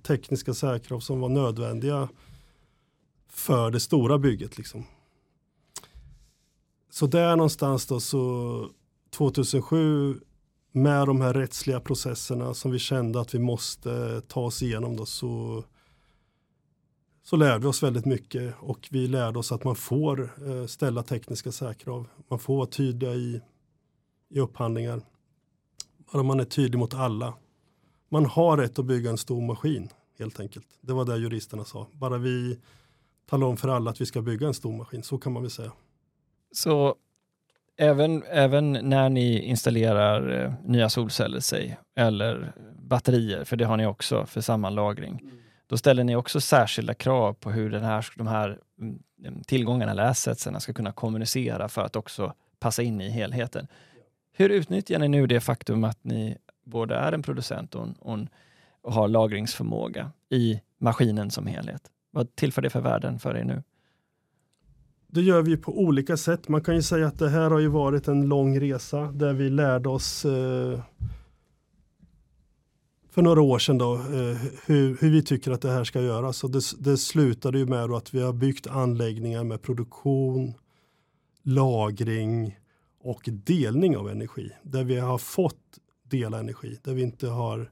Tekniska 0.03 0.55
särkrav 0.55 1.01
som 1.01 1.21
var 1.21 1.29
nödvändiga 1.29 2.09
för 3.29 3.71
det 3.71 3.81
stora 3.81 4.19
bygget. 4.19 4.59
Liksom. 4.59 4.85
Så 6.91 7.07
där 7.07 7.37
någonstans 7.37 7.87
då 7.87 8.01
så 8.01 8.69
2007 9.11 10.21
med 10.73 11.07
de 11.07 11.21
här 11.21 11.35
rättsliga 11.35 11.81
processerna 11.81 12.55
som 12.55 12.71
vi 12.71 12.79
kände 12.79 13.21
att 13.21 13.35
vi 13.35 13.39
måste 13.39 14.21
ta 14.21 14.41
oss 14.41 14.63
igenom 14.63 14.97
då 14.97 15.07
så 15.07 15.65
så 17.23 17.37
lärde 17.37 17.59
vi 17.59 17.67
oss 17.67 17.83
väldigt 17.83 18.07
mycket 18.07 18.55
och 18.61 18.89
vi 18.91 19.07
lärde 19.07 19.39
oss 19.39 19.53
att 19.53 19.65
man 19.65 19.77
får 19.77 20.31
eh, 20.47 20.67
ställa 20.67 21.03
tekniska 21.03 21.53
särkrav. 21.53 22.07
Man 22.29 22.39
får 22.39 22.57
vara 22.57 22.67
tydliga 22.67 23.15
i, 23.15 23.41
i 24.29 24.41
upphandlingar. 24.41 25.03
Bara 26.13 26.23
man 26.23 26.41
är 26.41 26.45
tydlig 26.45 26.79
mot 26.79 26.95
alla. 26.95 27.35
Man 28.09 28.27
har 28.27 28.57
rätt 28.57 28.79
att 28.79 28.85
bygga 28.85 29.11
en 29.11 29.19
stor 29.19 29.41
maskin 29.41 29.89
helt 30.19 30.41
enkelt. 30.41 30.67
Det 30.81 30.93
var 30.93 31.05
det 31.05 31.17
juristerna 31.17 31.65
sa. 31.65 31.87
Bara 31.93 32.19
vi 32.19 32.59
talar 33.27 33.47
om 33.47 33.57
för 33.57 33.69
alla 33.69 33.91
att 33.91 34.01
vi 34.01 34.07
ska 34.07 34.23
bygga 34.23 34.47
en 34.47 34.55
stor 34.55 34.73
maskin, 34.73 35.03
så 35.03 35.19
kan 35.19 35.33
man 35.33 35.43
väl 35.43 35.51
säga. 35.51 35.73
Så 36.53 36.97
även, 37.77 38.23
även 38.23 38.73
när 38.73 39.09
ni 39.09 39.43
installerar 39.43 40.45
eh, 40.45 40.53
nya 40.65 40.89
solceller 40.89 41.41
sig, 41.41 41.79
eller 41.97 42.53
batterier, 42.83 43.45
för 43.45 43.57
det 43.57 43.65
har 43.65 43.77
ni 43.77 43.87
också 43.87 44.27
för 44.27 44.41
sammanlagring, 44.41 45.19
mm 45.23 45.43
då 45.73 45.79
ställer 45.79 46.05
ni 46.05 46.17
också 46.17 46.41
särskilda 46.41 46.95
krav 46.95 47.33
på 47.33 47.51
hur 47.51 47.71
den 47.71 47.85
här, 47.85 48.07
de 48.17 48.27
här 48.27 48.59
mm, 48.81 49.43
tillgångarna 49.47 49.93
eller 49.93 50.03
assetsen 50.03 50.61
ska 50.61 50.73
kunna 50.73 50.93
kommunicera 50.93 51.69
för 51.69 51.83
att 51.83 51.97
också 51.97 52.35
passa 52.59 52.83
in 52.83 53.01
i 53.01 53.11
helheten. 53.11 53.67
Hur 54.33 54.49
utnyttjar 54.49 54.99
ni 54.99 55.09
nu 55.09 55.27
det 55.27 55.41
faktum 55.41 55.85
att 55.85 56.05
ni 56.05 56.37
både 56.65 56.95
är 56.95 57.13
en 57.13 57.23
producent 57.23 57.75
och, 57.75 57.83
en, 57.83 57.95
och, 57.99 58.15
en, 58.15 58.29
och 58.83 58.93
har 58.93 59.09
lagringsförmåga 59.09 60.11
i 60.29 60.61
maskinen 60.79 61.31
som 61.31 61.47
helhet? 61.47 61.83
Vad 62.11 62.37
tillför 62.37 62.63
det 62.63 62.71
för 62.71 62.81
värden 62.81 63.19
för 63.19 63.37
er 63.37 63.45
nu? 63.45 63.63
Det 65.07 65.21
gör 65.21 65.43
vi 65.43 65.57
på 65.57 65.79
olika 65.79 66.17
sätt. 66.17 66.49
Man 66.49 66.61
kan 66.61 66.75
ju 66.75 66.83
säga 66.83 67.07
att 67.07 67.19
det 67.19 67.29
här 67.29 67.51
har 67.51 67.59
ju 67.59 67.69
varit 67.69 68.09
en 68.09 68.29
lång 68.29 68.61
resa 68.61 69.01
där 69.01 69.33
vi 69.33 69.51
lärde 69.51 69.89
oss 69.89 70.25
eh, 70.25 70.81
för 73.13 73.23
några 73.23 73.43
år 73.43 73.59
sedan 73.59 73.79
då, 73.79 73.95
eh, 73.95 74.37
hur, 74.67 74.97
hur, 75.01 75.11
vi 75.11 75.23
tycker 75.23 75.51
att 75.51 75.61
det 75.61 75.71
här 75.71 75.85
ska 75.85 76.03
göras. 76.03 76.45
Och 76.45 76.51
det, 76.51 76.63
det 76.79 76.99
slutade 76.99 77.59
ju 77.59 77.67
med 77.67 77.85
att 77.85 78.15
vi 78.15 78.21
har 78.21 78.33
byggt 78.33 78.67
anläggningar 78.67 79.45
med 79.45 79.63
produktion, 79.63 80.55
lagring 81.43 82.59
och 83.01 83.29
delning 83.33 83.97
av 83.97 84.09
energi. 84.09 84.51
Där 84.63 84.85
vi 84.85 84.99
har 84.99 85.19
fått 85.19 85.79
dela 86.11 86.39
energi, 86.39 86.79
där 86.83 86.95
vi 86.95 87.03
inte 87.03 87.29
har 87.29 87.71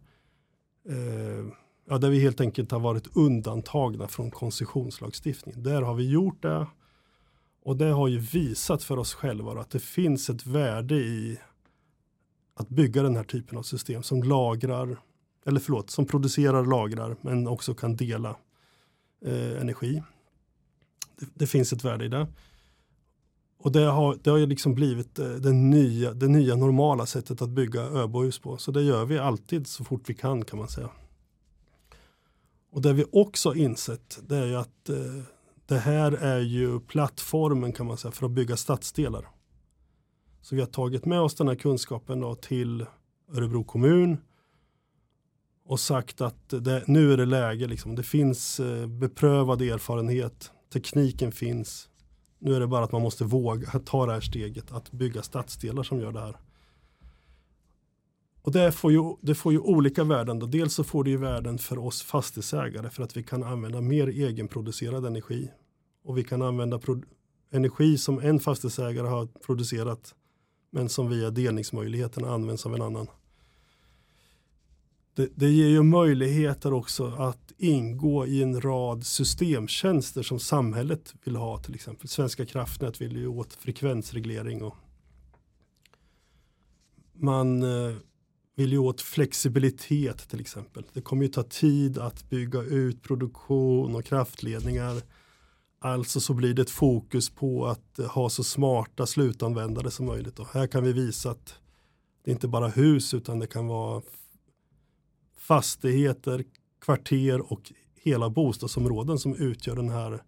eh, 0.88 1.46
ja, 1.88 1.98
där 1.98 2.10
vi 2.10 2.20
helt 2.20 2.40
enkelt 2.40 2.70
har 2.70 2.80
varit 2.80 3.16
undantagna 3.16 4.08
från 4.08 4.30
koncessionslagstiftning. 4.30 5.62
Där 5.62 5.82
har 5.82 5.94
vi 5.94 6.10
gjort 6.10 6.42
det 6.42 6.66
och 7.62 7.76
det 7.76 7.90
har 7.90 8.08
ju 8.08 8.18
visat 8.18 8.82
för 8.82 8.98
oss 8.98 9.14
själva 9.14 9.60
att 9.60 9.70
det 9.70 9.80
finns 9.80 10.30
ett 10.30 10.46
värde 10.46 10.94
i 10.94 11.38
att 12.54 12.68
bygga 12.68 13.02
den 13.02 13.16
här 13.16 13.24
typen 13.24 13.58
av 13.58 13.62
system 13.62 14.02
som 14.02 14.22
lagrar, 14.22 14.98
eller 15.46 15.60
förlåt, 15.60 15.90
som 15.90 16.06
producerar, 16.06 16.64
lagrar 16.64 17.16
men 17.20 17.48
också 17.48 17.74
kan 17.74 17.96
dela 17.96 18.36
eh, 19.24 19.60
energi. 19.60 20.02
Det, 21.16 21.26
det, 21.34 21.46
finns 21.46 21.72
ett 21.72 21.84
värde 21.84 22.04
i 22.04 22.08
det. 22.08 22.26
Och 23.58 23.72
det 23.72 23.84
har, 23.84 24.18
det 24.22 24.30
har 24.30 24.38
ju 24.38 24.46
liksom 24.46 24.74
blivit 24.74 25.18
eh, 25.18 25.28
det 25.28 25.52
nya, 25.52 26.12
det 26.12 26.28
nya 26.28 26.56
normala 26.56 27.06
sättet 27.06 27.42
att 27.42 27.50
bygga 27.50 27.80
öbohus 27.80 28.38
på. 28.38 28.56
Så 28.56 28.70
det 28.70 28.82
gör 28.82 29.04
vi 29.04 29.18
alltid 29.18 29.66
så 29.66 29.84
fort 29.84 30.02
vi 30.06 30.14
kan 30.14 30.44
kan 30.44 30.58
man 30.58 30.68
säga. 30.68 30.90
Och 32.70 32.82
det 32.82 32.92
vi 32.92 33.04
också 33.12 33.54
insett 33.54 34.18
det 34.28 34.36
är 34.36 34.46
ju 34.46 34.56
att 34.56 34.88
eh, 34.88 35.22
det 35.66 35.78
här 35.78 36.12
är 36.12 36.40
ju 36.40 36.80
plattformen 36.80 37.72
kan 37.72 37.86
man 37.86 37.96
säga 37.96 38.12
för 38.12 38.26
att 38.26 38.32
bygga 38.32 38.56
stadsdelar. 38.56 39.28
Så 40.40 40.54
vi 40.54 40.60
har 40.60 40.68
tagit 40.68 41.04
med 41.04 41.20
oss 41.20 41.34
den 41.34 41.48
här 41.48 41.54
kunskapen 41.54 42.20
då 42.20 42.34
till 42.34 42.86
Örebro 43.32 43.64
kommun 43.64 44.18
och 45.70 45.80
sagt 45.80 46.20
att 46.20 46.48
det, 46.48 46.84
nu 46.86 47.12
är 47.12 47.16
det 47.16 47.26
läge. 47.26 47.66
Liksom. 47.66 47.94
Det 47.94 48.02
finns 48.02 48.60
eh, 48.60 48.86
beprövad 48.86 49.62
erfarenhet, 49.62 50.50
tekniken 50.72 51.32
finns. 51.32 51.88
Nu 52.38 52.54
är 52.54 52.60
det 52.60 52.66
bara 52.66 52.84
att 52.84 52.92
man 52.92 53.02
måste 53.02 53.24
våga 53.24 53.70
ta 53.84 54.06
det 54.06 54.12
här 54.12 54.20
steget 54.20 54.72
att 54.72 54.92
bygga 54.92 55.22
stadsdelar 55.22 55.82
som 55.82 56.00
gör 56.00 56.12
det 56.12 56.20
här. 56.20 56.36
Och 58.42 58.52
det 58.52 58.72
får 58.72 58.92
ju, 58.92 59.16
det 59.20 59.34
får 59.34 59.52
ju 59.52 59.58
olika 59.58 60.04
värden. 60.04 60.38
Då. 60.38 60.46
Dels 60.46 60.74
så 60.74 60.84
får 60.84 61.04
det 61.04 61.10
ju 61.10 61.16
värden 61.16 61.58
för 61.58 61.78
oss 61.78 62.02
fastighetsägare 62.02 62.90
för 62.90 63.02
att 63.02 63.16
vi 63.16 63.22
kan 63.22 63.42
använda 63.42 63.80
mer 63.80 64.06
egenproducerad 64.06 65.06
energi. 65.06 65.50
Och 66.04 66.18
vi 66.18 66.24
kan 66.24 66.42
använda 66.42 66.80
energi 67.52 67.98
som 67.98 68.20
en 68.20 68.40
fastighetsägare 68.40 69.08
har 69.08 69.26
producerat 69.26 70.14
men 70.70 70.88
som 70.88 71.08
via 71.08 71.30
delningsmöjligheten 71.30 72.24
används 72.24 72.66
av 72.66 72.74
en 72.74 72.82
annan. 72.82 73.06
Det, 75.14 75.28
det, 75.34 75.50
ger 75.50 75.68
ju 75.68 75.82
möjligheter 75.82 76.72
också 76.72 77.06
att 77.06 77.52
ingå 77.58 78.26
i 78.26 78.42
en 78.42 78.60
rad 78.60 79.06
systemtjänster 79.06 80.22
som 80.22 80.40
samhället 80.40 81.14
vill 81.24 81.36
ha 81.36 81.58
till 81.58 81.74
exempel. 81.74 82.08
Svenska 82.08 82.46
kraftnät 82.46 83.00
vill 83.00 83.16
ju 83.16 83.26
åt 83.26 83.54
frekvensreglering 83.54 84.62
och 84.62 84.76
man 87.12 87.62
eh, 87.62 87.96
vill 88.56 88.72
ju 88.72 88.78
åt 88.78 89.00
flexibilitet 89.00 90.28
till 90.28 90.40
exempel. 90.40 90.84
Det 90.92 91.00
kommer 91.00 91.22
ju 91.22 91.28
ta 91.28 91.42
tid 91.42 91.98
att 91.98 92.30
bygga 92.30 92.60
ut 92.60 93.02
produktion 93.02 93.96
och 93.96 94.04
kraftledningar. 94.04 95.02
Alltså 95.78 96.20
så 96.20 96.34
blir 96.34 96.54
det 96.54 96.62
ett 96.62 96.70
fokus 96.70 97.30
på 97.30 97.66
att 97.66 97.98
eh, 97.98 98.06
ha 98.06 98.28
så 98.28 98.44
smarta 98.44 99.06
slutanvändare 99.06 99.90
som 99.90 100.06
möjligt. 100.06 100.38
Och 100.38 100.48
här 100.54 100.66
kan 100.66 100.84
vi 100.84 100.92
visa 100.92 101.30
att 101.30 101.54
det 102.24 102.30
inte 102.30 102.48
bara 102.48 102.68
hus 102.68 103.14
utan 103.14 103.38
det 103.38 103.46
kan 103.46 103.66
vara 103.66 104.02
fastigheter, 105.40 106.44
kvarter 106.80 107.52
och 107.52 107.72
hela 108.02 108.30
bostadsområden 108.30 109.18
som 109.18 109.34
utgör 109.34 109.76
den 109.76 109.88
här, 109.88 110.22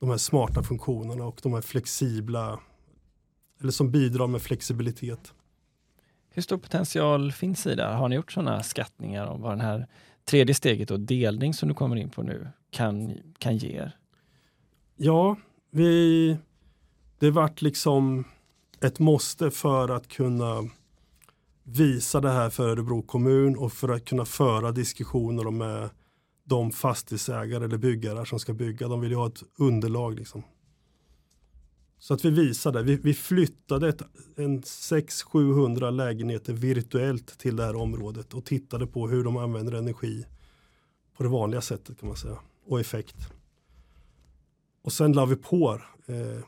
de 0.00 0.10
här 0.10 0.16
smarta 0.16 0.62
funktionerna 0.62 1.24
och 1.24 1.40
de 1.42 1.54
här 1.54 1.60
flexibla, 1.60 2.60
eller 3.60 3.72
som 3.72 3.90
bidrar 3.90 4.26
med 4.26 4.42
flexibilitet. 4.42 5.32
Hur 6.30 6.42
stor 6.42 6.58
potential 6.58 7.32
finns 7.32 7.66
i 7.66 7.74
det? 7.74 7.84
Har 7.84 8.08
ni 8.08 8.16
gjort 8.16 8.32
sådana 8.32 8.62
skattningar 8.62 9.26
om 9.26 9.40
vad 9.40 9.52
den 9.52 9.60
här 9.60 9.86
tredje 10.24 10.54
steget 10.54 10.90
och 10.90 11.00
delning 11.00 11.54
som 11.54 11.68
du 11.68 11.74
kommer 11.74 11.96
in 11.96 12.10
på 12.10 12.22
nu 12.22 12.48
kan, 12.70 13.18
kan 13.38 13.56
ge 13.56 13.76
er? 13.76 13.96
Ja, 14.96 15.36
vi, 15.70 16.36
det 17.18 17.30
vart 17.30 17.62
liksom 17.62 18.24
ett 18.80 18.98
måste 18.98 19.50
för 19.50 19.88
att 19.88 20.08
kunna 20.08 20.70
visa 21.68 22.20
det 22.20 22.30
här 22.30 22.50
för 22.50 22.68
Örebro 22.68 23.02
kommun 23.02 23.56
och 23.56 23.72
för 23.72 23.88
att 23.88 24.04
kunna 24.04 24.24
föra 24.24 24.72
diskussioner 24.72 25.50
med 25.50 25.82
eh, 25.82 25.90
de 26.44 26.70
fastighetsägare 26.70 27.64
eller 27.64 27.78
byggare 27.78 28.26
som 28.26 28.40
ska 28.40 28.54
bygga. 28.54 28.88
De 28.88 29.00
vill 29.00 29.10
ju 29.10 29.16
ha 29.16 29.26
ett 29.26 29.42
underlag. 29.58 30.14
Liksom. 30.14 30.42
Så 31.98 32.14
att 32.14 32.24
vi 32.24 32.30
visade, 32.30 32.82
vi, 32.82 32.96
vi 32.96 33.14
flyttade 33.14 33.88
ett, 33.88 34.02
en 34.36 34.62
600-700 34.62 35.90
lägenheter 35.90 36.52
virtuellt 36.52 37.38
till 37.38 37.56
det 37.56 37.64
här 37.64 37.76
området 37.76 38.34
och 38.34 38.44
tittade 38.44 38.86
på 38.86 39.08
hur 39.08 39.24
de 39.24 39.36
använder 39.36 39.72
energi 39.72 40.26
på 41.16 41.22
det 41.22 41.28
vanliga 41.28 41.60
sättet 41.60 42.00
kan 42.00 42.08
man 42.08 42.16
säga 42.16 42.38
och 42.66 42.80
effekt. 42.80 43.16
Och 44.82 44.92
sen 44.92 45.12
la 45.12 45.24
vi 45.24 45.36
på 45.36 45.80
eh, 46.06 46.44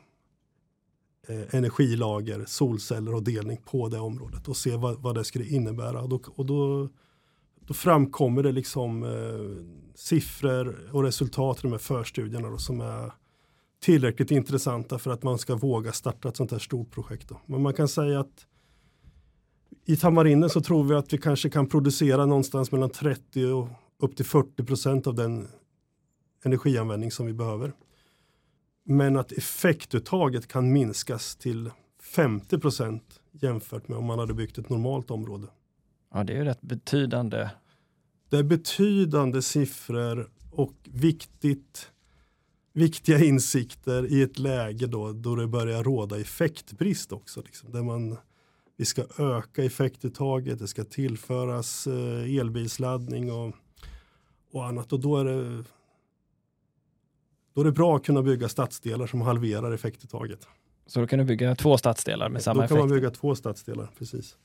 eh, 1.29 1.55
energilager, 1.55 2.45
solceller 2.47 3.15
och 3.15 3.23
delning 3.23 3.57
på 3.65 3.89
det 3.89 3.99
området 3.99 4.49
och 4.49 4.57
se 4.57 4.77
vad, 4.77 5.03
vad 5.03 5.15
det 5.15 5.25
skulle 5.25 5.47
innebära. 5.47 6.03
Och 6.03 6.09
då, 6.09 6.21
och 6.35 6.47
då, 6.47 6.89
då 7.61 7.75
framkommer 7.75 8.43
det 8.43 8.53
liksom 8.53 9.03
eh, 9.03 9.65
siffror 9.95 10.91
och 10.93 11.03
resultat 11.03 11.59
i 11.59 11.63
de 11.63 11.73
här 11.73 11.79
förstudierna 11.79 12.51
då, 12.51 12.59
som 12.59 12.81
är 12.81 13.13
tillräckligt 13.81 14.31
intressanta 14.31 14.99
för 14.99 15.11
att 15.11 15.23
man 15.23 15.39
ska 15.39 15.57
våga 15.57 15.93
starta 15.93 16.29
ett 16.29 16.37
sånt 16.37 16.51
här 16.51 16.59
stort 16.59 16.91
projekt. 16.91 17.29
Då. 17.29 17.41
Men 17.47 17.63
man 17.63 17.75
kan 17.75 17.89
säga 17.89 18.21
att 18.21 18.47
I 19.85 19.97
Tamarinen 19.97 20.51
så 20.51 20.61
tror 20.61 20.85
vi 20.85 20.95
att 20.95 21.13
vi 21.13 21.19
kanske 21.19 21.51
kan 21.51 21.67
producera 21.67 22.27
någonstans 22.27 22.73
mellan 22.73 22.91
30 22.91 23.47
och 23.47 23.69
upp 23.99 24.17
till 24.17 24.25
40 24.25 24.65
procent 24.65 25.07
av 25.07 25.15
den 25.15 25.49
energianvändning 26.45 27.11
som 27.11 27.27
vi 27.27 27.33
behöver. 27.33 27.73
Men 28.91 29.17
att 29.17 29.33
effektuttaget 29.33 30.49
kan 30.49 30.73
minskas 30.73 31.37
till 31.37 31.71
50 32.03 32.59
procent 32.59 33.21
jämfört 33.33 33.89
med 33.89 33.99
om 33.99 34.05
man 34.05 34.19
hade 34.19 34.35
byggt 34.35 34.59
ett 34.59 34.69
normalt 34.69 35.11
område. 35.11 35.47
Ja, 36.15 36.25
det 36.25 36.33
är 36.33 36.37
ju 36.37 36.45
rätt 36.45 36.61
betydande. 36.61 37.51
Det 38.29 38.37
är 38.37 38.43
betydande 38.43 39.43
siffror 39.43 40.31
och 40.51 40.75
viktigt, 40.85 41.91
viktiga 42.73 43.25
insikter 43.25 44.13
i 44.13 44.23
ett 44.23 44.39
läge 44.39 44.87
då, 44.87 45.13
då 45.13 45.35
det 45.35 45.47
börjar 45.47 45.85
råda 45.85 46.21
effektbrist 46.21 47.13
också. 47.13 47.43
Liksom, 47.43 47.73
där 47.73 47.83
man, 47.83 48.17
vi 48.77 48.85
ska 48.85 49.05
öka 49.19 49.65
effektuttaget, 49.65 50.59
det 50.59 50.69
ska 50.69 50.85
tillföras 50.85 51.87
eh, 51.87 52.37
elbilsladdning 52.39 53.33
och, 53.33 53.55
och 54.53 54.67
annat. 54.67 54.93
Och 54.93 55.01
då 55.01 55.17
är 55.17 55.25
det 55.25 55.65
då 57.55 57.61
är 57.61 57.65
det 57.65 57.73
bra 57.73 57.97
att 57.97 58.05
kunna 58.05 58.23
bygga 58.23 58.49
stadsdelar 58.49 59.07
som 59.07 59.21
halverar 59.21 59.73
effektuttaget. 59.73 60.49
Så 60.87 61.01
då 61.01 61.07
kan 61.07 61.19
du 61.19 61.25
bygga 61.25 61.55
två 61.55 61.79
stadsdelar 61.79 62.29
med 62.29 62.43
samma 62.43 62.65
effekt? 62.65 62.71
Då 62.71 62.77
kan 62.77 62.89
man 62.89 62.97
bygga 62.97 63.11
två 63.11 63.35
stadsdelar, 63.35 63.91
precis. 63.99 64.37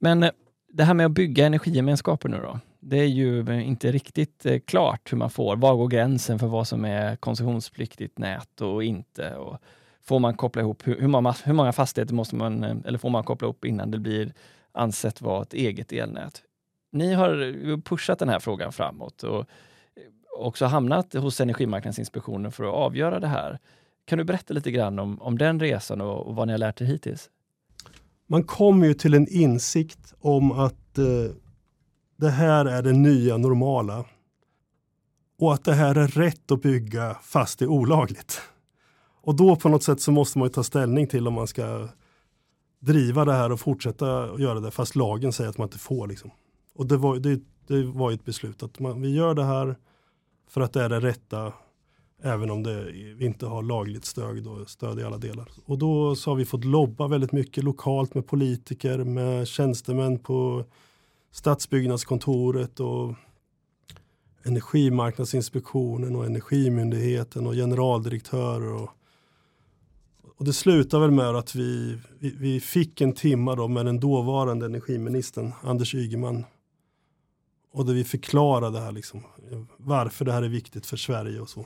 Men 0.00 0.22
eh, 0.22 0.30
det 0.72 0.84
här 0.84 0.94
med 0.94 1.06
att 1.06 1.12
bygga 1.12 1.46
energigemenskaper 1.46 2.28
nu 2.28 2.36
då? 2.36 2.60
Det 2.80 2.96
är 2.96 3.06
ju 3.06 3.62
inte 3.62 3.92
riktigt 3.92 4.46
eh, 4.46 4.58
klart 4.58 5.12
hur 5.12 5.18
man 5.18 5.30
får. 5.30 5.56
Var 5.56 5.76
går 5.76 5.88
gränsen 5.88 6.38
för 6.38 6.46
vad 6.46 6.68
som 6.68 6.84
är 6.84 7.16
koncessionspliktigt 7.16 8.18
nät 8.18 8.60
och 8.60 8.84
inte? 8.84 9.34
Och 9.36 9.58
får 10.02 10.18
man 10.18 10.36
koppla 10.36 10.62
ihop, 10.62 10.86
hur, 10.86 11.00
hur, 11.00 11.08
många, 11.08 11.34
hur 11.44 11.52
många 11.52 11.72
fastigheter 11.72 12.14
måste 12.14 12.36
man, 12.36 12.64
eh, 12.64 12.76
eller 12.84 12.98
får 12.98 13.10
man 13.10 13.24
koppla 13.24 13.46
ihop 13.46 13.64
innan 13.64 13.90
det 13.90 13.98
blir 13.98 14.32
ansett 14.72 15.20
vara 15.20 15.42
ett 15.42 15.54
eget 15.54 15.92
elnät? 15.92 16.42
Ni 16.92 17.12
har 17.12 17.80
pushat 17.80 18.18
den 18.18 18.28
här 18.28 18.38
frågan 18.38 18.72
framåt 18.72 19.22
och 19.22 19.46
också 20.38 20.66
hamnat 20.66 21.14
hos 21.14 21.40
Energimarknadsinspektionen 21.40 22.52
för 22.52 22.64
att 22.64 22.74
avgöra 22.74 23.20
det 23.20 23.26
här. 23.26 23.58
Kan 24.04 24.18
du 24.18 24.24
berätta 24.24 24.54
lite 24.54 24.70
grann 24.70 24.98
om, 24.98 25.22
om 25.22 25.38
den 25.38 25.60
resan 25.60 26.00
och, 26.00 26.26
och 26.26 26.34
vad 26.34 26.46
ni 26.46 26.52
har 26.52 26.58
lärt 26.58 26.80
er 26.80 26.84
hittills? 26.84 27.30
Man 28.26 28.44
kommer 28.44 28.86
ju 28.86 28.94
till 28.94 29.14
en 29.14 29.28
insikt 29.28 30.14
om 30.20 30.52
att 30.52 30.98
eh, 30.98 31.34
det 32.16 32.30
här 32.30 32.64
är 32.64 32.82
det 32.82 32.92
nya 32.92 33.36
normala. 33.36 34.04
Och 35.40 35.54
att 35.54 35.64
det 35.64 35.74
här 35.74 35.94
är 35.94 36.08
rätt 36.08 36.50
att 36.50 36.62
bygga 36.62 37.14
fast 37.22 37.58
det 37.58 37.64
är 37.64 37.68
olagligt. 37.68 38.40
Och 39.22 39.36
då 39.36 39.56
på 39.56 39.68
något 39.68 39.82
sätt 39.82 40.00
så 40.00 40.12
måste 40.12 40.38
man 40.38 40.50
ta 40.50 40.62
ställning 40.62 41.06
till 41.06 41.28
om 41.28 41.34
man 41.34 41.46
ska 41.46 41.88
driva 42.80 43.24
det 43.24 43.32
här 43.32 43.52
och 43.52 43.60
fortsätta 43.60 44.06
göra 44.38 44.60
det 44.60 44.70
fast 44.70 44.96
lagen 44.96 45.32
säger 45.32 45.50
att 45.50 45.58
man 45.58 45.66
inte 45.66 45.78
får. 45.78 46.06
Liksom. 46.06 46.30
Och 46.74 46.86
det 46.86 46.96
var, 46.96 47.16
det, 47.16 47.40
det 47.66 47.82
var 47.82 48.12
ett 48.12 48.24
beslut 48.24 48.62
att 48.62 48.78
man, 48.78 49.02
vi 49.02 49.14
gör 49.14 49.34
det 49.34 49.44
här 49.44 49.76
för 50.48 50.60
att 50.60 50.72
det 50.72 50.82
är 50.82 50.88
det 50.88 51.00
rätta 51.00 51.52
även 52.22 52.50
om 52.50 52.62
det 52.62 52.92
inte 53.20 53.46
har 53.46 53.62
lagligt 53.62 54.04
stöd, 54.04 54.46
och 54.46 54.70
stöd 54.70 55.00
i 55.00 55.04
alla 55.04 55.18
delar. 55.18 55.48
Och 55.64 55.78
då 55.78 56.16
så 56.16 56.30
har 56.30 56.36
vi 56.36 56.44
fått 56.44 56.64
lobba 56.64 57.08
väldigt 57.08 57.32
mycket 57.32 57.64
lokalt 57.64 58.14
med 58.14 58.26
politiker, 58.26 58.98
med 58.98 59.48
tjänstemän 59.48 60.18
på 60.18 60.64
Stadsbyggnadskontoret 61.30 62.80
och 62.80 63.14
Energimarknadsinspektionen 64.42 66.16
och 66.16 66.26
Energimyndigheten 66.26 67.46
och 67.46 67.54
generaldirektörer. 67.54 68.72
Och, 68.72 68.90
och 70.36 70.44
det 70.44 70.52
slutar 70.52 71.00
väl 71.00 71.10
med 71.10 71.36
att 71.36 71.54
vi, 71.54 71.98
vi, 72.18 72.30
vi 72.30 72.60
fick 72.60 73.00
en 73.00 73.12
timma 73.12 73.54
då 73.54 73.68
med 73.68 73.86
den 73.86 74.00
dåvarande 74.00 74.66
energiministern 74.66 75.52
Anders 75.62 75.94
Ygeman 75.94 76.44
och 77.78 77.86
där 77.86 77.94
vi 77.94 78.04
förklarade 78.04 78.80
här 78.80 78.92
liksom, 78.92 79.22
varför 79.76 80.24
det 80.24 80.32
här 80.32 80.42
är 80.42 80.48
viktigt 80.48 80.86
för 80.86 80.96
Sverige 80.96 81.40
och 81.40 81.48
så. 81.48 81.60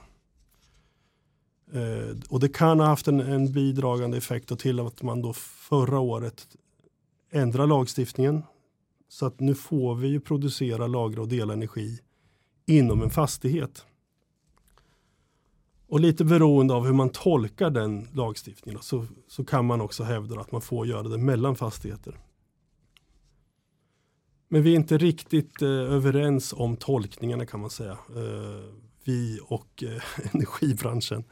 Eh, 1.73 2.17
och 2.29 2.41
det 2.41 2.49
kan 2.49 2.81
ha 2.81 2.87
haft 2.87 3.09
en, 3.09 3.21
en 3.21 3.53
bidragande 3.53 4.17
effekt 4.17 4.59
till 4.59 4.81
att 4.81 5.03
man 5.03 5.23
då 5.23 5.33
förra 5.33 5.99
året 5.99 6.49
ändrade 7.31 7.69
lagstiftningen. 7.69 8.43
Så 9.09 9.27
att 9.27 9.41
nu 9.41 9.55
får 9.55 9.95
vi 9.95 10.09
ju 10.09 10.21
producera, 10.21 10.87
lagra 10.87 11.23
och 11.23 11.29
dela 11.29 11.53
energi 11.53 11.99
inom 12.67 13.03
en 13.03 13.11
fastighet. 13.11 13.87
Och 15.87 16.01
lite 16.01 16.25
beroende 16.25 16.75
av 16.75 16.87
hur 16.87 16.93
man 16.93 17.11
tolkar 17.11 17.71
den 17.71 18.09
lagstiftningen 18.13 18.83
så, 18.83 19.07
så 19.29 19.45
kan 19.45 19.67
man 19.67 19.81
också 19.81 20.05
hävda 20.05 20.41
att 20.41 20.53
man 20.53 20.61
får 20.61 20.87
göra 20.87 21.09
det 21.09 21.19
mellan 21.19 21.57
fastigheter. 21.57 22.19
Men 24.53 24.63
vi 24.63 24.73
är 24.73 24.77
inte 24.77 24.99
riktigt 24.99 25.63
eh, 25.63 25.69
överens 25.69 26.53
om 26.53 26.77
tolkningarna 26.77 27.47
kan 27.47 27.61
man 27.61 27.71
säga. 27.71 27.93
Eh, 27.93 28.75
vi 29.05 29.41
och 29.43 29.83
eh, 29.83 30.03
energibranschen. 30.33 31.25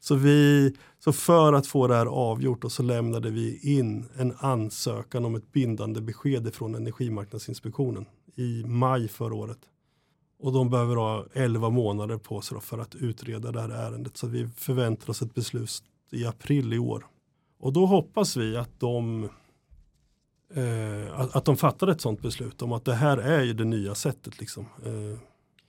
Så, 0.00 0.14
vi, 0.14 0.72
så 0.98 1.12
för 1.12 1.52
att 1.52 1.66
få 1.66 1.86
det 1.86 1.94
här 1.94 2.06
avgjort 2.06 2.64
och 2.64 2.72
så 2.72 2.82
lämnade 2.82 3.30
vi 3.30 3.76
in 3.78 4.08
en 4.16 4.34
ansökan 4.38 5.24
om 5.24 5.34
ett 5.34 5.52
bindande 5.52 6.00
besked 6.00 6.54
från 6.54 6.74
Energimarknadsinspektionen 6.74 8.06
i 8.34 8.64
maj 8.66 9.08
förra 9.08 9.34
året. 9.34 9.60
Och 10.38 10.52
de 10.52 10.70
behöver 10.70 10.96
ha 10.96 11.26
11 11.32 11.70
månader 11.70 12.18
på 12.18 12.40
sig 12.40 12.60
för 12.60 12.78
att 12.78 12.94
utreda 12.94 13.52
det 13.52 13.60
här 13.60 13.70
ärendet. 13.70 14.16
Så 14.16 14.26
vi 14.26 14.48
förväntar 14.48 15.10
oss 15.10 15.22
ett 15.22 15.34
beslut 15.34 15.82
i 16.10 16.26
april 16.26 16.72
i 16.72 16.78
år. 16.78 17.06
Och 17.58 17.72
då 17.72 17.86
hoppas 17.86 18.36
vi 18.36 18.56
att 18.56 18.80
de 18.80 19.28
eh, 20.54 21.20
att, 21.20 21.36
att 21.36 21.44
de 21.44 21.56
fattade 21.56 21.92
ett 21.92 22.00
sådant 22.00 22.22
beslut 22.22 22.62
om 22.62 22.72
att 22.72 22.84
det 22.84 22.94
här 22.94 23.18
är 23.18 23.42
ju 23.42 23.52
det 23.52 23.64
nya 23.64 23.94
sättet. 23.94 24.40
Liksom. 24.40 24.66
Eh. 24.84 25.18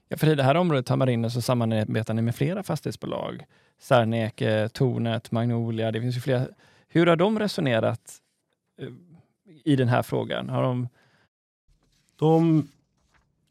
Ja, 0.09 0.17
för 0.17 0.27
i 0.27 0.35
det 0.35 0.43
här 0.43 0.55
området 0.55 0.89
Hamarinen 0.89 1.31
så 1.31 1.41
samarbetar 1.41 2.13
ni 2.13 2.21
med 2.21 2.35
flera 2.35 2.63
fastighetsbolag. 2.63 3.45
Särneke, 3.79 4.69
Tornet, 4.73 5.31
Magnolia, 5.31 5.91
det 5.91 6.01
finns 6.01 6.17
ju 6.17 6.21
flera. 6.21 6.47
Hur 6.87 7.07
har 7.07 7.15
de 7.15 7.39
resonerat 7.39 8.15
eh, 8.81 8.87
i 9.63 9.75
den 9.75 9.87
här 9.87 10.03
frågan? 10.03 10.49
Har 10.49 10.63
de... 10.63 10.87
de 12.15 12.67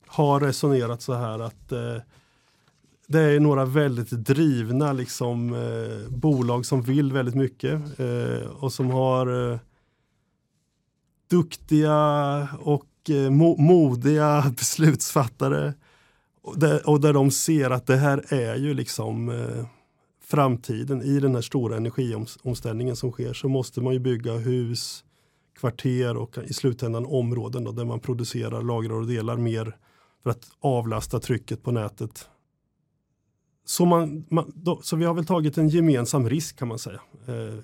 har 0.07 0.41
resonerat 0.41 1.03
så 1.03 1.15
här 1.15 1.39
att 1.39 1.73
eh, 1.73 1.97
det 3.07 3.21
är 3.21 3.41
några 3.41 3.65
väldigt 3.65 4.11
drivna 4.11 4.93
liksom, 4.93 5.55
eh, 5.55 6.09
bolag 6.09 6.67
som 6.67 6.83
vill 6.83 7.13
väldigt 7.13 7.35
mycket 7.35 8.01
eh, 8.01 8.49
och 8.49 8.73
som 8.73 8.91
har 8.91 9.53
eh, 9.53 9.59
duktiga 11.29 12.49
och 12.61 13.11
eh, 13.11 13.31
mo 13.31 13.57
modiga 13.57 14.45
beslutsfattare. 14.57 15.75
Och 16.43 16.59
där, 16.59 16.89
och 16.89 17.01
där 17.01 17.13
de 17.13 17.31
ser 17.31 17.71
att 17.71 17.87
det 17.87 17.97
här 17.97 18.25
är 18.29 18.57
ju 18.57 18.75
liksom 18.75 19.29
eh, 19.29 19.67
framtiden 20.25 21.03
i 21.03 21.21
den 21.21 21.35
här 21.35 21.43
stora 21.43 21.77
energiomställningen 21.77 22.97
som 22.97 23.13
sker 23.13 23.33
så 23.33 23.49
måste 23.49 23.81
man 23.81 23.93
ju 23.93 23.99
bygga 23.99 24.33
hus, 24.33 25.05
kvarter 25.59 26.17
och 26.17 26.39
i 26.39 26.53
slutändan 26.53 27.07
områden 27.07 27.65
då, 27.65 27.73
där 27.73 27.85
man 27.85 28.01
producerar, 28.01 28.63
lagrar 28.63 28.95
och 28.95 29.07
delar 29.07 29.37
mer 29.37 29.77
för 30.23 30.31
att 30.31 30.49
avlasta 30.61 31.21
trycket 31.21 31.63
på 31.63 31.71
nätet. 31.71 32.29
Så, 33.65 33.85
man, 33.85 34.25
man 34.29 34.53
då, 34.55 34.81
så 34.83 34.97
vi 34.97 35.05
har 35.05 35.15
väl 35.15 35.27
tagit 35.27 35.59
en 35.59 35.69
gemensam 35.69 36.29
risk 36.29 36.59
kan 36.59 36.69
man 36.69 36.79
säga. 36.79 37.01
Eh, 37.27 37.59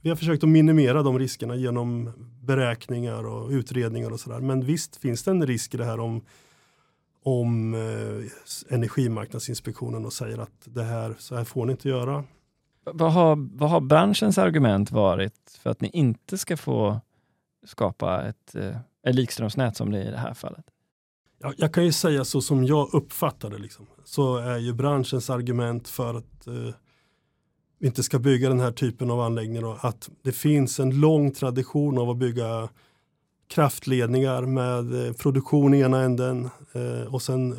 vi 0.00 0.08
har 0.08 0.16
försökt 0.16 0.42
att 0.42 0.48
minimera 0.48 1.02
de 1.02 1.18
riskerna 1.18 1.56
genom 1.56 2.12
beräkningar 2.42 3.26
och 3.26 3.50
utredningar 3.50 4.10
och 4.10 4.20
sådär. 4.20 4.40
Men 4.40 4.64
visst 4.64 4.96
finns 4.96 5.22
det 5.22 5.30
en 5.30 5.46
risk 5.46 5.74
i 5.74 5.76
det 5.76 5.84
här 5.84 6.00
om, 6.00 6.24
om 7.22 7.74
eh, 7.74 8.74
Energimarknadsinspektionen 8.74 10.06
och 10.06 10.12
säger 10.12 10.38
att 10.38 10.60
det 10.64 10.82
här, 10.82 11.14
så 11.18 11.36
här 11.36 11.44
får 11.44 11.66
ni 11.66 11.72
inte 11.72 11.88
göra. 11.88 12.24
Vad 12.84 13.12
har, 13.12 13.48
vad 13.58 13.70
har 13.70 13.80
branschens 13.80 14.38
argument 14.38 14.90
varit 14.90 15.58
för 15.62 15.70
att 15.70 15.80
ni 15.80 15.90
inte 15.92 16.38
ska 16.38 16.56
få 16.56 17.00
skapa 17.66 18.22
ett, 18.22 18.54
eh, 18.54 18.76
ett 19.06 19.14
likströmsnät 19.14 19.76
som 19.76 19.90
det 19.90 19.98
är 19.98 20.08
i 20.08 20.10
det 20.10 20.18
här 20.18 20.34
fallet? 20.34 20.64
Ja, 21.40 21.52
jag 21.56 21.74
kan 21.74 21.84
ju 21.84 21.92
säga 21.92 22.24
så 22.24 22.40
som 22.40 22.64
jag 22.64 22.94
uppfattar 22.94 23.50
det. 23.50 23.58
Liksom. 23.58 23.86
Så 24.04 24.36
är 24.36 24.58
ju 24.58 24.72
branschens 24.72 25.30
argument 25.30 25.88
för 25.88 26.14
att 26.14 26.46
eh, 26.46 26.74
inte 27.80 28.02
ska 28.02 28.18
bygga 28.18 28.48
den 28.48 28.60
här 28.60 28.72
typen 28.72 29.10
av 29.10 29.20
anläggningar. 29.20 29.64
Och 29.64 29.84
att 29.84 30.10
det 30.22 30.32
finns 30.32 30.80
en 30.80 31.00
lång 31.00 31.30
tradition 31.30 31.98
av 31.98 32.10
att 32.10 32.16
bygga 32.16 32.68
kraftledningar 33.48 34.42
med 34.42 35.06
eh, 35.06 35.12
produktion 35.12 35.74
i 35.74 35.80
ena 35.80 36.02
änden 36.02 36.50
eh, 36.72 37.14
och 37.14 37.22
sen 37.22 37.56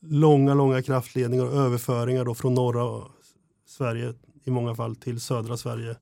långa, 0.00 0.54
långa 0.54 0.82
kraftledningar 0.82 1.44
och 1.44 1.52
överföringar 1.52 2.24
då 2.24 2.34
från 2.34 2.54
norra 2.54 3.04
Sverige 3.66 4.14
i 4.44 4.50
många 4.50 4.74
fall 4.74 4.96
till 4.96 5.20
södra 5.20 5.56
Sverige. 5.56 5.96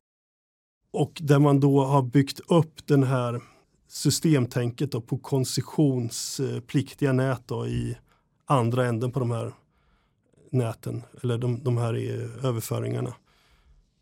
Och 0.92 1.18
där 1.22 1.38
man 1.38 1.60
då 1.60 1.84
har 1.84 2.02
byggt 2.02 2.40
upp 2.48 2.86
den 2.86 3.02
här 3.02 3.40
systemtänket 3.88 4.92
då 4.92 5.00
på 5.00 5.18
koncessionspliktiga 5.18 7.12
nät 7.12 7.42
då 7.46 7.66
i 7.66 7.96
andra 8.44 8.86
änden 8.86 9.12
på 9.12 9.20
de 9.20 9.30
här 9.30 9.54
näten 10.50 11.02
eller 11.22 11.38
de, 11.38 11.64
de 11.64 11.76
här 11.76 11.94
eh, 11.94 12.44
överföringarna 12.44 13.14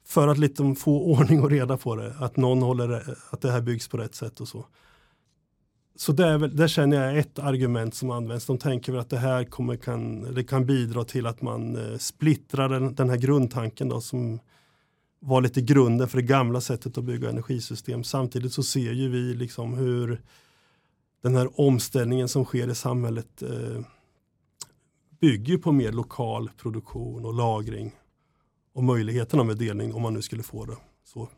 för 0.07 0.29
att 0.29 0.39
liksom 0.39 0.77
få 0.77 1.01
ordning 1.01 1.43
och 1.43 1.51
reda 1.51 1.77
på 1.77 1.97
det, 1.97 2.15
att 2.19 2.37
någon 2.37 2.63
håller, 2.63 3.17
att 3.31 3.41
det 3.41 3.51
här 3.51 3.61
byggs 3.61 3.89
på 3.89 3.97
rätt 3.97 4.15
sätt 4.15 4.41
och 4.41 4.49
så. 4.49 4.67
Så 5.97 6.13
där, 6.13 6.39
där 6.39 6.69
känner 6.69 7.07
jag 7.07 7.19
ett 7.19 7.39
argument 7.39 7.95
som 7.95 8.11
används. 8.11 8.47
De 8.47 8.59
tänker 8.59 8.93
väl 8.93 9.01
att 9.01 9.11
det 9.11 9.19
här 9.19 9.45
kommer 9.45 9.77
kan, 9.77 10.35
det 10.35 10.45
kan 10.45 10.67
bidra 10.67 11.05
till 11.05 11.27
att 11.27 11.43
man 11.43 11.77
eh, 11.77 11.99
splittrar 11.99 12.69
den, 12.69 12.95
den 12.95 13.11
här 13.11 13.17
grundtanken 13.17 13.89
då, 13.89 14.01
som 14.01 14.41
var 15.21 15.41
lite 15.41 15.61
grunden 15.61 16.09
för 16.09 16.17
det 16.17 16.23
gamla 16.23 16.61
sättet 16.61 16.99
att 16.99 17.05
bygga 17.05 17.29
energisystem. 17.31 18.05
Samtidigt 18.05 18.53
så 18.53 18.63
ser 18.63 18.93
ju 18.93 19.09
vi 19.09 19.35
liksom 19.35 19.75
hur 19.75 20.23
den 21.23 21.35
här 21.35 21.61
omställningen 21.61 22.29
som 22.29 22.45
sker 22.45 22.71
i 22.71 22.75
samhället 22.75 23.43
eh, 23.43 23.81
bygger 25.21 25.59
på 25.59 25.73
mer 25.73 25.93
lokal 25.93 26.51
produktion 26.57 27.25
och 27.25 27.35
lagring 27.35 27.93
och 28.75 28.85
möjligheterna 28.85 29.45
med 29.45 29.57
delning 29.57 29.95
om 29.95 30.03
man 30.03 30.15
nu 30.15 30.23
skulle 30.23 30.43
få 30.43 30.65
det. 30.65 30.77
Så. 31.05 31.29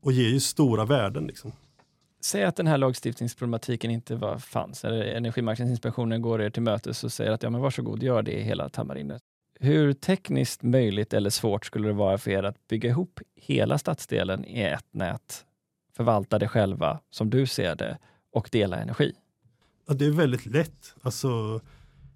Och 0.00 0.12
ger 0.12 0.28
ju 0.28 0.40
stora 0.40 0.84
värden. 0.84 1.26
Liksom. 1.26 1.52
Säg 2.20 2.44
att 2.44 2.56
den 2.56 2.66
här 2.66 2.78
lagstiftningsproblematiken 2.78 3.90
inte 3.90 4.16
var, 4.16 4.38
fanns, 4.38 4.84
eller 4.84 5.04
Energimarknadsinspektionen 5.04 6.22
går 6.22 6.42
er 6.42 6.50
till 6.50 6.62
mötes 6.62 7.04
och 7.04 7.12
säger 7.12 7.32
att 7.32 7.42
ja, 7.42 7.50
men 7.50 7.60
varsågod, 7.60 8.02
gör 8.02 8.22
det 8.22 8.32
i 8.32 8.42
hela 8.42 8.68
Tamarindet. 8.68 9.22
Hur 9.60 9.92
tekniskt 9.92 10.62
möjligt 10.62 11.14
eller 11.14 11.30
svårt 11.30 11.66
skulle 11.66 11.88
det 11.88 11.94
vara 11.94 12.18
för 12.18 12.30
er 12.30 12.42
att 12.42 12.68
bygga 12.68 12.90
ihop 12.90 13.20
hela 13.34 13.78
stadsdelen 13.78 14.44
i 14.44 14.62
ett 14.62 14.86
nät, 14.90 15.44
förvalta 15.96 16.38
det 16.38 16.48
själva 16.48 17.00
som 17.10 17.30
du 17.30 17.46
ser 17.46 17.76
det 17.76 17.98
och 18.32 18.48
dela 18.52 18.76
energi? 18.76 19.12
Ja, 19.88 19.94
det 19.94 20.06
är 20.06 20.10
väldigt 20.10 20.46
lätt. 20.46 20.94
Alltså, 21.02 21.60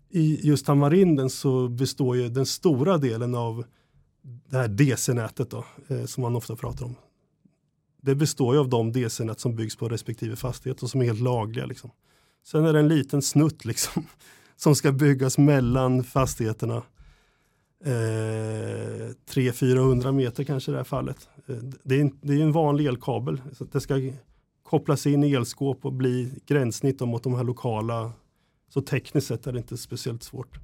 I 0.08 0.48
just 0.48 0.66
Tamarinden 0.66 1.30
så 1.30 1.68
består 1.68 2.16
ju 2.16 2.28
den 2.28 2.46
stora 2.46 2.98
delen 2.98 3.34
av 3.34 3.64
det 4.22 4.56
här 4.56 4.68
DC-nätet 4.68 5.50
då, 5.50 5.64
eh, 5.88 6.04
som 6.04 6.22
man 6.22 6.36
ofta 6.36 6.56
pratar 6.56 6.84
om. 6.84 6.94
Det 8.02 8.14
består 8.14 8.54
ju 8.54 8.60
av 8.60 8.68
de 8.68 8.92
DC-nät 8.92 9.40
som 9.40 9.56
byggs 9.56 9.76
på 9.76 9.88
respektive 9.88 10.36
fastighet 10.36 10.82
och 10.82 10.90
som 10.90 11.00
är 11.00 11.04
helt 11.04 11.20
lagliga. 11.20 11.66
Liksom. 11.66 11.90
Sen 12.44 12.64
är 12.64 12.72
det 12.72 12.78
en 12.78 12.88
liten 12.88 13.22
snutt 13.22 13.64
liksom, 13.64 14.06
som 14.56 14.74
ska 14.74 14.92
byggas 14.92 15.38
mellan 15.38 16.04
fastigheterna. 16.04 16.82
Eh, 17.84 17.90
300-400 19.30 20.12
meter 20.12 20.44
kanske 20.44 20.70
i 20.70 20.72
det 20.72 20.78
här 20.78 20.84
fallet. 20.84 21.28
Eh, 21.48 21.56
det, 21.82 21.96
är 21.96 22.00
en, 22.00 22.18
det 22.20 22.32
är 22.32 22.42
en 22.42 22.52
vanlig 22.52 22.86
elkabel. 22.86 23.42
Så 23.52 23.64
det 23.64 23.80
ska 23.80 24.12
kopplas 24.62 25.06
in 25.06 25.24
i 25.24 25.32
elskåp 25.32 25.84
och 25.84 25.92
bli 25.92 26.32
gränssnitt 26.46 27.00
mot 27.00 27.22
de 27.22 27.34
här 27.34 27.44
lokala. 27.44 28.12
Så 28.68 28.80
tekniskt 28.80 29.26
sett 29.26 29.46
är 29.46 29.52
det 29.52 29.58
inte 29.58 29.76
speciellt 29.76 30.22
svårt. 30.22 30.58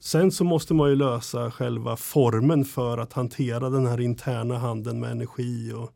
Sen 0.00 0.32
så 0.32 0.44
måste 0.44 0.74
man 0.74 0.90
ju 0.90 0.96
lösa 0.96 1.50
själva 1.50 1.96
formen 1.96 2.64
för 2.64 2.98
att 2.98 3.12
hantera 3.12 3.70
den 3.70 3.86
här 3.86 4.00
interna 4.00 4.58
handeln 4.58 5.00
med 5.00 5.10
energi 5.10 5.72
och 5.72 5.92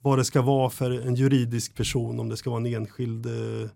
vad 0.00 0.18
det 0.18 0.24
ska 0.24 0.42
vara 0.42 0.70
för 0.70 0.90
en 0.90 1.14
juridisk 1.14 1.74
person, 1.74 2.20
om 2.20 2.28
det 2.28 2.36
ska 2.36 2.50
vara 2.50 2.60
en 2.60 2.74
enskild 2.74 3.26
eh, 3.26 3.70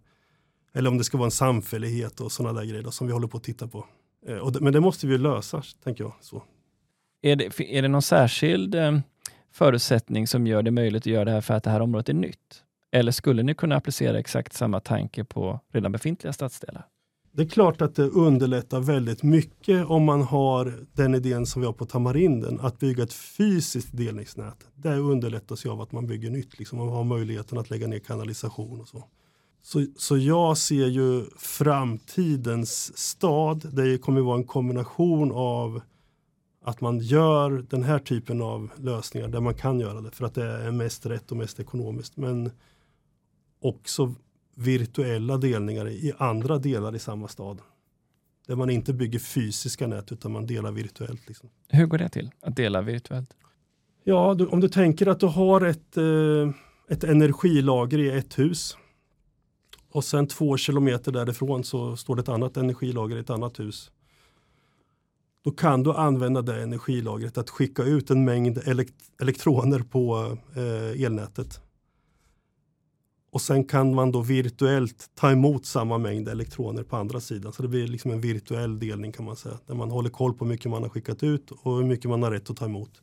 eller 0.72 0.90
om 0.90 0.98
det 0.98 1.04
ska 1.04 1.18
vara 1.18 1.26
en 1.26 1.30
samfällighet 1.30 2.20
och 2.20 2.32
sådana 2.32 2.60
där 2.60 2.66
grejer 2.66 2.90
som 2.90 3.06
vi 3.06 3.12
håller 3.12 3.26
på 3.26 3.36
att 3.36 3.44
titta 3.44 3.68
på. 3.68 3.86
Eh, 4.26 4.50
men 4.60 4.72
det 4.72 4.80
måste 4.80 5.06
vi 5.06 5.18
lösa, 5.18 5.62
tänker 5.84 6.04
jag. 6.04 6.12
Så. 6.20 6.42
Är, 7.22 7.36
det, 7.36 7.60
är 7.60 7.82
det 7.82 7.88
någon 7.88 8.02
särskild 8.02 8.74
eh, 8.74 8.98
förutsättning 9.52 10.26
som 10.26 10.46
gör 10.46 10.62
det 10.62 10.70
möjligt 10.70 11.02
att 11.02 11.06
göra 11.06 11.24
det 11.24 11.30
här 11.30 11.40
för 11.40 11.54
att 11.54 11.64
det 11.64 11.70
här 11.70 11.80
området 11.80 12.08
är 12.08 12.14
nytt? 12.14 12.64
Eller 12.92 13.12
skulle 13.12 13.42
ni 13.42 13.54
kunna 13.54 13.76
applicera 13.76 14.18
exakt 14.18 14.52
samma 14.52 14.80
tanke 14.80 15.24
på 15.24 15.60
redan 15.72 15.92
befintliga 15.92 16.32
stadsdelar? 16.32 16.86
Det 17.32 17.42
är 17.42 17.48
klart 17.48 17.82
att 17.82 17.94
det 17.94 18.08
underlättar 18.08 18.80
väldigt 18.80 19.22
mycket 19.22 19.86
om 19.86 20.04
man 20.04 20.22
har 20.22 20.86
den 20.92 21.14
idén 21.14 21.46
som 21.46 21.62
vi 21.62 21.66
har 21.66 21.72
på 21.72 21.86
Tamarinden, 21.86 22.60
att 22.60 22.78
bygga 22.78 23.02
ett 23.02 23.12
fysiskt 23.12 23.96
delningsnät. 23.96 24.66
Det 24.74 24.96
underlättas 24.96 25.64
ju 25.64 25.70
av 25.70 25.80
att 25.80 25.92
man 25.92 26.06
bygger 26.06 26.30
nytt, 26.30 26.58
liksom, 26.58 26.78
man 26.78 26.88
har 26.88 27.04
möjligheten 27.04 27.58
att 27.58 27.70
lägga 27.70 27.86
ner 27.86 27.98
kanalisation 27.98 28.80
och 28.80 28.88
så. 28.88 29.04
Så, 29.62 29.86
så 29.96 30.16
jag 30.16 30.58
ser 30.58 30.86
ju 30.86 31.24
framtidens 31.36 32.98
stad, 32.98 33.68
det 33.72 33.98
kommer 33.98 34.20
vara 34.20 34.36
en 34.36 34.44
kombination 34.44 35.32
av 35.32 35.80
att 36.64 36.80
man 36.80 36.98
gör 36.98 37.66
den 37.70 37.82
här 37.82 37.98
typen 37.98 38.42
av 38.42 38.70
lösningar 38.76 39.28
där 39.28 39.40
man 39.40 39.54
kan 39.54 39.80
göra 39.80 40.00
det 40.00 40.10
för 40.10 40.24
att 40.24 40.34
det 40.34 40.44
är 40.44 40.70
mest 40.70 41.06
rätt 41.06 41.30
och 41.30 41.36
mest 41.36 41.60
ekonomiskt. 41.60 42.16
Men 42.16 42.50
också 43.60 44.14
virtuella 44.54 45.36
delningar 45.36 45.88
i 45.88 46.12
andra 46.18 46.58
delar 46.58 46.94
i 46.94 46.98
samma 46.98 47.28
stad. 47.28 47.58
Där 48.46 48.56
man 48.56 48.70
inte 48.70 48.92
bygger 48.92 49.18
fysiska 49.18 49.86
nät 49.86 50.12
utan 50.12 50.32
man 50.32 50.46
delar 50.46 50.72
virtuellt. 50.72 51.28
Liksom. 51.28 51.48
Hur 51.68 51.86
går 51.86 51.98
det 51.98 52.08
till, 52.08 52.30
att 52.40 52.56
dela 52.56 52.82
virtuellt? 52.82 53.34
Ja, 54.04 54.34
du, 54.34 54.46
om 54.46 54.60
du 54.60 54.68
tänker 54.68 55.06
att 55.06 55.20
du 55.20 55.26
har 55.26 55.60
ett, 55.60 55.96
eh, 55.96 56.50
ett 56.88 57.04
energilager 57.04 57.98
i 57.98 58.10
ett 58.10 58.38
hus 58.38 58.76
och 59.92 60.04
sen 60.04 60.26
två 60.26 60.56
kilometer 60.56 61.12
därifrån 61.12 61.64
så 61.64 61.96
står 61.96 62.16
det 62.16 62.22
ett 62.22 62.28
annat 62.28 62.56
energilager 62.56 63.16
i 63.16 63.20
ett 63.20 63.30
annat 63.30 63.60
hus. 63.60 63.90
Då 65.44 65.50
kan 65.50 65.82
du 65.82 65.92
använda 65.92 66.42
det 66.42 66.62
energilagret 66.62 67.38
att 67.38 67.50
skicka 67.50 67.82
ut 67.82 68.10
en 68.10 68.24
mängd 68.24 68.58
elekt 68.58 68.94
elektroner 69.20 69.80
på 69.80 70.36
eh, 70.56 71.04
elnätet. 71.04 71.60
Och 73.30 73.40
sen 73.40 73.64
kan 73.64 73.94
man 73.94 74.12
då 74.12 74.20
virtuellt 74.20 75.10
ta 75.14 75.30
emot 75.30 75.66
samma 75.66 75.98
mängd 75.98 76.28
elektroner 76.28 76.82
på 76.82 76.96
andra 76.96 77.20
sidan. 77.20 77.52
Så 77.52 77.62
det 77.62 77.68
blir 77.68 77.86
liksom 77.86 78.10
en 78.10 78.20
virtuell 78.20 78.78
delning 78.78 79.12
kan 79.12 79.24
man 79.24 79.36
säga. 79.36 79.58
Där 79.66 79.74
man 79.74 79.90
håller 79.90 80.10
koll 80.10 80.34
på 80.34 80.44
hur 80.44 80.52
mycket 80.52 80.70
man 80.70 80.82
har 80.82 80.90
skickat 80.90 81.22
ut 81.22 81.50
och 81.50 81.76
hur 81.76 81.84
mycket 81.84 82.10
man 82.10 82.22
har 82.22 82.30
rätt 82.30 82.50
att 82.50 82.56
ta 82.56 82.64
emot. 82.64 83.02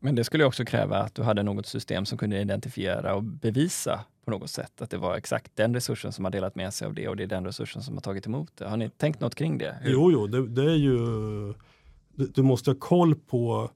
Men 0.00 0.14
det 0.14 0.24
skulle 0.24 0.44
också 0.44 0.64
kräva 0.64 0.98
att 0.98 1.14
du 1.14 1.22
hade 1.22 1.42
något 1.42 1.66
system 1.66 2.06
som 2.06 2.18
kunde 2.18 2.40
identifiera 2.40 3.14
och 3.14 3.22
bevisa 3.22 4.00
på 4.24 4.30
något 4.30 4.50
sätt 4.50 4.82
att 4.82 4.90
det 4.90 4.98
var 4.98 5.16
exakt 5.16 5.56
den 5.56 5.74
resursen 5.74 6.12
som 6.12 6.24
har 6.24 6.32
delat 6.32 6.54
med 6.54 6.74
sig 6.74 6.86
av 6.86 6.94
det 6.94 7.08
och 7.08 7.16
det 7.16 7.22
är 7.22 7.26
den 7.26 7.44
resursen 7.44 7.82
som 7.82 7.94
har 7.94 8.00
tagit 8.00 8.26
emot 8.26 8.56
det. 8.56 8.68
Har 8.68 8.76
ni 8.76 8.90
tänkt 8.90 9.20
något 9.20 9.34
kring 9.34 9.58
det? 9.58 9.76
Hur? 9.80 9.92
Jo, 9.92 10.12
jo, 10.12 10.26
det, 10.26 10.48
det 10.48 10.62
är 10.62 10.76
ju... 10.76 10.98
Du, 12.16 12.26
du 12.26 12.42
måste 12.42 12.70
ha 12.70 12.76
koll 12.78 13.14
på 13.14 13.70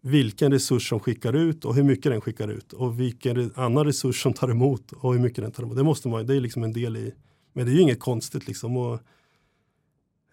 vilken 0.00 0.52
resurs 0.52 0.88
som 0.88 1.00
skickar 1.00 1.32
ut 1.32 1.64
och 1.64 1.74
hur 1.74 1.82
mycket 1.82 2.12
den 2.12 2.20
skickar 2.20 2.48
ut 2.48 2.72
och 2.72 3.00
vilken 3.00 3.52
annan 3.54 3.84
resurs 3.84 4.22
som 4.22 4.32
tar 4.32 4.48
emot 4.48 4.92
och 4.92 5.12
hur 5.12 5.20
mycket 5.20 5.44
den 5.44 5.52
tar 5.52 5.62
emot. 5.62 5.76
Det, 5.76 5.82
måste 5.82 6.08
man, 6.08 6.26
det 6.26 6.36
är 6.36 6.40
liksom 6.40 6.64
en 6.64 6.72
del 6.72 6.96
i, 6.96 7.14
men 7.52 7.66
det 7.66 7.72
är 7.72 7.74
ju 7.74 7.80
inget 7.80 8.00
konstigt 8.00 8.46
liksom. 8.46 8.76
Och, 8.76 9.00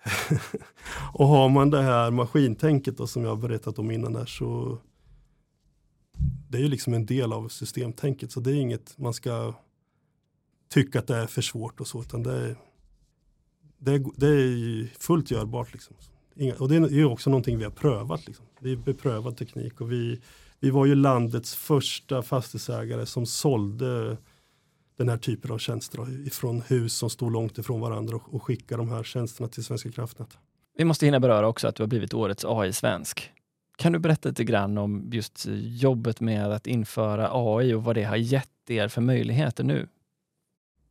och 1.13 1.28
har 1.28 1.49
man 1.49 1.70
det 1.70 1.82
här 1.82 2.11
maskintänket 2.11 2.97
då, 2.97 3.07
som 3.07 3.24
jag 3.24 3.30
har 3.30 3.38
berättat 3.38 3.80
om 3.80 3.91
innan 3.91 4.13
där 4.13 4.26
så 4.26 4.80
det 6.49 6.57
är 6.57 6.61
ju 6.61 6.68
liksom 6.68 6.93
en 6.93 7.05
del 7.05 7.34
av 7.34 7.47
systemtänket 7.47 8.32
så 8.32 8.39
det 8.39 8.51
är 8.51 8.55
inget 8.55 8.97
man 8.97 9.13
ska 9.13 9.53
tycka 10.70 10.99
att 10.99 11.07
det 11.07 11.15
är 11.15 11.28
för 11.28 11.41
svårt 11.41 11.80
och 11.82 11.88
så 11.88 12.01
utan 12.01 12.24
det 12.24 12.34
är, 12.34 12.55
det 13.78 13.91
är, 13.91 14.05
det 14.15 14.28
är 14.28 14.86
fullt 14.99 15.32
görbart. 15.32 15.74
Liksom. 15.74 15.95
Inga, 16.39 16.55
och 16.55 16.69
det 16.69 16.75
är 16.75 16.89
ju 16.89 17.05
också 17.05 17.29
någonting 17.29 17.57
vi 17.57 17.63
har 17.63 17.71
prövat. 17.71 18.27
Liksom. 18.27 18.45
Det 18.59 18.71
är 18.71 18.75
beprövad 18.75 19.38
teknik 19.38 19.81
och 19.81 19.91
vi, 19.91 20.21
vi 20.59 20.69
var 20.69 20.85
ju 20.85 20.95
landets 20.95 21.55
första 21.55 22.21
fastighetsägare 22.21 23.05
som 23.05 23.25
sålde 23.25 24.17
den 24.97 25.09
här 25.09 25.17
typen 25.17 25.51
av 25.51 25.57
tjänster 25.57 26.27
ifrån 26.27 26.61
hus 26.67 26.93
som 26.93 27.09
stod 27.09 27.31
långt 27.31 27.57
ifrån 27.57 27.81
varandra 27.81 28.15
och, 28.15 28.33
och 28.33 28.43
skickade 28.43 28.81
de 28.81 28.89
här 28.89 29.03
tjänsterna 29.03 29.49
till 29.49 29.63
Svenska 29.63 29.91
kraftnät. 29.91 30.38
Vi 30.77 30.85
måste 30.85 31.05
hinna 31.05 31.19
beröra 31.19 31.47
också 31.47 31.67
att 31.67 31.75
du 31.75 31.83
har 31.83 31.88
blivit 31.88 32.13
årets 32.13 32.45
AI-svensk. 32.45 33.31
Kan 33.77 33.93
du 33.93 33.99
berätta 33.99 34.29
lite 34.29 34.43
grann 34.43 34.77
om 34.77 35.09
just 35.11 35.45
jobbet 35.61 36.19
med 36.19 36.51
att 36.51 36.67
införa 36.67 37.29
AI 37.31 37.73
och 37.73 37.83
vad 37.83 37.95
det 37.95 38.03
har 38.03 38.15
gett 38.15 38.69
er 38.69 38.88
för 38.88 39.01
möjligheter 39.01 39.63
nu? 39.63 39.88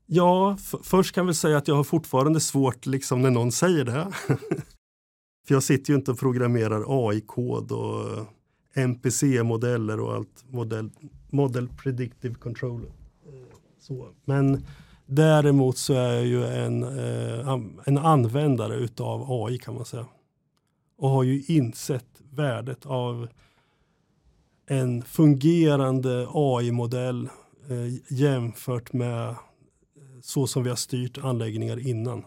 Ja, 0.07 0.57
först 0.83 1.15
kan 1.15 1.27
vi 1.27 1.35
säga 1.35 1.57
att 1.57 1.69
jag 1.69 1.75
har 1.75 1.85
fortfarande 1.85 2.41
svårt 2.41 2.87
liksom 2.87 3.23
när 3.23 3.31
någon 3.31 3.53
säger 3.53 3.85
det. 3.85 4.13
För 5.47 5.55
jag 5.55 5.63
sitter 5.63 5.91
ju 5.91 5.97
inte 5.97 6.11
och 6.11 6.19
programmerar 6.19 6.85
AI-kod 6.89 7.73
och 7.73 8.19
eh, 8.19 8.27
MPC-modeller 8.75 10.01
och 10.01 10.15
allt. 10.15 10.45
Model, 10.49 10.91
model 11.31 11.69
Predictive 11.69 12.35
Control. 12.35 12.83
Eh, 13.27 13.57
så. 13.81 14.09
Men 14.25 14.65
däremot 15.07 15.77
så 15.77 15.95
är 15.95 16.15
jag 16.15 16.27
ju 16.27 16.47
en, 16.47 16.83
eh, 16.83 17.61
en 17.85 17.99
användare 17.99 18.75
utav 18.75 19.27
AI 19.29 19.59
kan 19.59 19.75
man 19.75 19.85
säga. 19.85 20.07
Och 20.99 21.11
har 21.11 21.23
ju 21.23 21.43
insett 21.47 22.23
värdet 22.31 22.87
av 22.87 23.29
en 24.67 25.03
fungerande 25.03 26.27
AI-modell 26.31 27.29
eh, 27.69 28.15
jämfört 28.19 28.93
med 28.93 29.35
så 30.23 30.47
som 30.47 30.63
vi 30.63 30.69
har 30.69 30.77
styrt 30.77 31.19
anläggningar 31.19 31.87
innan. 31.87 32.25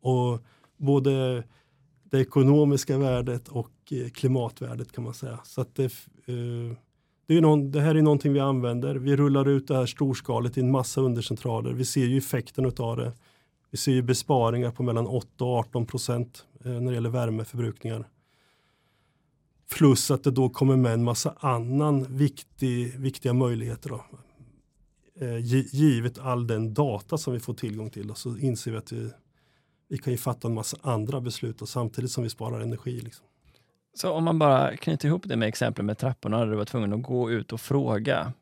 Och 0.00 0.40
både 0.76 1.44
det 2.10 2.20
ekonomiska 2.20 2.98
värdet 2.98 3.48
och 3.48 3.72
eh, 3.90 4.08
klimatvärdet 4.08 4.92
kan 4.92 5.04
man 5.04 5.14
säga. 5.14 5.38
Så 5.44 5.60
att 5.60 5.74
det, 5.74 5.84
eh, 5.84 6.76
det, 7.26 7.36
är 7.36 7.40
någon, 7.40 7.70
det 7.70 7.80
här 7.80 7.94
är 7.94 8.02
någonting 8.02 8.32
vi 8.32 8.40
använder. 8.40 8.94
Vi 8.94 9.16
rullar 9.16 9.48
ut 9.48 9.68
det 9.68 9.76
här 9.76 9.86
storskaligt 9.86 10.58
i 10.58 10.60
en 10.60 10.70
massa 10.70 11.00
undercentraler. 11.00 11.72
Vi 11.72 11.84
ser 11.84 12.04
ju 12.04 12.18
effekten 12.18 12.72
av 12.78 12.96
det. 12.96 13.12
Vi 13.70 13.78
ser 13.78 13.92
ju 13.92 14.02
besparingar 14.02 14.70
på 14.70 14.82
mellan 14.82 15.06
8 15.06 15.44
och 15.44 15.50
18 15.50 15.86
procent 15.86 16.46
eh, 16.64 16.70
när 16.70 16.90
det 16.90 16.94
gäller 16.94 17.10
värmeförbrukningar. 17.10 18.08
Plus 19.74 20.10
att 20.10 20.24
det 20.24 20.30
då 20.30 20.48
kommer 20.48 20.76
med 20.76 20.92
en 20.92 21.04
massa 21.04 21.34
annan 21.38 22.16
viktig, 22.16 22.98
viktiga 22.98 23.32
möjligheter. 23.32 23.90
Då. 23.90 24.04
Givet 25.72 26.18
all 26.18 26.46
den 26.46 26.74
data 26.74 27.18
som 27.18 27.32
vi 27.32 27.40
får 27.40 27.54
tillgång 27.54 27.90
till 27.90 28.10
och 28.10 28.18
så 28.18 28.36
inser 28.36 28.70
vi 28.70 28.76
att 28.76 28.92
vi, 28.92 29.10
vi 29.88 29.98
kan 29.98 30.12
ju 30.12 30.16
fatta 30.16 30.48
en 30.48 30.54
massa 30.54 30.76
andra 30.82 31.20
beslut 31.20 31.62
och 31.62 31.68
samtidigt 31.68 32.10
som 32.10 32.24
vi 32.24 32.30
sparar 32.30 32.60
energi. 32.60 33.00
Liksom. 33.00 33.26
Så 33.94 34.12
om 34.12 34.24
man 34.24 34.38
bara 34.38 34.76
knyter 34.76 35.08
ihop 35.08 35.22
det 35.24 35.36
med 35.36 35.48
exemplet 35.48 35.84
med 35.84 35.98
trapporna 35.98 36.38
där 36.38 36.46
du 36.46 36.56
var 36.56 36.64
tvungen 36.64 36.92
att 36.92 37.02
gå 37.02 37.30
ut 37.30 37.52
och 37.52 37.60
fråga 37.60 38.32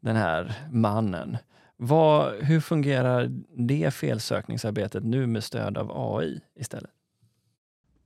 den 0.00 0.16
här 0.16 0.54
mannen. 0.70 1.36
Vad, 1.76 2.34
hur 2.34 2.60
fungerar 2.60 3.30
det 3.56 3.94
felsökningsarbetet 3.94 5.04
nu 5.04 5.26
med 5.26 5.44
stöd 5.44 5.78
av 5.78 6.16
AI 6.18 6.40
istället? 6.60 6.90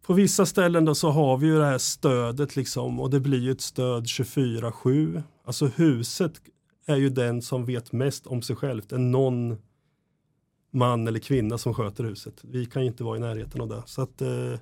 På 0.07 0.15
vissa 0.15 0.47
ställen 0.47 0.85
då 0.85 0.95
så 0.95 1.11
har 1.11 1.37
vi 1.37 1.47
ju 1.47 1.59
det 1.59 1.67
här 1.67 1.79
stödet 1.79 2.57
liksom 2.57 3.01
och 3.01 3.11
det 3.11 3.21
blir 3.21 3.39
ju 3.39 3.53
ett 3.53 3.61
stöd 3.61 4.05
24-7. 4.05 5.23
Alltså 5.45 5.67
huset 5.67 6.33
är 6.87 6.97
ju 6.97 7.09
den 7.09 7.43
som 7.43 7.65
vet 7.65 7.93
mest 7.93 8.27
om 8.27 8.43
sig 8.43 8.57
själv. 8.57 8.83
Det 8.89 8.95
är 8.95 8.99
någon 8.99 9.59
man 10.71 11.09
eller 11.09 11.19
kvinna 11.19 11.59
som 11.59 11.75
sköter 11.75 12.05
huset. 12.05 12.41
Vi 12.43 12.67
kan 12.67 12.83
ju 12.83 12.89
inte 12.89 13.05
vara 13.05 13.17
i 13.17 13.21
närheten 13.21 13.61
av 13.61 13.69
det. 13.69 13.83
Så 13.87 14.03
att, 14.03 14.23
eh, 14.23 14.53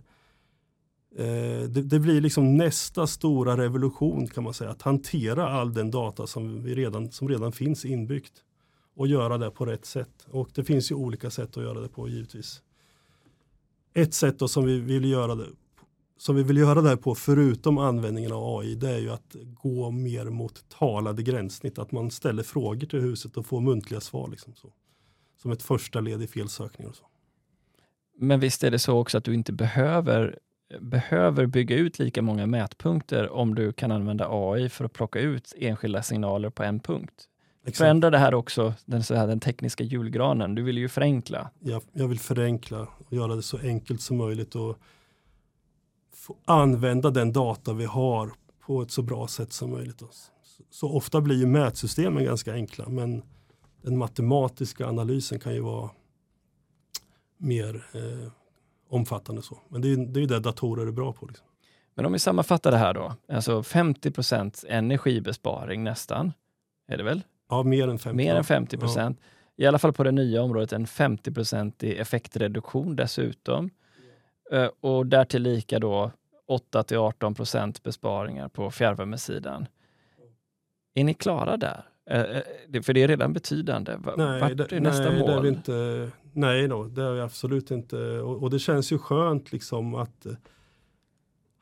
eh, 1.17 1.69
det, 1.69 1.83
det, 1.83 2.01
blir 2.01 2.21
liksom 2.21 2.57
nästa 2.57 3.07
stora 3.07 3.57
revolution 3.57 4.27
kan 4.27 4.45
man 4.45 4.55
säga. 4.55 4.71
Att 4.71 4.83
hantera 4.83 5.49
all 5.49 5.75
den 5.75 5.91
data 5.91 6.27
som, 6.27 6.63
vi 6.63 6.75
redan, 6.75 7.13
som 7.13 7.29
redan 7.29 7.53
finns 7.53 7.85
inbyggt. 7.85 8.43
Och 8.97 9.07
göra 9.07 9.39
det 9.39 9.51
på 9.51 9.67
rätt 9.67 9.87
sätt. 9.87 10.27
Och 10.31 10.49
det 10.55 10.65
finns 10.65 10.91
ju 10.91 10.95
olika 10.95 11.31
sätt 11.31 11.57
att 11.57 11.63
göra 11.63 11.81
det 11.81 11.89
på 11.89 12.09
givetvis. 12.09 12.63
Ett 13.95 14.15
sätt 14.15 14.39
då 14.39 14.49
som 14.49 14.65
vi 14.65 14.81
vill 14.81 15.05
göra 15.05 15.35
det 15.35 15.47
som 16.19 16.37
vi 16.37 16.43
vill 16.43 16.57
göra 16.57 16.83
där 16.83 16.97
på, 16.97 17.15
förutom 17.15 17.79
användningen 17.79 18.33
av 18.33 18.59
AI, 18.59 18.75
det 18.75 18.91
är 18.91 18.99
ju 18.99 19.11
att 19.11 19.37
gå 19.63 19.91
mer 19.91 20.25
mot 20.25 20.69
talade 20.69 21.23
gränssnitt. 21.23 21.79
Att 21.79 21.93
man 21.93 22.11
ställer 22.11 22.43
frågor 22.43 22.87
till 22.87 23.01
huset 23.01 23.37
och 23.37 23.47
får 23.47 23.61
muntliga 23.61 24.01
svar. 24.01 24.29
Liksom 24.29 24.55
så. 24.55 24.73
Som 25.47 25.53
ett 25.53 25.63
första 25.63 26.01
led 26.01 26.23
i 26.23 26.27
felsökning. 26.27 26.89
Och 26.89 26.95
så. 26.95 27.05
Men 28.19 28.41
visst 28.41 28.65
är 28.65 28.71
det 28.71 28.79
så 28.79 28.99
också 28.99 29.19
att 29.19 29.25
du 29.25 29.35
inte 29.35 29.53
behöver, 29.53 30.39
behöver 30.81 31.47
bygga 31.47 31.77
ut 31.77 31.99
lika 31.99 32.23
många 32.23 32.47
mätpunkter 32.47 33.29
om 33.29 33.55
du 33.55 33.73
kan 33.73 33.93
använda 33.93 34.27
AI 34.31 34.69
för 34.69 34.85
att 34.85 34.93
plocka 34.93 35.19
ut 35.19 35.55
enskilda 35.57 36.03
signaler 36.03 36.51
på 36.51 36.63
en 36.63 36.81
punkt? 36.81 37.29
Exakt. 37.63 37.79
Förändrar 37.79 38.11
det 38.11 38.19
här 38.19 38.35
också 38.35 38.75
den, 38.85 39.03
så 39.03 39.15
här, 39.15 39.27
den 39.27 39.41
tekniska 39.41 39.85
julgranen? 39.85 40.55
Du 40.55 40.63
vill 40.63 40.79
ju 40.79 40.89
förenkla. 40.89 41.51
Ja, 41.61 41.81
jag 41.93 42.09
vill 42.09 42.21
förenkla 42.21 42.89
och 42.99 43.13
göra 43.13 43.35
det 43.35 43.43
så 43.43 43.59
enkelt 43.59 44.01
som 44.01 44.17
möjligt. 44.17 44.55
Och 44.55 44.79
få 46.15 46.37
använda 46.45 47.11
den 47.11 47.33
data 47.33 47.73
vi 47.73 47.85
har 47.85 48.31
på 48.61 48.83
ett 48.83 48.91
så 48.91 49.03
bra 49.03 49.29
sätt 49.29 49.53
som 49.53 49.71
möjligt. 49.71 50.03
Så 50.71 50.97
ofta 50.97 51.21
blir 51.21 51.37
ju 51.37 51.47
mätsystemen 51.47 52.25
ganska 52.25 52.53
enkla 52.53 52.89
men 52.89 53.23
den 53.87 53.99
matematiska 53.99 54.87
analysen 54.87 55.39
kan 55.39 55.55
ju 55.55 55.61
vara 55.61 55.91
mer 57.37 57.87
eh, 57.95 58.33
omfattande. 58.89 59.43
så. 59.43 59.59
Men 59.69 59.81
det 59.81 59.93
är, 59.93 59.97
det 59.97 60.23
är 60.23 60.27
det 60.27 60.41
datorer 60.41 60.87
är 60.87 60.93
bra 60.93 61.13
på. 61.13 61.27
Liksom. 61.27 61.47
Men 61.95 62.07
om 62.07 62.13
vi 62.13 62.19
sammanfattar 62.19 62.71
det 62.71 62.77
här 62.77 62.95
då, 62.95 63.15
alltså 63.29 63.61
50% 63.61 64.65
energibesparing 64.69 65.85
nästan, 65.85 66.33
är 66.89 66.97
det 66.97 67.03
väl? 67.03 67.23
Ja, 67.49 67.63
mer 67.63 67.89
än 67.89 67.99
50. 67.99 68.17
Mer 68.17 68.35
än 68.35 68.45
50 68.45 68.77
procent. 68.77 69.19
Ja. 69.57 69.65
I 69.65 69.67
alla 69.67 69.79
fall 69.79 69.93
på 69.93 70.05
det 70.05 70.13
nya 70.13 70.43
området 70.43 70.73
en 70.73 70.87
50% 70.87 71.85
i 71.85 71.97
effektreduktion 71.99 72.97
dessutom. 72.97 73.71
Eh, 74.53 74.71
och 74.81 75.07
därtill 75.07 75.43
lika 75.43 75.79
då 75.79 76.11
8 76.47 76.83
till 76.83 76.97
18 76.97 77.35
procent 77.35 77.83
besparingar 77.83 78.49
på 78.49 78.71
fjärrvärmesidan. 78.71 79.67
Är 80.95 81.05
ni 81.05 81.15
klara 81.15 81.57
där? 81.57 81.85
Eh, 82.11 82.21
eh, 82.21 82.83
för 82.83 82.93
det 82.93 83.03
är 83.03 83.09
redan 83.09 83.33
betydande. 83.33 83.99
Nej, 84.17 84.41
Vart 84.41 84.51
är 84.51 84.55
det, 84.55 84.81
nästa 84.81 85.11
nej, 85.11 85.19
mål? 85.19 85.31
Det 85.31 85.37
är 85.37 85.41
vi 85.41 85.49
inte, 85.49 86.11
nej, 86.33 86.69
då, 86.69 86.85
det 86.85 87.03
är 87.03 87.13
vi 87.13 87.21
absolut 87.21 87.71
inte. 87.71 87.97
Och, 88.21 88.43
och, 88.43 88.51
det 88.51 88.59
känns 88.59 88.93
ju 88.93 88.99
skönt 88.99 89.53
liksom 89.53 89.95
att 89.95 90.27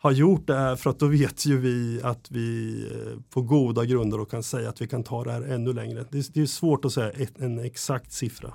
ha 0.02 0.12
gjort 0.12 0.46
det 0.46 0.54
här 0.54 0.76
för 0.76 0.90
att 0.90 0.98
då 0.98 1.06
vet 1.06 1.46
ju 1.46 1.58
vi 1.58 2.00
att 2.02 2.30
vi 2.30 2.88
på 3.30 3.42
goda 3.42 3.84
grunder 3.84 4.24
kan 4.24 4.42
säga 4.42 4.68
att 4.68 4.80
vi 4.80 4.88
kan 4.88 5.04
ta 5.04 5.24
det 5.24 5.32
här 5.32 5.42
ännu 5.42 5.72
längre. 5.72 6.04
Det, 6.10 6.34
det 6.34 6.40
är 6.40 6.46
svårt 6.46 6.84
att 6.84 6.92
säga 6.92 7.10
ett, 7.10 7.38
en 7.38 7.58
exakt 7.58 8.12
siffra. 8.12 8.54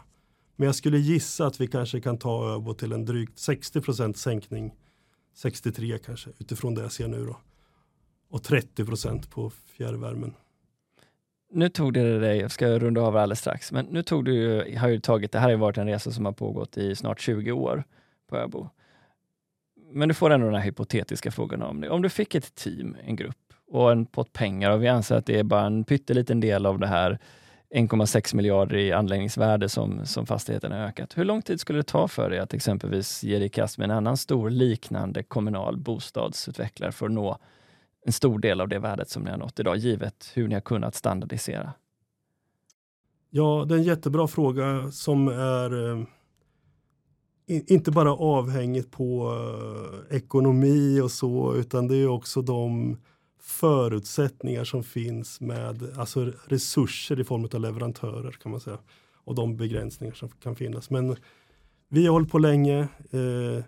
Men 0.56 0.66
jag 0.66 0.76
skulle 0.76 0.98
gissa 0.98 1.46
att 1.46 1.62
vi 1.62 1.68
kanske 1.68 2.02
kan 2.02 2.18
ta 2.18 2.54
över 2.56 2.74
till 2.74 2.92
en 2.92 3.06
drygt 3.06 3.38
60% 3.38 4.14
sänkning. 4.14 4.74
63 5.36 5.98
kanske 6.06 6.30
utifrån 6.40 6.76
det 6.76 6.82
jag 6.82 6.92
ser 6.92 7.08
nu 7.08 7.26
då. 7.26 7.38
Och 8.30 8.42
30% 8.42 9.30
på 9.30 9.50
fjärrvärmen. 9.50 10.34
Nu 11.52 11.70
tog 11.70 11.94
det 11.94 12.20
dig, 12.20 12.38
jag 12.38 12.52
ska 12.52 12.80
runda 12.80 13.02
av 13.02 13.18
alldeles 13.18 13.40
strax, 13.40 13.72
men 13.72 13.86
nu 13.86 14.04
tog 14.04 14.26
du, 14.26 14.64
har 14.78 14.88
ju 14.88 15.00
tagit, 15.00 15.32
det 15.32 15.40
här 15.40 15.46
har 15.46 15.52
ju 15.52 15.58
varit 15.58 15.78
en 15.78 15.88
resa 15.88 16.12
som 16.12 16.26
har 16.26 16.32
pågått 16.32 16.78
i 16.78 16.96
snart 16.96 17.22
20 17.22 17.52
år 17.52 17.84
på 18.30 18.38
Öbo. 18.38 18.70
Men 19.92 20.08
du 20.08 20.14
får 20.14 20.30
ändå 20.30 20.46
den 20.46 20.56
här 20.56 20.62
hypotetiska 20.62 21.32
frågan 21.32 21.62
om 21.62 21.82
det. 21.82 21.90
Om 21.90 22.02
du 22.02 22.10
fick 22.10 22.36
ett 22.36 22.56
team, 22.56 22.98
en 23.06 23.16
grupp 23.16 23.54
och 23.72 23.92
en 23.92 24.06
pott 24.06 24.34
pengar 24.34 24.72
och 24.72 24.84
vi 24.84 24.88
anser 24.88 25.16
att 25.16 25.26
det 25.26 25.40
är 25.40 25.44
bara 25.44 25.66
en 25.66 25.84
pytteliten 25.84 26.40
del 26.40 26.66
av 26.66 26.80
det 26.80 26.88
här 26.88 27.20
1,6 27.76 28.36
miljarder 28.36 28.78
i 28.78 28.92
anläggningsvärde 28.92 29.70
som, 29.70 30.06
som 30.06 30.26
fastigheten 30.26 30.72
har 30.72 30.80
ökat. 30.80 31.18
Hur 31.18 31.26
lång 31.26 31.42
tid 31.42 31.60
skulle 31.60 31.80
det 31.80 31.84
ta 31.84 32.08
för 32.08 32.30
dig 32.30 32.40
att 32.40 32.54
exempelvis 32.54 33.24
ge 33.24 33.38
dig 33.38 33.46
i 33.46 33.50
kast 33.50 33.78
med 33.78 33.86
en 33.86 33.98
annan 33.98 34.18
stor 34.18 34.50
liknande 34.50 35.24
kommunal 35.24 35.78
bostadsutvecklare 35.78 36.92
för 36.92 37.06
att 37.06 37.12
nå 37.12 37.38
en 38.10 38.14
stor 38.14 38.40
del 38.40 38.62
av 38.62 38.68
det 38.68 38.80
värdet 38.80 39.10
som 39.10 39.24
ni 39.24 39.32
har 39.32 39.38
nått 39.38 39.60
idag, 39.60 39.78
givet 39.78 40.32
hur 40.34 40.48
ni 40.48 40.54
har 40.54 40.62
kunnat 40.62 40.96
standardisera? 40.96 41.74
Ja, 43.30 43.66
det 43.68 43.76
är 43.76 43.78
en 43.78 43.84
jättebra 43.84 44.28
fråga 44.28 44.92
som 44.92 45.28
är 45.28 45.92
eh, 45.92 46.04
inte 47.48 47.92
bara 47.92 48.14
avhängigt 48.14 48.92
på 48.92 49.34
eh, 50.10 50.18
ekonomi 50.18 51.02
och 51.02 51.12
så, 51.12 51.56
utan 51.56 51.88
det 51.88 51.96
är 51.96 52.08
också 52.08 52.42
de 52.42 52.98
förutsättningar 53.40 54.64
som 54.64 54.84
finns 54.84 55.42
med 55.42 55.98
alltså 55.98 56.32
resurser 56.48 57.20
i 57.20 57.24
form 57.24 57.44
av 57.54 57.62
leverantörer 57.62 58.32
kan 58.32 58.52
man 58.52 58.60
säga. 58.60 58.78
Och 59.24 59.36
de 59.36 59.58
begränsningar 59.58 60.14
som 60.14 60.30
kan 60.30 60.56
finnas. 60.56 60.90
Men 60.90 61.16
vi 61.90 62.06
har 62.06 62.14
hållit 62.14 62.32
på 62.32 62.40
länge. 62.40 62.80
Eh, 63.12 63.64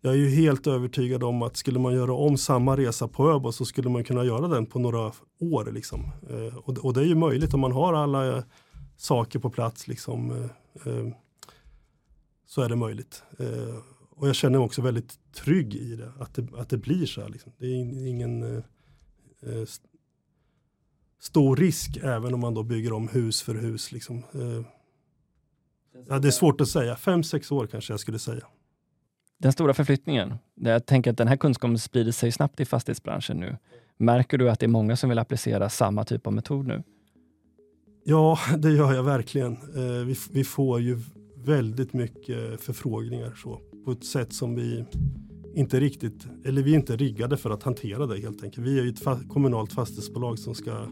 jag 0.00 0.12
är 0.12 0.18
ju 0.18 0.28
helt 0.28 0.66
övertygad 0.66 1.22
om 1.22 1.42
att 1.42 1.56
skulle 1.56 1.78
man 1.78 1.94
göra 1.94 2.12
om 2.12 2.36
samma 2.36 2.76
resa 2.76 3.08
på 3.08 3.30
Öbo 3.30 3.52
så 3.52 3.64
skulle 3.64 3.88
man 3.88 4.04
kunna 4.04 4.24
göra 4.24 4.48
den 4.48 4.66
på 4.66 4.78
några 4.78 5.12
år. 5.40 5.72
Liksom. 5.72 6.00
Eh, 6.30 6.56
och, 6.56 6.94
det 6.94 7.00
är 7.00 7.04
ju 7.04 7.14
möjligt 7.14 7.54
om 7.54 7.60
man 7.60 7.72
har 7.72 7.92
alla 7.92 8.36
eh, 8.36 8.44
saker 8.96 9.38
på 9.38 9.50
plats. 9.50 9.88
Liksom, 9.88 10.30
eh, 10.84 11.08
så 12.46 12.62
är 12.62 12.68
det 12.68 12.76
möjligt. 12.76 13.22
Och 14.10 14.28
jag 14.28 14.34
känner 14.34 14.58
mig 14.58 14.64
också 14.64 14.82
väldigt 14.82 15.18
trygg 15.32 15.74
i 15.74 15.96
det, 15.96 16.12
att 16.18 16.34
det, 16.34 16.46
att 16.56 16.68
det 16.68 16.78
blir 16.78 17.06
så 17.06 17.20
här. 17.20 17.28
Liksom. 17.28 17.52
Det 17.58 17.66
är 17.66 18.08
ingen 18.08 18.62
stor 21.20 21.56
risk 21.56 21.98
även 22.02 22.34
om 22.34 22.40
man 22.40 22.54
då 22.54 22.62
bygger 22.62 22.92
om 22.92 23.08
hus 23.08 23.42
för 23.42 23.54
hus. 23.54 23.92
Liksom. 23.92 24.22
Ja, 26.08 26.18
det 26.18 26.28
är 26.28 26.32
svårt 26.32 26.60
att 26.60 26.68
säga, 26.68 26.96
fem, 26.96 27.22
sex 27.22 27.52
år 27.52 27.66
kanske 27.66 27.92
jag 27.92 28.00
skulle 28.00 28.18
säga. 28.18 28.46
Den 29.42 29.52
stora 29.52 29.74
förflyttningen, 29.74 30.34
jag 30.54 30.86
tänker 30.86 31.10
att 31.10 31.18
den 31.18 31.28
här 31.28 31.36
kunskapen 31.36 31.78
sprider 31.78 32.12
sig 32.12 32.32
snabbt 32.32 32.60
i 32.60 32.64
fastighetsbranschen 32.64 33.36
nu. 33.36 33.56
Märker 33.96 34.38
du 34.38 34.50
att 34.50 34.60
det 34.60 34.66
är 34.66 34.68
många 34.68 34.96
som 34.96 35.08
vill 35.08 35.18
applicera 35.18 35.68
samma 35.68 36.04
typ 36.04 36.26
av 36.26 36.32
metod 36.32 36.66
nu? 36.66 36.82
Ja, 38.04 38.38
det 38.58 38.70
gör 38.70 38.94
jag 38.94 39.02
verkligen. 39.02 39.52
Eh, 39.52 40.06
vi, 40.06 40.16
vi 40.32 40.44
får 40.44 40.80
ju 40.80 41.00
väldigt 41.34 41.92
mycket 41.92 42.60
förfrågningar 42.60 43.34
så, 43.42 43.60
på 43.84 43.92
ett 43.92 44.04
sätt 44.04 44.32
som 44.32 44.54
vi 44.54 44.84
inte 45.54 45.80
riktigt, 45.80 46.26
eller 46.44 46.62
vi 46.62 46.70
är 46.70 46.76
inte 46.76 46.96
riggade 46.96 47.36
för 47.36 47.50
att 47.50 47.62
hantera 47.62 48.06
det 48.06 48.20
helt 48.20 48.44
enkelt. 48.44 48.66
Vi 48.66 48.80
är 48.80 48.88
ett 48.88 49.00
fa 49.00 49.20
kommunalt 49.28 49.72
fastighetsbolag 49.72 50.38
som 50.38 50.54
ska 50.54 50.86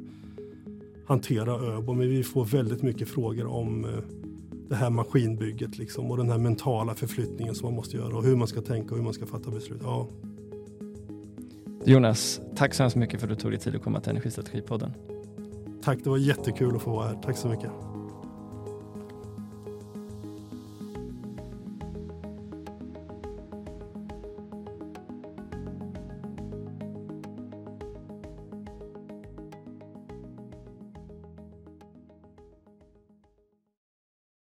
hantera 1.07 1.53
ÖBO 1.53 1.95
men 1.95 2.09
vi 2.09 2.23
får 2.23 2.45
väldigt 2.45 2.83
mycket 2.83 3.09
frågor 3.09 3.47
om 3.47 3.85
eh, 3.85 3.91
det 4.69 4.75
här 4.75 4.91
maskinbygget 4.91 5.79
liksom, 5.79 6.11
och 6.11 6.17
den 6.17 6.31
här 6.31 6.39
mentala 6.39 6.95
förflyttningen 6.95 7.55
som 7.55 7.67
man 7.67 7.75
måste 7.75 7.97
göra 7.97 8.17
och 8.17 8.25
hur 8.25 8.37
man 8.37 8.49
ska 8.49 8.61
tänka 8.61 8.91
och 8.91 8.97
hur 8.97 9.05
man 9.05 9.15
ska 9.15 9.27
fatta 9.27 9.51
beslut. 9.51 9.81
Ja. 9.85 10.09
Jonas, 11.85 12.41
tack 12.57 12.75
så 12.75 12.83
hemskt 12.83 12.97
mycket 12.97 13.21
för 13.21 13.29
att 13.29 13.37
du 13.39 13.43
tog 13.43 13.51
dig 13.51 13.61
tid 13.61 13.77
att 13.77 13.83
komma 13.83 14.01
till 14.01 14.11
Energistrategipodden. 14.11 14.93
Tack, 15.83 15.99
det 16.05 16.11
var 16.11 16.19
jättekul 16.19 16.77
att 16.77 16.83
få 16.83 16.91
vara 16.91 17.07
här. 17.07 17.15
Tack 17.23 17.37
så 17.37 17.49
mycket. 17.49 17.71